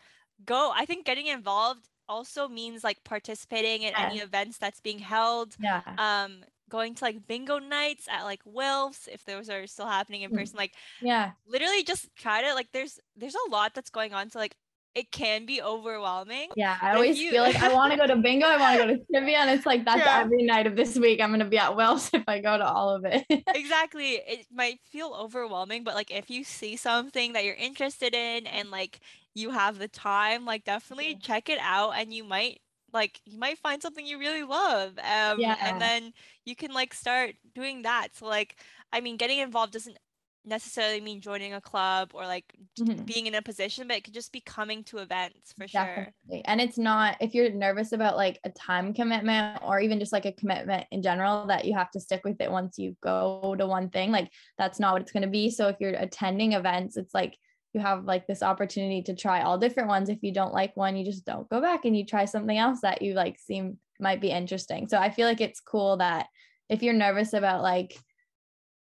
go 0.44 0.70
i 0.72 0.84
think 0.84 1.04
getting 1.04 1.26
involved 1.26 1.88
also 2.08 2.48
means 2.48 2.84
like 2.84 3.02
participating 3.04 3.82
in 3.82 3.92
any 3.96 4.18
events 4.20 4.58
that's 4.58 4.80
being 4.80 4.98
held. 4.98 5.54
Yeah. 5.60 5.82
Um 5.98 6.42
going 6.70 6.94
to 6.94 7.04
like 7.04 7.26
bingo 7.26 7.58
nights 7.58 8.06
at 8.10 8.24
like 8.24 8.40
Wilf's 8.44 9.08
if 9.10 9.24
those 9.24 9.48
are 9.48 9.66
still 9.66 9.86
happening 9.86 10.22
in 10.22 10.30
mm. 10.30 10.36
person. 10.36 10.56
Like 10.56 10.74
yeah. 11.00 11.32
literally 11.46 11.82
just 11.82 12.08
try 12.16 12.42
to 12.42 12.54
like 12.54 12.68
there's 12.72 12.98
there's 13.16 13.34
a 13.34 13.50
lot 13.50 13.74
that's 13.74 13.90
going 13.90 14.14
on. 14.14 14.30
So 14.30 14.38
like 14.38 14.54
it 14.94 15.10
can 15.10 15.46
be 15.46 15.62
overwhelming. 15.62 16.48
Yeah, 16.56 16.76
I 16.80 16.94
always 16.94 17.18
you... 17.18 17.30
feel 17.30 17.42
like 17.42 17.56
I 17.56 17.72
want 17.72 17.92
to 17.92 17.98
go 17.98 18.06
to 18.06 18.16
bingo, 18.22 18.46
I 18.46 18.56
want 18.56 18.78
to 18.78 18.86
go 18.86 18.94
to 18.94 19.04
trivia, 19.12 19.38
and 19.38 19.50
it's 19.50 19.66
like 19.66 19.84
that's 19.84 20.00
yeah. 20.00 20.20
every 20.20 20.42
night 20.42 20.66
of 20.66 20.76
this 20.76 20.96
week. 20.96 21.20
I'm 21.20 21.30
gonna 21.30 21.44
be 21.44 21.58
at 21.58 21.76
Wells 21.76 22.10
if 22.12 22.24
I 22.26 22.40
go 22.40 22.58
to 22.58 22.66
all 22.66 22.90
of 22.90 23.04
it. 23.04 23.24
exactly. 23.54 24.14
It 24.14 24.46
might 24.52 24.80
feel 24.90 25.14
overwhelming, 25.18 25.84
but 25.84 25.94
like 25.94 26.10
if 26.10 26.30
you 26.30 26.44
see 26.44 26.76
something 26.76 27.32
that 27.34 27.44
you're 27.44 27.54
interested 27.54 28.14
in 28.14 28.46
and 28.46 28.70
like 28.70 29.00
you 29.34 29.50
have 29.50 29.78
the 29.78 29.88
time, 29.88 30.44
like 30.44 30.64
definitely 30.64 31.10
yeah. 31.10 31.18
check 31.20 31.48
it 31.48 31.58
out, 31.60 31.92
and 31.96 32.12
you 32.12 32.24
might 32.24 32.60
like 32.92 33.20
you 33.24 33.38
might 33.38 33.58
find 33.58 33.82
something 33.82 34.06
you 34.06 34.18
really 34.18 34.42
love. 34.42 34.98
Um, 34.98 35.38
yeah. 35.38 35.56
and 35.60 35.80
then 35.80 36.12
you 36.44 36.56
can 36.56 36.72
like 36.72 36.94
start 36.94 37.34
doing 37.54 37.82
that. 37.82 38.08
So 38.14 38.26
like, 38.26 38.56
I 38.92 39.00
mean, 39.00 39.16
getting 39.16 39.38
involved 39.38 39.72
doesn't 39.72 39.98
necessarily 40.44 41.00
mean 41.00 41.20
joining 41.20 41.54
a 41.54 41.60
club 41.60 42.10
or 42.14 42.26
like 42.26 42.44
mm-hmm. 42.80 43.02
being 43.04 43.26
in 43.26 43.34
a 43.34 43.42
position, 43.42 43.86
but 43.86 43.96
it 43.96 44.04
could 44.04 44.14
just 44.14 44.32
be 44.32 44.40
coming 44.40 44.82
to 44.84 44.98
events 44.98 45.52
for 45.52 45.66
Definitely. 45.66 46.12
sure. 46.30 46.42
And 46.46 46.60
it's 46.60 46.78
not 46.78 47.16
if 47.20 47.34
you're 47.34 47.50
nervous 47.50 47.92
about 47.92 48.16
like 48.16 48.38
a 48.44 48.50
time 48.50 48.94
commitment 48.94 49.60
or 49.62 49.80
even 49.80 49.98
just 49.98 50.12
like 50.12 50.26
a 50.26 50.32
commitment 50.32 50.86
in 50.90 51.02
general 51.02 51.46
that 51.46 51.64
you 51.64 51.74
have 51.74 51.90
to 51.92 52.00
stick 52.00 52.22
with 52.24 52.40
it 52.40 52.50
once 52.50 52.78
you 52.78 52.96
go 53.02 53.54
to 53.58 53.66
one 53.66 53.90
thing, 53.90 54.10
like 54.10 54.30
that's 54.56 54.80
not 54.80 54.92
what 54.92 55.02
it's 55.02 55.12
going 55.12 55.22
to 55.22 55.28
be. 55.28 55.50
So 55.50 55.68
if 55.68 55.76
you're 55.80 55.94
attending 55.94 56.52
events, 56.52 56.96
it's 56.96 57.14
like 57.14 57.36
you 57.74 57.80
have 57.80 58.04
like 58.04 58.26
this 58.26 58.42
opportunity 58.42 59.02
to 59.02 59.14
try 59.14 59.42
all 59.42 59.58
different 59.58 59.88
ones. 59.88 60.08
If 60.08 60.22
you 60.22 60.32
don't 60.32 60.54
like 60.54 60.76
one, 60.76 60.96
you 60.96 61.04
just 61.04 61.26
don't 61.26 61.48
go 61.48 61.60
back 61.60 61.84
and 61.84 61.96
you 61.96 62.06
try 62.06 62.24
something 62.24 62.56
else 62.56 62.80
that 62.82 63.02
you 63.02 63.14
like 63.14 63.38
seem 63.38 63.78
might 64.00 64.20
be 64.20 64.30
interesting. 64.30 64.88
So 64.88 64.98
I 64.98 65.10
feel 65.10 65.26
like 65.26 65.40
it's 65.40 65.60
cool 65.60 65.98
that 65.98 66.26
if 66.68 66.82
you're 66.82 66.94
nervous 66.94 67.32
about 67.32 67.62
like 67.62 67.98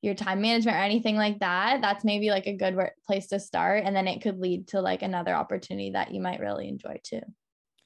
your 0.07 0.15
time 0.15 0.41
management 0.41 0.77
or 0.77 0.81
anything 0.81 1.17
like 1.17 1.41
that, 1.41 1.81
that's 1.83 2.05
maybe 2.05 2.31
like 2.31 2.47
a 2.47 2.57
good 2.57 2.79
place 3.05 3.27
to 3.29 3.41
start. 3.41 3.83
And 3.85 3.95
then 3.95 4.09
it 4.09 4.23
could 4.23 4.39
lead 4.39 4.69
to 4.69 4.81
like 4.81 5.03
another 5.03 5.35
opportunity 5.35 5.91
that 5.91 6.13
you 6.13 6.23
might 6.23 6.41
really 6.41 6.69
enjoy 6.69 7.01
too. 7.03 7.21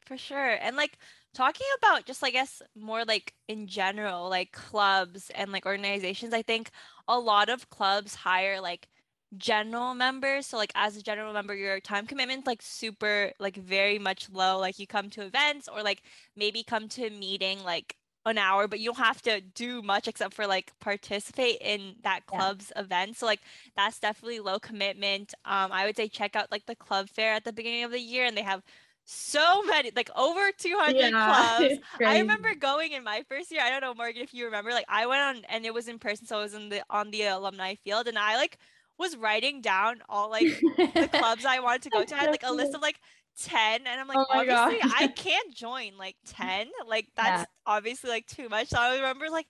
For 0.07 0.17
sure. 0.17 0.59
And 0.61 0.77
like 0.77 0.99
talking 1.35 1.67
about 1.79 2.05
just, 2.05 2.23
I 2.23 2.31
guess, 2.31 2.63
more 2.77 3.05
like 3.05 3.33
in 3.49 3.67
general, 3.67 4.29
like 4.29 4.53
clubs 4.53 5.31
and 5.35 5.51
like 5.51 5.67
organizations, 5.67 6.35
I 6.35 6.43
think 6.43 6.71
a 7.09 7.19
lot 7.19 7.49
of 7.49 7.71
clubs 7.71 8.15
hire 8.15 8.61
like 8.61 8.89
general 9.37 9.95
members. 9.95 10.47
So 10.47 10.57
like 10.57 10.73
as 10.75 10.97
a 10.97 11.03
general 11.03 11.33
member, 11.33 11.55
your 11.55 11.81
time 11.81 12.07
commitment 12.07 12.47
like 12.47 12.63
super 12.63 13.33
like 13.39 13.57
very 13.57 13.99
much 13.99 14.29
low. 14.31 14.59
Like 14.59 14.79
you 14.79 14.87
come 14.87 15.11
to 15.11 15.23
events 15.23 15.69
or 15.69 15.83
like 15.83 16.03
maybe 16.37 16.63
come 16.65 16.89
to 16.89 17.07
a 17.07 17.11
meeting 17.11 17.63
like 17.63 17.97
an 18.27 18.39
hour, 18.39 18.69
but 18.69 18.81
you 18.81 18.87
don't 18.87 19.05
have 19.05 19.23
to 19.23 19.41
do 19.41 19.83
much 19.83 20.07
except 20.07 20.35
for 20.35 20.47
like 20.47 20.73
participate 20.81 21.59
in 21.61 21.95
that 22.03 22.27
club's 22.27 22.73
yeah. 22.75 22.83
event. 22.83 23.17
So 23.17 23.27
like 23.27 23.41
that's 23.77 23.99
definitely 23.99 24.41
low 24.41 24.59
commitment. 24.59 25.35
Um, 25.45 25.73
I 25.73 25.87
would 25.87 25.97
say 25.97 26.09
check 26.09 26.37
out 26.37 26.51
like 26.51 26.67
the 26.67 26.77
club 26.77 27.09
fair 27.09 27.33
at 27.33 27.45
the 27.45 27.53
beginning 27.53 27.85
of 27.85 27.93
the 27.93 28.01
year, 28.01 28.25
and 28.27 28.37
they 28.37 28.43
have 28.43 28.63
so 29.05 29.63
many, 29.65 29.91
like 29.97 30.11
over 30.17 30.51
200 30.57 30.97
yeah, 30.97 31.11
clubs. 31.59 31.81
I 32.05 32.19
remember 32.19 32.55
going 32.55 32.93
in 32.93 33.03
my 33.03 33.23
first 33.29 33.51
year. 33.51 33.63
I 33.63 33.71
don't 33.71 33.81
know, 33.81 33.95
Morgan, 33.95 34.23
if 34.23 34.35
you 34.35 34.45
remember, 34.45 34.71
like 34.71 34.87
I 34.89 35.07
went 35.07 35.23
on 35.23 35.45
and 35.49 35.65
it 35.65 35.75
was 35.75 35.89
in 35.89 35.99
person, 35.99 36.27
so 36.27 36.39
I 36.39 36.43
was 36.43 36.55
in 36.55 36.69
the 36.69 36.83
on 36.91 37.11
the 37.11 37.25
alumni 37.25 37.75
field, 37.77 38.07
and 38.07 38.19
I 38.19 38.37
like 38.37 38.59
was 38.99 39.17
writing 39.17 39.63
down 39.63 40.03
all 40.11 40.31
like 40.31 40.47
the 40.77 41.09
clubs 41.19 41.47
I 41.47 41.61
wanted 41.61 41.83
to 41.83 41.91
go 41.91 42.05
to. 42.05 42.15
I 42.15 42.19
had 42.19 42.31
like 42.31 42.45
a 42.45 42.53
list 42.53 42.75
of 42.75 42.83
like 42.83 43.01
10 43.41 43.81
and 43.87 44.01
i'm 44.01 44.07
like 44.07 44.19
oh 44.19 44.27
obviously 44.31 44.79
i 44.99 45.07
can't 45.17 45.55
join 45.55 45.93
like 45.99 46.17
10 46.27 46.69
like 46.87 47.09
that's 47.17 47.43
yeah. 47.43 47.45
obviously 47.67 48.11
like 48.11 48.27
too 48.27 48.49
much. 48.49 48.69
So 48.69 48.79
i 48.79 48.97
remember 48.97 49.29
like 49.31 49.47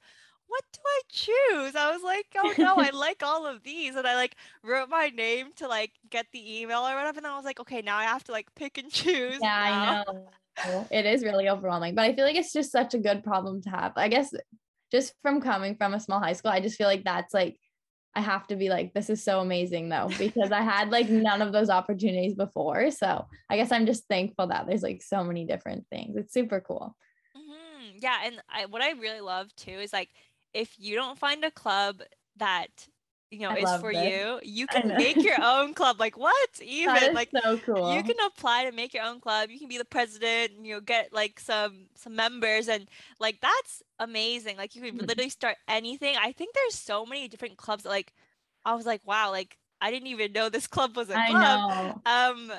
what 0.46 0.64
do 0.72 0.81
i 0.85 1.00
choose? 1.11 1.76
I 1.76 1.92
was 1.92 2.03
like 2.03 2.26
oh 2.37 2.55
no 2.59 2.74
i 2.76 2.90
like 2.94 3.22
all 3.22 3.46
of 3.46 3.62
these 3.62 3.96
and 3.96 4.07
i 4.07 4.14
like 4.14 4.37
wrote 4.64 4.88
my 4.88 5.09
name 5.09 5.48
to 5.57 5.68
like 5.68 5.92
get 6.09 6.26
the 6.33 6.61
email 6.61 6.81
or 6.81 6.94
whatever 6.94 7.18
and 7.18 7.26
i 7.26 7.37
was 7.37 7.44
like 7.44 7.61
okay 7.61 7.83
now 7.83 7.96
i 7.96 8.05
have 8.05 8.24
to 8.24 8.33
like 8.33 8.53
pick 8.55 8.79
and 8.79 8.90
choose 8.90 9.38
yeah 9.40 10.03
now. 10.05 10.05
i 10.09 10.12
know 10.12 10.29
oh, 10.66 10.87
it 10.90 11.07
is 11.07 11.22
really 11.22 11.48
overwhelming 11.48 11.94
but 11.94 12.03
i 12.03 12.14
feel 12.14 12.24
like 12.24 12.37
it's 12.37 12.53
just 12.53 12.72
such 12.72 12.94
a 12.94 12.98
good 12.98 13.22
problem 13.22 13.62
to 13.62 13.70
have. 13.70 13.92
I 13.96 14.09
guess 14.09 14.35
just 14.90 15.14
from 15.22 15.40
coming 15.40 15.76
from 15.76 15.94
a 15.94 16.00
small 16.00 16.20
high 16.20 16.33
school 16.33 16.50
i 16.50 16.61
just 16.61 16.76
feel 16.76 16.88
like 16.88 17.05
that's 17.05 17.33
like 17.33 17.57
I 18.14 18.20
have 18.20 18.46
to 18.49 18.57
be 18.57 18.68
like, 18.68 18.92
this 18.92 19.09
is 19.09 19.23
so 19.23 19.40
amazing 19.40 19.88
though, 19.88 20.11
because 20.18 20.51
I 20.51 20.62
had 20.62 20.90
like 20.90 21.09
none 21.09 21.42
of 21.42 21.53
those 21.53 21.70
opportunities 21.70 22.35
before. 22.35 22.90
So 22.90 23.27
I 23.49 23.57
guess 23.57 23.70
I'm 23.70 23.87
just 23.87 24.09
thankful 24.09 24.49
that 24.49 24.66
there's 24.66 24.83
like 24.83 25.03
so 25.03 25.23
many 25.23 25.44
different 25.44 25.87
things. 25.90 26.16
It's 26.16 26.33
super 26.33 26.61
cool. 26.61 26.96
Mm-hmm. 27.37 27.99
Yeah. 28.01 28.18
And 28.25 28.42
I, 28.49 28.66
what 28.66 28.83
I 28.83 28.90
really 28.92 29.20
love 29.20 29.55
too 29.55 29.73
is 29.73 29.92
like, 29.92 30.09
if 30.53 30.75
you 30.77 30.96
don't 30.96 31.18
find 31.18 31.44
a 31.44 31.53
club 31.53 32.03
that 32.38 32.88
you 33.31 33.40
know 33.40 33.51
I 33.51 33.57
is 33.57 33.81
for 33.81 33.93
this. 33.93 34.05
you. 34.05 34.40
You 34.43 34.66
can 34.66 34.88
make 34.88 35.23
your 35.23 35.37
own 35.43 35.75
club 35.75 36.01
like 36.01 36.19
what? 36.19 36.49
Even 36.62 37.14
like 37.14 37.31
so 37.43 37.59
cool. 37.59 37.95
you 37.95 38.03
can 38.03 38.16
apply 38.27 38.64
to 38.64 38.73
make 38.73 38.93
your 38.93 39.05
own 39.05 39.21
club. 39.21 39.51
You 39.51 39.59
can 39.59 39.69
be 39.69 39.79
the 39.79 39.85
president 39.85 40.53
and 40.57 40.66
you 40.66 40.75
know 40.75 40.81
get 40.81 41.12
like 41.12 41.38
some 41.40 41.87
some 41.95 42.16
members 42.16 42.69
and 42.69 42.88
like 43.19 43.40
that's 43.40 43.83
amazing. 43.99 44.57
Like 44.57 44.75
you 44.75 44.83
can 44.83 44.97
mm-hmm. 44.97 45.07
literally 45.07 45.31
start 45.31 45.57
anything. 45.69 46.16
I 46.21 46.33
think 46.33 46.55
there's 46.55 46.75
so 46.75 47.07
many 47.07 47.29
different 47.29 47.57
clubs 47.57 47.85
that, 47.85 47.90
like 47.90 48.12
i 48.64 48.75
was 48.75 48.87
like 48.87 49.01
wow 49.07 49.31
like 49.31 49.57
i 49.81 49.90
didn't 49.90 50.09
even 50.09 50.33
know 50.33 50.49
this 50.49 50.66
club 50.66 50.97
was 50.97 51.11
a 51.11 51.14
club. 51.14 52.01
um 52.07 52.53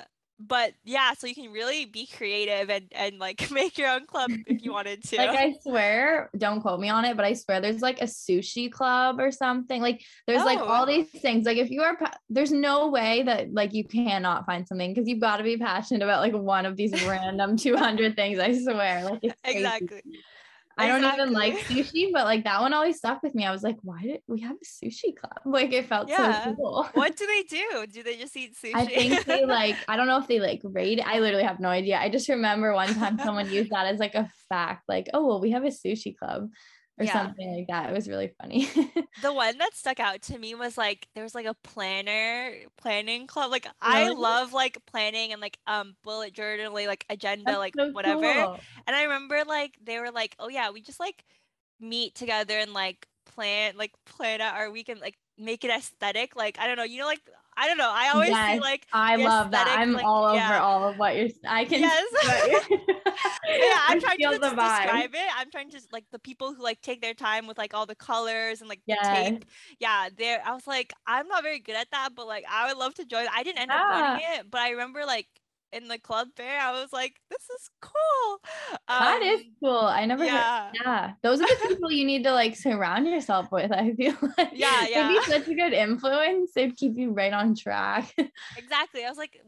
but 0.48 0.74
yeah, 0.84 1.14
so 1.14 1.28
you 1.28 1.36
can 1.36 1.52
really 1.52 1.86
be 1.86 2.08
creative 2.08 2.70
and 2.70 2.86
and 2.92 3.20
like 3.20 3.50
make 3.52 3.78
your 3.78 3.90
own 3.90 4.06
club 4.06 4.32
if 4.48 4.64
you 4.64 4.72
wanted 4.72 5.04
to. 5.04 5.18
like 5.18 5.30
I 5.30 5.56
swear, 5.62 6.30
don't 6.38 6.62
quote 6.62 6.80
me 6.80 6.90
on 6.90 7.06
it, 7.06 7.16
but 7.16 7.26
I 7.26 7.34
swear 7.34 7.62
there's 7.62 7.82
like 7.82 8.02
a 8.02 8.06
sushi 8.06 8.72
club 8.72 9.20
or 9.20 9.32
something. 9.32 9.82
Like 9.82 10.04
there's 10.28 10.42
oh. 10.42 10.46
like 10.46 10.60
all 10.60 10.84
oh. 10.84 10.86
these 10.86 11.10
things. 11.10 11.46
Like 11.46 11.58
if 11.58 11.70
you 11.70 11.82
are, 11.82 11.98
there's 12.30 12.52
no 12.52 12.90
way 12.90 13.24
that 13.24 13.54
like 13.54 13.74
you 13.74 13.84
cannot 13.84 14.46
find 14.46 14.68
something 14.68 14.94
because 14.94 15.08
you've 15.08 15.20
got 15.20 15.38
to 15.38 15.44
be 15.44 15.58
passionate 15.58 16.04
about 16.04 16.22
like 16.22 16.34
one 16.34 16.66
of 16.66 16.76
these 16.76 16.92
random 17.06 17.58
200 17.62 18.16
things. 18.16 18.40
I 18.40 18.58
swear, 18.58 19.04
like 19.04 19.36
exactly. 19.44 20.02
I 20.78 20.88
don't 20.88 21.04
even 21.04 21.34
like 21.34 21.58
sushi, 21.68 22.12
but 22.12 22.26
like 22.26 22.44
that 22.44 22.62
one 22.62 22.74
always 22.74 22.98
stuck 22.98 23.22
with 23.24 23.36
me. 23.36 23.46
I 23.46 23.52
was 23.52 23.64
like, 23.64 23.78
why 23.82 24.02
did 24.02 24.22
we 24.28 24.42
have 24.42 24.56
a 24.56 24.66
sushi 24.66 25.16
club? 25.16 25.32
Like 25.46 25.74
it 25.74 25.86
felt 25.86 26.10
yeah. 26.10 26.46
so 26.46 26.56
cool. 26.56 26.88
what 26.94 27.16
do 27.16 27.28
they 27.28 27.44
do? 27.44 27.86
Do 27.92 28.04
they 28.04 28.16
just 28.16 28.36
eat 28.38 28.56
sushi? 28.56 28.72
I 28.74 28.86
think 28.86 29.26
they 29.26 29.46
like, 29.46 29.76
I 29.88 29.98
don't 29.98 30.08
know 30.08 30.18
if 30.18 30.28
they 30.28 30.40
like 30.40 30.62
rate. 30.64 31.02
I 31.06 31.20
literally 31.20 31.44
have 31.44 31.60
no 31.60 31.70
idea. 31.70 31.98
I 31.98 32.10
just 32.10 32.30
remember 32.30 32.74
one 32.74 32.94
time 32.94 33.20
someone 33.20 33.50
used 33.50 33.72
that 33.72 33.88
as 33.88 34.00
like 34.00 34.16
a 34.16 34.30
fact, 34.50 34.84
like, 34.88 35.10
oh 35.14 35.28
well, 35.28 35.42
we 35.42 35.52
have 35.52 35.64
a 35.64 35.68
sushi 35.68 36.18
club 36.18 36.50
or 36.98 37.06
yeah. 37.06 37.14
something 37.14 37.56
like 37.56 37.68
that. 37.68 37.90
It 37.90 37.94
was 37.94 38.08
really 38.08 38.32
funny. 38.40 38.70
the 39.22 39.34
one 39.34 39.58
that 39.58 39.74
stuck 39.74 40.00
out 40.00 40.22
to 40.24 40.38
me 40.38 40.56
was 40.56 40.78
like 40.78 41.08
there 41.16 41.24
was 41.24 41.34
like 41.34 41.46
a 41.46 41.56
planner 41.64 42.54
planning 42.78 43.28
club. 43.28 43.52
Like 43.52 43.68
I 43.82 44.10
love 44.10 44.54
like 44.54 44.78
planning 44.86 45.32
and 45.32 45.42
like 45.42 45.58
um 45.68 45.96
bullet 46.04 46.34
journaling, 46.34 46.88
like 46.88 47.06
agenda, 47.10 47.46
That's 47.46 47.58
like 47.58 47.74
so 47.78 47.92
whatever. 47.92 48.34
Cool. 48.34 48.60
And 48.88 48.96
I 48.96 49.04
remember 49.04 49.44
like 49.48 49.78
they 49.84 50.00
were 50.00 50.12
like, 50.12 50.36
oh 50.40 50.50
yeah, 50.50 50.72
we 50.72 50.82
just 50.82 51.00
like 51.00 51.24
meet 51.80 52.14
together 52.14 52.58
and 52.58 52.74
like 52.74 53.08
plan 53.26 53.74
like 53.78 53.94
plan 54.06 54.42
out 54.42 54.56
our 54.56 54.70
weekend, 54.70 55.00
like 55.00 55.18
make 55.38 55.64
it 55.64 55.72
aesthetic. 55.72 56.36
Like 56.36 56.60
I 56.60 56.68
don't 56.68 56.78
know, 56.78 56.84
you 56.84 57.00
know, 57.00 57.08
like 57.08 57.22
I 57.58 57.68
don't 57.68 57.78
know. 57.78 57.92
I 57.92 58.10
always 58.14 58.30
yes, 58.30 58.54
see 58.54 58.60
like 58.60 58.88
I 58.94 59.18
love 59.18 59.52
that. 59.52 59.68
I'm 59.68 59.94
like, 59.94 60.06
all 60.06 60.34
yeah. 60.34 60.50
over 60.50 60.60
all 60.60 60.88
of 60.88 60.98
what 60.98 61.16
you're. 61.16 61.28
I 61.48 61.66
can. 61.66 61.82
Yes. 61.82 62.06
yeah, 62.70 63.80
I'm 63.88 64.00
trying 64.00 64.18
to 64.20 64.40
describe 64.40 65.14
it. 65.14 65.30
I'm 65.38 65.52
trying 65.52 65.70
to 65.72 65.82
like 65.92 66.06
the 66.12 66.20
people 66.20 66.54
who 66.54 66.64
like 66.64 66.82
take 66.82 67.02
their 67.02 67.14
time 67.14 67.48
with 67.48 67.58
like 67.58 67.74
all 67.74 67.86
the 67.86 67.96
colors 67.96 68.62
and 68.62 68.70
like 68.70 68.82
yes. 68.86 69.00
the 69.06 69.32
tape. 69.32 69.46
Yeah, 69.80 70.10
there. 70.18 70.42
I 70.46 70.54
was 70.54 70.66
like, 70.66 70.94
I'm 71.06 71.28
not 71.28 71.44
very 71.44 71.60
good 71.60 71.76
at 71.76 71.92
that, 71.92 72.10
but 72.16 72.26
like 72.26 72.46
I 72.50 72.68
would 72.68 72.78
love 72.78 72.94
to 72.96 73.06
join. 73.06 73.28
I 73.34 73.44
didn't 73.44 73.60
end 73.60 73.72
yeah. 73.72 73.82
up 73.82 73.90
running 73.90 74.26
it, 74.36 74.46
but 74.50 74.62
I 74.62 74.70
remember 74.72 75.06
like 75.06 75.28
in 75.74 75.88
the 75.88 75.98
club 75.98 76.28
fair, 76.36 76.60
I 76.60 76.72
was 76.72 76.92
like, 76.92 77.16
this 77.30 77.44
is 77.44 77.70
cool. 77.82 78.40
Um, 78.88 79.00
that 79.00 79.22
is 79.22 79.42
um, 79.42 79.48
cool. 79.64 79.80
I 79.80 80.06
never 80.06 80.26
yeah. 80.26 80.66
Heard, 80.66 80.72
yeah. 80.84 81.12
Those 81.24 81.42
are 81.42 81.48
the 81.48 81.60
people 81.68 81.92
you 81.92 82.06
need 82.06 82.24
to 82.24 82.34
like 82.34 82.56
surround 82.56 83.08
yourself 83.08 83.52
with. 83.52 83.72
I 83.72 83.94
feel 83.94 84.16
like 84.38 84.52
yeah, 84.54 84.88
yeah. 84.90 85.08
They'd 85.08 85.20
be 85.20 85.26
such 85.26 85.48
a 85.48 85.56
good 85.56 85.74
influence. 85.74 86.52
They'd 86.54 86.76
keep 86.76 86.98
you 86.98 87.12
right 87.12 87.34
on 87.34 87.56
track. 87.56 88.14
exactly. 88.58 89.06
I 89.06 89.10
was 89.10 89.18
like, 89.18 89.40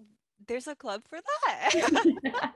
there's 0.48 0.68
a 0.68 0.76
club 0.76 1.02
for 1.10 1.20
that. 1.20 2.52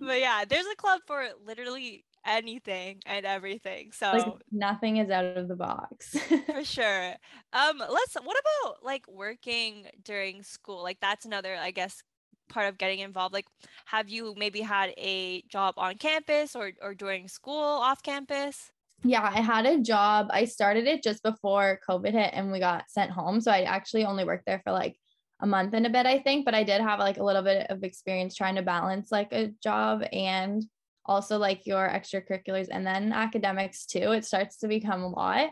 but 0.00 0.20
yeah, 0.20 0.44
there's 0.48 0.66
a 0.70 0.76
club 0.76 1.00
for 1.06 1.26
literally 1.44 2.04
anything 2.26 3.00
and 3.06 3.24
everything. 3.24 3.92
So 3.92 4.12
like 4.12 4.26
nothing 4.52 4.98
is 4.98 5.10
out 5.10 5.24
of 5.24 5.48
the 5.48 5.56
box. 5.56 6.16
for 6.46 6.64
sure. 6.64 7.14
Um, 7.52 7.78
let's 7.78 8.14
what 8.22 8.36
about 8.38 8.84
like 8.84 9.06
working 9.08 9.86
during 10.04 10.42
school? 10.42 10.82
Like 10.82 10.98
that's 11.00 11.24
another, 11.24 11.56
I 11.56 11.70
guess, 11.70 12.02
part 12.50 12.68
of 12.68 12.76
getting 12.76 12.98
involved? 12.98 13.32
Like, 13.32 13.46
have 13.86 14.08
you 14.08 14.34
maybe 14.36 14.60
had 14.60 14.92
a 14.98 15.42
job 15.48 15.74
on 15.78 15.96
campus 15.96 16.54
or, 16.54 16.72
or 16.82 16.94
during 16.94 17.28
school 17.28 17.54
off 17.54 18.02
campus? 18.02 18.70
Yeah, 19.02 19.22
I 19.22 19.40
had 19.40 19.64
a 19.64 19.80
job. 19.80 20.28
I 20.30 20.44
started 20.44 20.86
it 20.86 21.02
just 21.02 21.22
before 21.22 21.80
COVID 21.88 22.12
hit 22.12 22.30
and 22.34 22.52
we 22.52 22.58
got 22.58 22.90
sent 22.90 23.10
home. 23.10 23.40
So 23.40 23.50
I 23.50 23.62
actually 23.62 24.04
only 24.04 24.24
worked 24.24 24.44
there 24.44 24.60
for 24.62 24.72
like 24.72 24.96
a 25.40 25.46
month 25.46 25.72
and 25.72 25.86
a 25.86 25.90
bit, 25.90 26.04
I 26.04 26.18
think. 26.18 26.44
But 26.44 26.54
I 26.54 26.64
did 26.64 26.82
have 26.82 26.98
like 26.98 27.16
a 27.16 27.24
little 27.24 27.42
bit 27.42 27.70
of 27.70 27.82
experience 27.82 28.34
trying 28.34 28.56
to 28.56 28.62
balance 28.62 29.10
like 29.10 29.32
a 29.32 29.52
job 29.62 30.02
and 30.12 30.62
also 31.06 31.38
like 31.38 31.66
your 31.66 31.88
extracurriculars 31.88 32.68
and 32.70 32.86
then 32.86 33.12
academics 33.12 33.86
too. 33.86 34.12
It 34.12 34.26
starts 34.26 34.58
to 34.58 34.68
become 34.68 35.02
a 35.02 35.08
lot. 35.08 35.50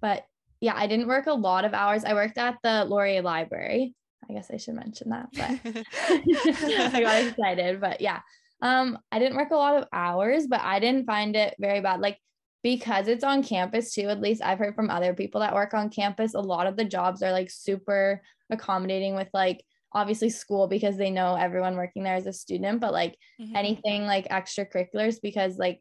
But 0.00 0.24
yeah, 0.60 0.74
I 0.76 0.86
didn't 0.86 1.08
work 1.08 1.26
a 1.26 1.32
lot 1.32 1.64
of 1.64 1.74
hours. 1.74 2.04
I 2.04 2.14
worked 2.14 2.38
at 2.38 2.58
the 2.62 2.84
Laurier 2.84 3.22
Library. 3.22 3.94
I 4.28 4.32
guess 4.32 4.50
I 4.52 4.56
should 4.56 4.74
mention 4.74 5.10
that, 5.10 5.28
but 5.32 5.50
I 6.94 7.00
got 7.00 7.24
excited. 7.24 7.80
But 7.80 8.00
yeah, 8.00 8.20
um, 8.62 8.98
I 9.12 9.18
didn't 9.18 9.36
work 9.36 9.50
a 9.50 9.56
lot 9.56 9.76
of 9.76 9.88
hours, 9.92 10.46
but 10.46 10.60
I 10.60 10.80
didn't 10.80 11.06
find 11.06 11.36
it 11.36 11.54
very 11.58 11.80
bad. 11.80 12.00
Like 12.00 12.18
because 12.62 13.06
it's 13.06 13.24
on 13.24 13.44
campus 13.44 13.94
too, 13.94 14.08
at 14.08 14.20
least 14.20 14.42
I've 14.42 14.58
heard 14.58 14.74
from 14.74 14.90
other 14.90 15.14
people 15.14 15.40
that 15.40 15.54
work 15.54 15.74
on 15.74 15.90
campus, 15.90 16.34
a 16.34 16.40
lot 16.40 16.66
of 16.66 16.76
the 16.76 16.84
jobs 16.84 17.22
are 17.22 17.32
like 17.32 17.50
super 17.50 18.22
accommodating 18.50 19.14
with 19.14 19.28
like 19.32 19.64
obviously 19.92 20.30
school 20.30 20.66
because 20.66 20.96
they 20.96 21.10
know 21.10 21.36
everyone 21.36 21.76
working 21.76 22.02
there 22.02 22.16
is 22.16 22.26
a 22.26 22.32
student, 22.32 22.80
but 22.80 22.92
like 22.92 23.16
mm-hmm. 23.40 23.54
anything 23.54 24.04
like 24.04 24.28
extracurriculars 24.28 25.20
because 25.22 25.58
like 25.58 25.80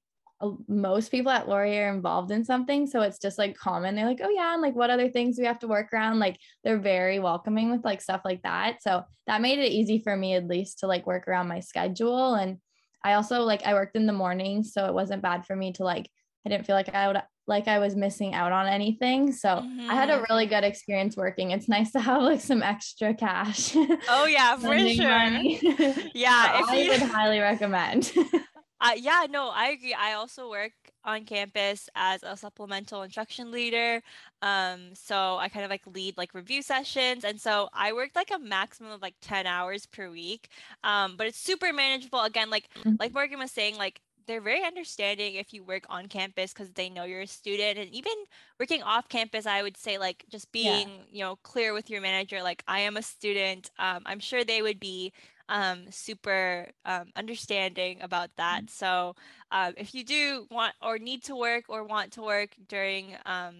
most 0.68 1.12
people 1.12 1.32
at 1.32 1.48
Laurier 1.48 1.88
are 1.90 1.94
involved 1.94 2.32
in 2.32 2.44
something. 2.44 2.88
So 2.88 3.02
it's 3.02 3.20
just 3.20 3.38
like 3.38 3.56
common. 3.56 3.96
They're 3.96 4.06
like, 4.06 4.22
oh 4.24 4.30
yeah, 4.30 4.54
and 4.54 4.62
like 4.62 4.76
what 4.76 4.90
other 4.90 5.10
things 5.10 5.38
we 5.38 5.46
have 5.46 5.60
to 5.60 5.68
work 5.68 5.94
around? 5.94 6.20
Like 6.20 6.38
they're 6.64 6.80
very 6.80 7.20
welcoming 7.20 7.72
with 7.72 7.86
like 7.86 8.02
stuff 8.02 8.22
like 8.26 8.42
that. 8.44 8.84
So 8.84 9.04
that 9.28 9.42
made 9.42 9.60
it 9.60 9.72
easy 9.72 10.00
for 10.00 10.16
me 10.16 10.36
at 10.36 10.48
least 10.48 10.80
to 10.80 10.88
like 10.88 11.08
work 11.08 11.28
around 11.28 11.48
my 11.48 11.62
schedule. 11.62 12.36
And 12.36 12.58
I 13.04 13.14
also 13.14 13.42
like 13.42 13.66
I 13.66 13.74
worked 13.74 13.96
in 13.96 14.08
the 14.08 14.14
morning, 14.14 14.64
so 14.64 14.86
it 14.86 14.94
wasn't 14.94 15.22
bad 15.22 15.46
for 15.46 15.56
me 15.56 15.74
to 15.74 15.84
like 15.84 16.10
I 16.46 16.50
didn't 16.50 16.66
feel 16.66 16.76
like 16.76 16.94
I 16.94 17.08
would 17.08 17.22
like 17.48 17.68
I 17.68 17.80
was 17.80 17.96
missing 17.96 18.34
out 18.34 18.52
on 18.52 18.68
anything. 18.68 19.32
So 19.32 19.50
mm-hmm. 19.50 19.90
I 19.90 19.94
had 19.94 20.10
a 20.10 20.14
mm-hmm. 20.14 20.24
really 20.30 20.46
good 20.48 20.64
experience 20.64 21.16
working. 21.16 21.52
It's 21.52 21.70
nice 21.70 21.92
to 21.92 22.00
have 22.00 22.22
like 22.22 22.42
some 22.42 22.64
extra 22.64 23.14
cash. 23.14 23.76
Oh 24.10 24.26
yeah, 24.26 24.56
for 24.58 24.78
sure. 24.78 26.04
yeah, 26.14 26.60
so 26.60 26.66
I 26.70 26.82
you... 26.82 26.90
would 26.90 27.02
highly 27.02 27.40
recommend. 27.40 28.12
Uh, 28.86 28.92
yeah, 28.98 29.26
no, 29.28 29.50
I 29.50 29.70
agree. 29.70 29.96
I 29.96 30.14
also 30.14 30.48
work 30.48 30.74
on 31.04 31.26
campus 31.26 31.90
as 31.96 32.22
a 32.22 32.38
supplemental 32.38 33.02
instruction 33.02 33.50
leader. 33.52 34.00
Um, 34.44 34.94
so 34.94 35.38
I 35.38 35.50
kind 35.50 35.66
of 35.66 35.72
like 35.72 35.88
lead 35.88 36.18
like 36.18 36.36
review 36.36 36.62
sessions. 36.62 37.24
And 37.24 37.42
so 37.42 37.68
I 37.74 37.94
worked 37.94 38.16
like 38.16 38.30
a 38.32 38.38
maximum 38.38 38.92
of 38.92 39.02
like 39.02 39.16
10 39.22 39.48
hours 39.48 39.88
per 39.88 40.12
week. 40.12 40.50
Um, 40.84 41.16
but 41.18 41.26
it's 41.26 41.40
super 41.40 41.74
manageable. 41.74 42.22
Again, 42.22 42.52
like 42.52 42.70
mm-hmm. 42.76 42.94
like 43.00 43.12
Morgan 43.12 43.40
was 43.40 43.52
saying, 43.52 43.76
like 43.76 44.02
they're 44.28 44.42
very 44.42 44.64
understanding 44.64 45.34
if 45.34 45.52
you 45.52 45.64
work 45.64 45.86
on 45.90 46.08
campus 46.08 46.54
because 46.54 46.72
they 46.72 46.90
know 46.90 47.06
you're 47.06 47.22
a 47.22 47.28
student 47.28 47.80
and 47.80 47.90
even 47.92 48.14
working 48.60 48.82
off 48.82 49.08
campus 49.08 49.46
i 49.46 49.62
would 49.62 49.78
say 49.78 50.00
like 50.00 50.26
just 50.30 50.52
being 50.52 50.88
yeah. 50.88 51.04
you 51.12 51.20
know 51.20 51.36
clear 51.44 51.74
with 51.74 51.92
your 51.92 52.02
manager 52.02 52.42
like 52.42 52.64
i 52.68 52.80
am 52.80 52.98
a 52.98 53.04
student 53.04 53.70
um, 53.78 54.02
i'm 54.08 54.20
sure 54.20 54.44
they 54.44 54.64
would 54.64 54.80
be 54.80 55.14
um, 55.50 55.86
super 55.90 56.68
um, 56.86 57.12
understanding 57.16 58.00
about 58.02 58.30
that. 58.38 58.66
Mm-hmm. 58.66 58.86
So 58.86 59.16
um, 59.52 59.74
if 59.78 59.94
you 59.94 60.04
do 60.04 60.48
want 60.50 60.74
or 60.82 60.98
need 60.98 61.24
to 61.26 61.36
work 61.36 61.66
or 61.70 61.84
want 61.84 62.14
to 62.14 62.22
work 62.22 62.50
during 62.68 63.16
um, 63.26 63.56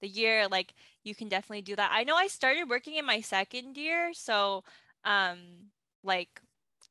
the 0.00 0.08
year, 0.08 0.46
like 0.48 0.74
you 1.02 1.14
can 1.14 1.28
definitely 1.28 1.62
do 1.62 1.76
that. 1.76 1.90
I 1.92 2.04
know 2.04 2.16
I 2.16 2.28
started 2.28 2.68
working 2.68 2.94
in 2.96 3.06
my 3.06 3.20
second 3.20 3.76
year, 3.76 4.12
so 4.14 4.62
um, 5.04 5.38
like 6.02 6.40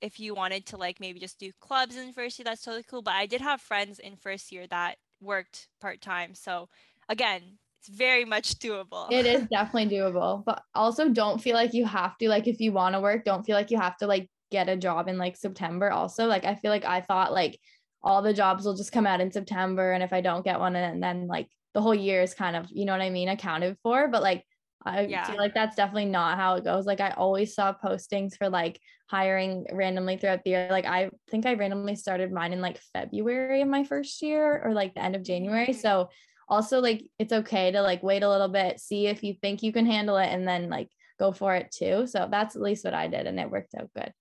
if 0.01 0.19
you 0.19 0.35
wanted 0.35 0.65
to 0.67 0.77
like 0.77 0.99
maybe 0.99 1.19
just 1.19 1.39
do 1.39 1.51
clubs 1.61 1.95
in 1.95 2.11
first 2.11 2.37
year, 2.37 2.43
that's 2.43 2.63
totally 2.63 2.83
cool. 2.83 3.01
But 3.01 3.13
I 3.13 3.25
did 3.25 3.41
have 3.41 3.61
friends 3.61 3.99
in 3.99 4.15
first 4.17 4.51
year 4.51 4.67
that 4.67 4.97
worked 5.21 5.69
part 5.79 6.01
time, 6.01 6.35
so 6.35 6.67
again 7.09 7.59
it's 7.79 7.97
very 7.97 8.23
much 8.23 8.59
doable. 8.59 9.11
It 9.11 9.25
is 9.25 9.45
definitely 9.51 9.97
doable, 9.97 10.43
but 10.45 10.63
also 10.73 11.09
don't 11.09 11.41
feel 11.41 11.55
like 11.55 11.73
you 11.73 11.85
have 11.85 12.17
to 12.19 12.29
like 12.29 12.47
if 12.47 12.61
you 12.61 12.71
want 12.71 12.95
to 12.95 13.01
work, 13.01 13.25
don't 13.25 13.45
feel 13.45 13.55
like 13.55 13.71
you 13.71 13.77
have 13.77 13.97
to 13.97 14.07
like 14.07 14.29
get 14.53 14.69
a 14.69 14.77
job 14.77 15.09
in 15.09 15.17
like 15.17 15.35
September 15.35 15.91
also. 15.91 16.27
Like 16.27 16.45
I 16.45 16.55
feel 16.55 16.71
like 16.71 16.85
I 16.85 17.01
thought 17.01 17.33
like 17.33 17.59
all 18.01 18.21
the 18.21 18.33
jobs 18.33 18.63
will 18.63 18.75
just 18.75 18.91
come 18.91 19.07
out 19.07 19.19
in 19.19 19.31
September 19.31 19.91
and 19.91 20.03
if 20.03 20.13
I 20.13 20.21
don't 20.21 20.45
get 20.45 20.59
one 20.59 20.75
and 20.75 21.03
then 21.03 21.27
like 21.27 21.49
the 21.73 21.81
whole 21.81 21.95
year 21.95 22.21
is 22.21 22.33
kind 22.33 22.55
of, 22.55 22.67
you 22.69 22.85
know 22.85 22.93
what 22.93 23.01
I 23.01 23.09
mean, 23.09 23.29
accounted 23.29 23.77
for, 23.81 24.07
but 24.07 24.21
like 24.21 24.45
I 24.85 25.01
yeah. 25.01 25.25
feel 25.25 25.37
like 25.37 25.53
that's 25.53 25.75
definitely 25.75 26.05
not 26.05 26.37
how 26.37 26.55
it 26.55 26.63
goes. 26.63 26.85
Like 26.85 27.01
I 27.01 27.11
always 27.11 27.55
saw 27.55 27.73
postings 27.73 28.37
for 28.37 28.49
like 28.49 28.79
hiring 29.07 29.65
randomly 29.71 30.17
throughout 30.17 30.43
the 30.43 30.51
year. 30.51 30.67
Like 30.69 30.85
I 30.85 31.09
think 31.31 31.45
I 31.45 31.55
randomly 31.55 31.95
started 31.95 32.31
mine 32.31 32.53
in 32.53 32.61
like 32.61 32.79
February 32.93 33.61
of 33.61 33.69
my 33.69 33.83
first 33.85 34.21
year 34.21 34.61
or 34.63 34.73
like 34.73 34.93
the 34.93 35.03
end 35.03 35.15
of 35.15 35.23
January. 35.23 35.67
Mm-hmm. 35.67 35.79
So 35.79 36.09
also 36.49 36.79
like 36.79 37.03
it's 37.17 37.33
okay 37.33 37.71
to 37.71 37.81
like 37.81 38.03
wait 38.03 38.23
a 38.23 38.29
little 38.29 38.49
bit, 38.49 38.79
see 38.79 39.07
if 39.07 39.23
you 39.23 39.33
think 39.41 39.63
you 39.63 39.71
can 39.71 39.85
handle 39.85 40.17
it 40.17 40.27
and 40.27 40.47
then 40.47 40.69
like 40.69 40.89
go 41.17 41.31
for 41.31 41.55
it 41.55 41.71
too. 41.71 42.05
So 42.05 42.27
that's 42.29 42.55
at 42.55 42.61
least 42.61 42.83
what 42.83 42.93
I 42.93 43.07
did 43.07 43.25
and 43.25 43.39
it 43.39 43.49
worked 43.49 43.75
out 43.75 43.89
good. 43.95 44.11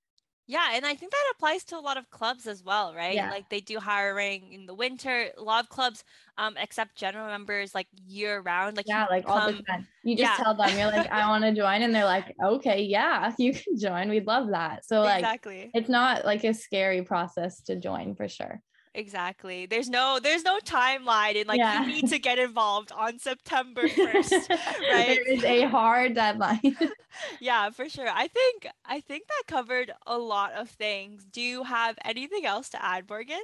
Yeah, 0.48 0.70
and 0.74 0.84
I 0.84 0.94
think 0.94 1.12
that 1.12 1.32
applies 1.36 1.64
to 1.64 1.78
a 1.78 1.80
lot 1.80 1.96
of 1.96 2.10
clubs 2.10 2.46
as 2.46 2.64
well, 2.64 2.94
right? 2.94 3.14
Yeah. 3.14 3.30
Like 3.30 3.48
they 3.48 3.60
do 3.60 3.78
hiring 3.78 4.52
in 4.52 4.66
the 4.66 4.74
winter. 4.74 5.28
A 5.38 5.42
lot 5.42 5.62
of 5.62 5.68
clubs 5.70 6.04
um 6.36 6.56
accept 6.60 6.96
general 6.96 7.26
members 7.26 7.74
like 7.74 7.86
year 8.06 8.40
round. 8.40 8.76
Like 8.76 8.88
yeah, 8.88 9.06
like 9.08 9.24
come, 9.24 9.40
all 9.40 9.52
the 9.52 9.62
time. 9.62 9.86
You 10.02 10.16
just 10.16 10.38
yeah. 10.38 10.44
tell 10.44 10.54
them 10.54 10.76
you're 10.76 10.88
like, 10.88 11.10
I 11.10 11.28
want 11.30 11.44
to 11.44 11.54
join, 11.54 11.82
and 11.82 11.94
they're 11.94 12.04
like, 12.04 12.34
okay, 12.42 12.82
yeah, 12.82 13.32
you 13.38 13.52
can 13.52 13.78
join. 13.78 14.08
We'd 14.08 14.26
love 14.26 14.48
that. 14.50 14.84
So 14.84 15.02
like, 15.02 15.20
exactly, 15.20 15.70
it's 15.74 15.88
not 15.88 16.24
like 16.24 16.44
a 16.44 16.54
scary 16.54 17.02
process 17.02 17.60
to 17.62 17.76
join 17.76 18.14
for 18.14 18.28
sure. 18.28 18.60
Exactly. 18.94 19.64
There's 19.64 19.88
no 19.88 20.18
there's 20.22 20.44
no 20.44 20.58
timeline 20.58 21.38
and 21.38 21.48
like 21.48 21.58
yeah. 21.58 21.80
you 21.80 21.86
need 21.86 22.08
to 22.10 22.18
get 22.18 22.38
involved 22.38 22.92
on 22.92 23.18
September 23.18 23.82
1st, 23.82 24.48
right? 24.50 25.06
there 25.06 25.32
is 25.32 25.42
a 25.44 25.62
hard 25.62 26.14
deadline. 26.14 26.76
yeah, 27.40 27.70
for 27.70 27.88
sure. 27.88 28.08
I 28.08 28.28
think 28.28 28.66
I 28.84 29.00
think 29.00 29.24
that 29.28 29.44
covered 29.46 29.92
a 30.06 30.18
lot 30.18 30.52
of 30.52 30.68
things. 30.68 31.24
Do 31.24 31.40
you 31.40 31.64
have 31.64 31.96
anything 32.04 32.44
else 32.44 32.68
to 32.70 32.84
add, 32.84 33.08
Morgan? 33.08 33.42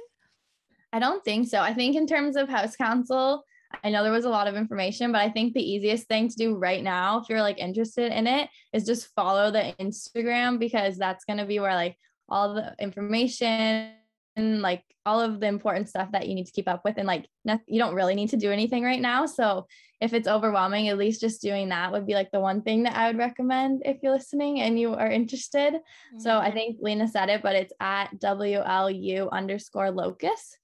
I 0.93 0.99
don't 0.99 1.23
think 1.23 1.47
so. 1.47 1.59
I 1.59 1.73
think 1.73 1.95
in 1.95 2.05
terms 2.05 2.35
of 2.35 2.47
house 2.47 2.75
council, 2.75 3.43
I 3.83 3.89
know 3.89 4.03
there 4.03 4.11
was 4.11 4.25
a 4.25 4.29
lot 4.29 4.47
of 4.47 4.55
information, 4.55 5.11
but 5.11 5.21
I 5.21 5.29
think 5.29 5.53
the 5.53 5.67
easiest 5.67 6.07
thing 6.07 6.29
to 6.29 6.35
do 6.35 6.55
right 6.55 6.83
now, 6.83 7.21
if 7.21 7.29
you're 7.29 7.41
like 7.41 7.57
interested 7.57 8.11
in 8.11 8.27
it, 8.27 8.49
is 8.73 8.85
just 8.85 9.13
follow 9.15 9.49
the 9.49 9.73
Instagram 9.79 10.59
because 10.59 10.97
that's 10.97 11.25
going 11.25 11.37
to 11.37 11.45
be 11.45 11.59
where 11.59 11.75
like 11.75 11.97
all 12.27 12.53
the 12.53 12.75
information 12.79 13.93
like 14.39 14.83
all 15.05 15.21
of 15.21 15.39
the 15.39 15.47
important 15.47 15.89
stuff 15.89 16.11
that 16.11 16.27
you 16.27 16.35
need 16.35 16.45
to 16.45 16.51
keep 16.51 16.67
up 16.67 16.81
with 16.83 16.97
and 16.97 17.07
like 17.07 17.25
not, 17.45 17.61
you 17.67 17.79
don't 17.79 17.95
really 17.95 18.15
need 18.15 18.29
to 18.29 18.37
do 18.37 18.51
anything 18.51 18.83
right 18.83 19.01
now 19.01 19.25
so 19.25 19.65
if 20.01 20.13
it's 20.13 20.27
overwhelming 20.27 20.87
at 20.87 20.97
least 20.97 21.21
just 21.21 21.41
doing 21.41 21.69
that 21.69 21.91
would 21.91 22.05
be 22.05 22.13
like 22.13 22.29
the 22.31 22.39
one 22.39 22.61
thing 22.61 22.83
that 22.83 22.95
i 22.95 23.07
would 23.07 23.17
recommend 23.17 23.81
if 23.85 23.97
you're 24.03 24.11
listening 24.11 24.61
and 24.61 24.79
you 24.79 24.93
are 24.93 25.09
interested. 25.09 25.73
Mm-hmm. 25.73 26.19
so 26.19 26.37
i 26.37 26.45
mm-hmm. 26.45 26.53
think 26.53 26.77
lena 26.81 27.07
said 27.07 27.29
it 27.29 27.41
but 27.41 27.55
it's 27.55 27.73
at 27.79 28.09
wlu 28.19 29.31
underscore 29.31 29.91
locus. 29.91 30.57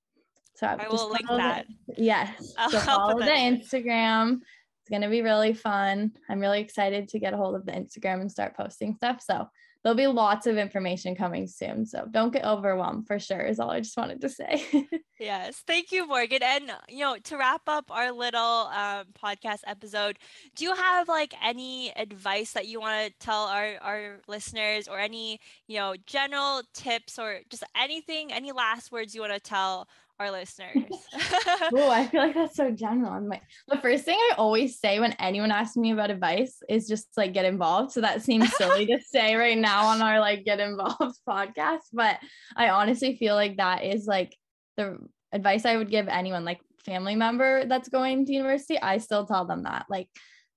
So 0.55 0.67
i 0.67 0.87
will 0.87 1.09
link 1.11 1.27
that. 1.27 1.65
Yes 1.97 2.53
I'll 2.57 2.69
so 2.69 2.79
follow 2.79 3.19
the 3.19 3.25
instagram. 3.25 4.41
It's 4.81 4.89
going 4.91 5.01
to 5.01 5.09
be 5.09 5.23
really 5.23 5.53
fun. 5.53 6.11
I'm 6.29 6.39
really 6.39 6.61
excited 6.61 7.09
to 7.09 7.19
get 7.19 7.33
a 7.33 7.37
hold 7.37 7.55
of 7.55 7.65
the 7.65 7.71
instagram 7.71 8.21
and 8.21 8.31
start 8.31 8.55
posting 8.55 8.95
stuff 8.95 9.21
so 9.21 9.47
there'll 9.85 9.95
be 9.95 10.07
lots 10.07 10.47
of 10.47 10.57
information 10.57 11.15
coming 11.15 11.45
soon. 11.45 11.85
So 11.85 12.07
don't 12.09 12.33
get 12.33 12.43
overwhelmed 12.43 13.05
for 13.05 13.19
sure, 13.19 13.41
is 13.41 13.59
all 13.59 13.69
I 13.69 13.81
just 13.81 13.95
wanted 13.95 14.19
to 14.21 14.29
say. 14.29 14.65
yes. 15.19 15.61
Thank 15.67 15.91
you, 15.91 16.07
Morgan. 16.07 16.41
And, 16.41 16.71
you 16.89 17.01
know, 17.01 17.17
to 17.25 17.37
wrap 17.37 17.61
up 17.67 17.91
our 17.91 18.11
little 18.11 18.41
um, 18.41 19.05
podcast 19.23 19.59
episode, 19.67 20.17
do 20.55 20.63
you 20.63 20.73
have 20.73 21.07
like 21.07 21.35
any 21.39 21.95
advice 21.95 22.53
that 22.53 22.65
you 22.65 22.79
want 22.79 23.05
to 23.05 23.13
tell 23.23 23.43
our, 23.43 23.75
our 23.79 24.21
listeners 24.27 24.87
or 24.87 24.97
any, 24.97 25.39
you 25.67 25.77
know, 25.77 25.93
general 26.07 26.63
tips 26.73 27.19
or 27.19 27.41
just 27.51 27.63
anything, 27.77 28.33
any 28.33 28.51
last 28.51 28.91
words 28.91 29.13
you 29.13 29.21
want 29.21 29.33
to 29.33 29.39
tell 29.39 29.87
our 30.19 30.31
listeners. 30.31 30.83
oh, 31.73 31.89
I 31.89 32.07
feel 32.07 32.21
like 32.21 32.35
that's 32.35 32.55
so 32.55 32.71
general. 32.71 33.11
I'm 33.11 33.27
like, 33.27 33.41
the 33.67 33.77
first 33.77 34.05
thing 34.05 34.17
I 34.17 34.35
always 34.37 34.79
say 34.79 34.99
when 34.99 35.13
anyone 35.13 35.51
asks 35.51 35.75
me 35.75 35.91
about 35.91 36.11
advice 36.11 36.57
is 36.69 36.87
just 36.87 37.07
like 37.17 37.33
get 37.33 37.45
involved. 37.45 37.91
So 37.91 38.01
that 38.01 38.21
seems 38.21 38.55
silly 38.55 38.85
to 38.87 38.99
say 39.05 39.35
right 39.35 39.57
now 39.57 39.87
on 39.87 40.01
our 40.01 40.19
like 40.19 40.45
get 40.45 40.59
involved 40.59 41.19
podcast, 41.29 41.81
but 41.91 42.17
I 42.55 42.69
honestly 42.69 43.17
feel 43.17 43.35
like 43.35 43.57
that 43.57 43.83
is 43.83 44.05
like 44.05 44.35
the 44.77 44.97
advice 45.33 45.65
I 45.65 45.77
would 45.77 45.89
give 45.89 46.07
anyone, 46.07 46.45
like 46.45 46.61
family 46.85 47.15
member 47.15 47.65
that's 47.65 47.89
going 47.89 48.25
to 48.25 48.33
university. 48.33 48.79
I 48.79 48.99
still 48.99 49.25
tell 49.25 49.45
them 49.45 49.63
that 49.63 49.85
like 49.89 50.07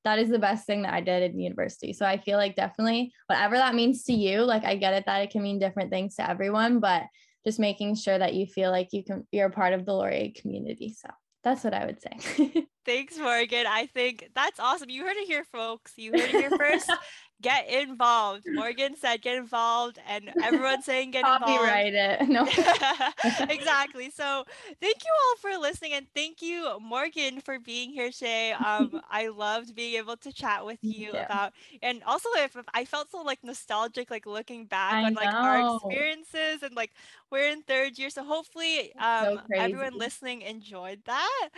that 0.04 0.20
is 0.20 0.28
the 0.28 0.38
best 0.38 0.66
thing 0.66 0.82
that 0.82 0.94
I 0.94 1.00
did 1.00 1.30
in 1.30 1.40
university. 1.40 1.92
So 1.92 2.06
I 2.06 2.18
feel 2.18 2.38
like 2.38 2.54
definitely 2.54 3.12
whatever 3.26 3.56
that 3.56 3.74
means 3.74 4.04
to 4.04 4.12
you, 4.12 4.42
like 4.42 4.64
I 4.64 4.76
get 4.76 4.94
it 4.94 5.04
that 5.06 5.22
it 5.22 5.30
can 5.30 5.42
mean 5.42 5.58
different 5.58 5.90
things 5.90 6.14
to 6.16 6.30
everyone, 6.30 6.78
but 6.78 7.02
just 7.46 7.58
making 7.58 7.94
sure 7.94 8.18
that 8.18 8.34
you 8.34 8.46
feel 8.46 8.70
like 8.70 8.88
you 8.92 9.04
can 9.04 9.26
you're 9.32 9.46
a 9.46 9.50
part 9.50 9.72
of 9.72 9.84
the 9.84 9.92
Laurier 9.92 10.30
community. 10.34 10.94
So 10.98 11.08
that's 11.44 11.64
what 11.64 11.74
I 11.74 11.86
would 11.86 12.00
say. 12.00 12.66
Thanks, 12.84 13.18
Morgan. 13.18 13.66
I 13.66 13.86
think 13.86 14.28
that's 14.34 14.58
awesome. 14.58 14.90
You 14.90 15.04
heard 15.04 15.16
it 15.16 15.26
here, 15.26 15.44
folks. 15.52 15.92
You 15.96 16.12
heard 16.12 16.20
it 16.20 16.30
here 16.30 16.50
first. 16.50 16.90
get 17.40 17.68
involved. 17.68 18.44
Morgan 18.48 18.96
said 18.96 19.22
get 19.22 19.36
involved, 19.36 19.98
and 20.08 20.30
everyone's 20.42 20.84
saying 20.84 21.12
get 21.12 21.20
involved. 21.20 21.44
Copyright 21.44 21.94
it. 21.94 22.28
No. 22.28 22.42
exactly. 23.48 24.10
So 24.10 24.44
thank 24.80 24.96
you 25.04 25.10
all 25.22 25.36
for 25.36 25.58
listening, 25.58 25.92
and 25.92 26.06
thank 26.14 26.42
you, 26.42 26.78
Morgan, 26.80 27.40
for 27.40 27.58
being 27.58 27.90
here 27.90 28.10
today. 28.10 28.52
Um, 28.52 29.00
I 29.10 29.28
loved 29.28 29.74
being 29.74 29.94
able 29.94 30.16
to 30.18 30.32
chat 30.32 30.64
with 30.64 30.78
you 30.82 31.10
yeah. 31.14 31.24
about, 31.24 31.52
and 31.82 32.02
also 32.04 32.28
if, 32.36 32.56
if, 32.56 32.64
I 32.74 32.84
felt 32.84 33.10
so 33.10 33.22
like 33.22 33.42
nostalgic, 33.42 34.10
like 34.10 34.26
looking 34.26 34.66
back 34.66 34.94
I 34.94 35.04
on 35.04 35.14
like 35.14 35.32
know. 35.32 35.38
our 35.38 35.76
experiences, 35.76 36.62
and 36.62 36.74
like 36.74 36.92
we're 37.30 37.48
in 37.50 37.62
third 37.62 37.98
year, 37.98 38.10
so 38.10 38.24
hopefully 38.24 38.94
um, 38.96 39.40
so 39.50 39.56
everyone 39.56 39.96
listening 39.96 40.42
enjoyed 40.42 41.00
that. 41.06 41.48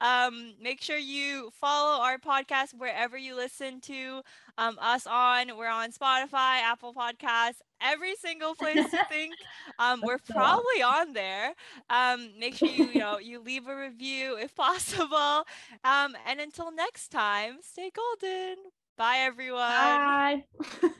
Um, 0.00 0.54
make 0.62 0.80
sure 0.80 0.96
you 0.96 1.50
follow 1.60 2.02
our 2.02 2.18
podcast 2.18 2.74
wherever 2.78 3.16
you 3.16 3.36
listen 3.36 3.80
to 3.82 4.22
um, 4.58 4.78
us 4.80 5.06
on. 5.30 5.56
We're 5.56 5.68
on 5.68 5.92
Spotify, 5.92 6.60
Apple 6.62 6.94
Podcasts, 6.94 7.60
every 7.80 8.14
single 8.16 8.54
place 8.60 8.92
you 8.92 8.98
think. 9.08 9.34
Um, 9.78 10.02
we're 10.04 10.18
probably 10.18 10.82
on 10.82 11.12
there. 11.12 11.54
Um, 11.88 12.30
make 12.38 12.54
sure 12.56 12.68
you 12.68 12.86
you 12.92 12.98
know 12.98 13.18
you 13.18 13.40
leave 13.40 13.66
a 13.68 13.76
review 13.76 14.36
if 14.36 14.54
possible. 14.66 15.44
Um, 15.84 16.16
and 16.26 16.40
until 16.40 16.72
next 16.72 17.08
time, 17.08 17.58
stay 17.62 17.90
golden. 17.90 18.56
Bye 18.96 19.18
everyone. 19.20 19.60
Bye. 19.60 20.44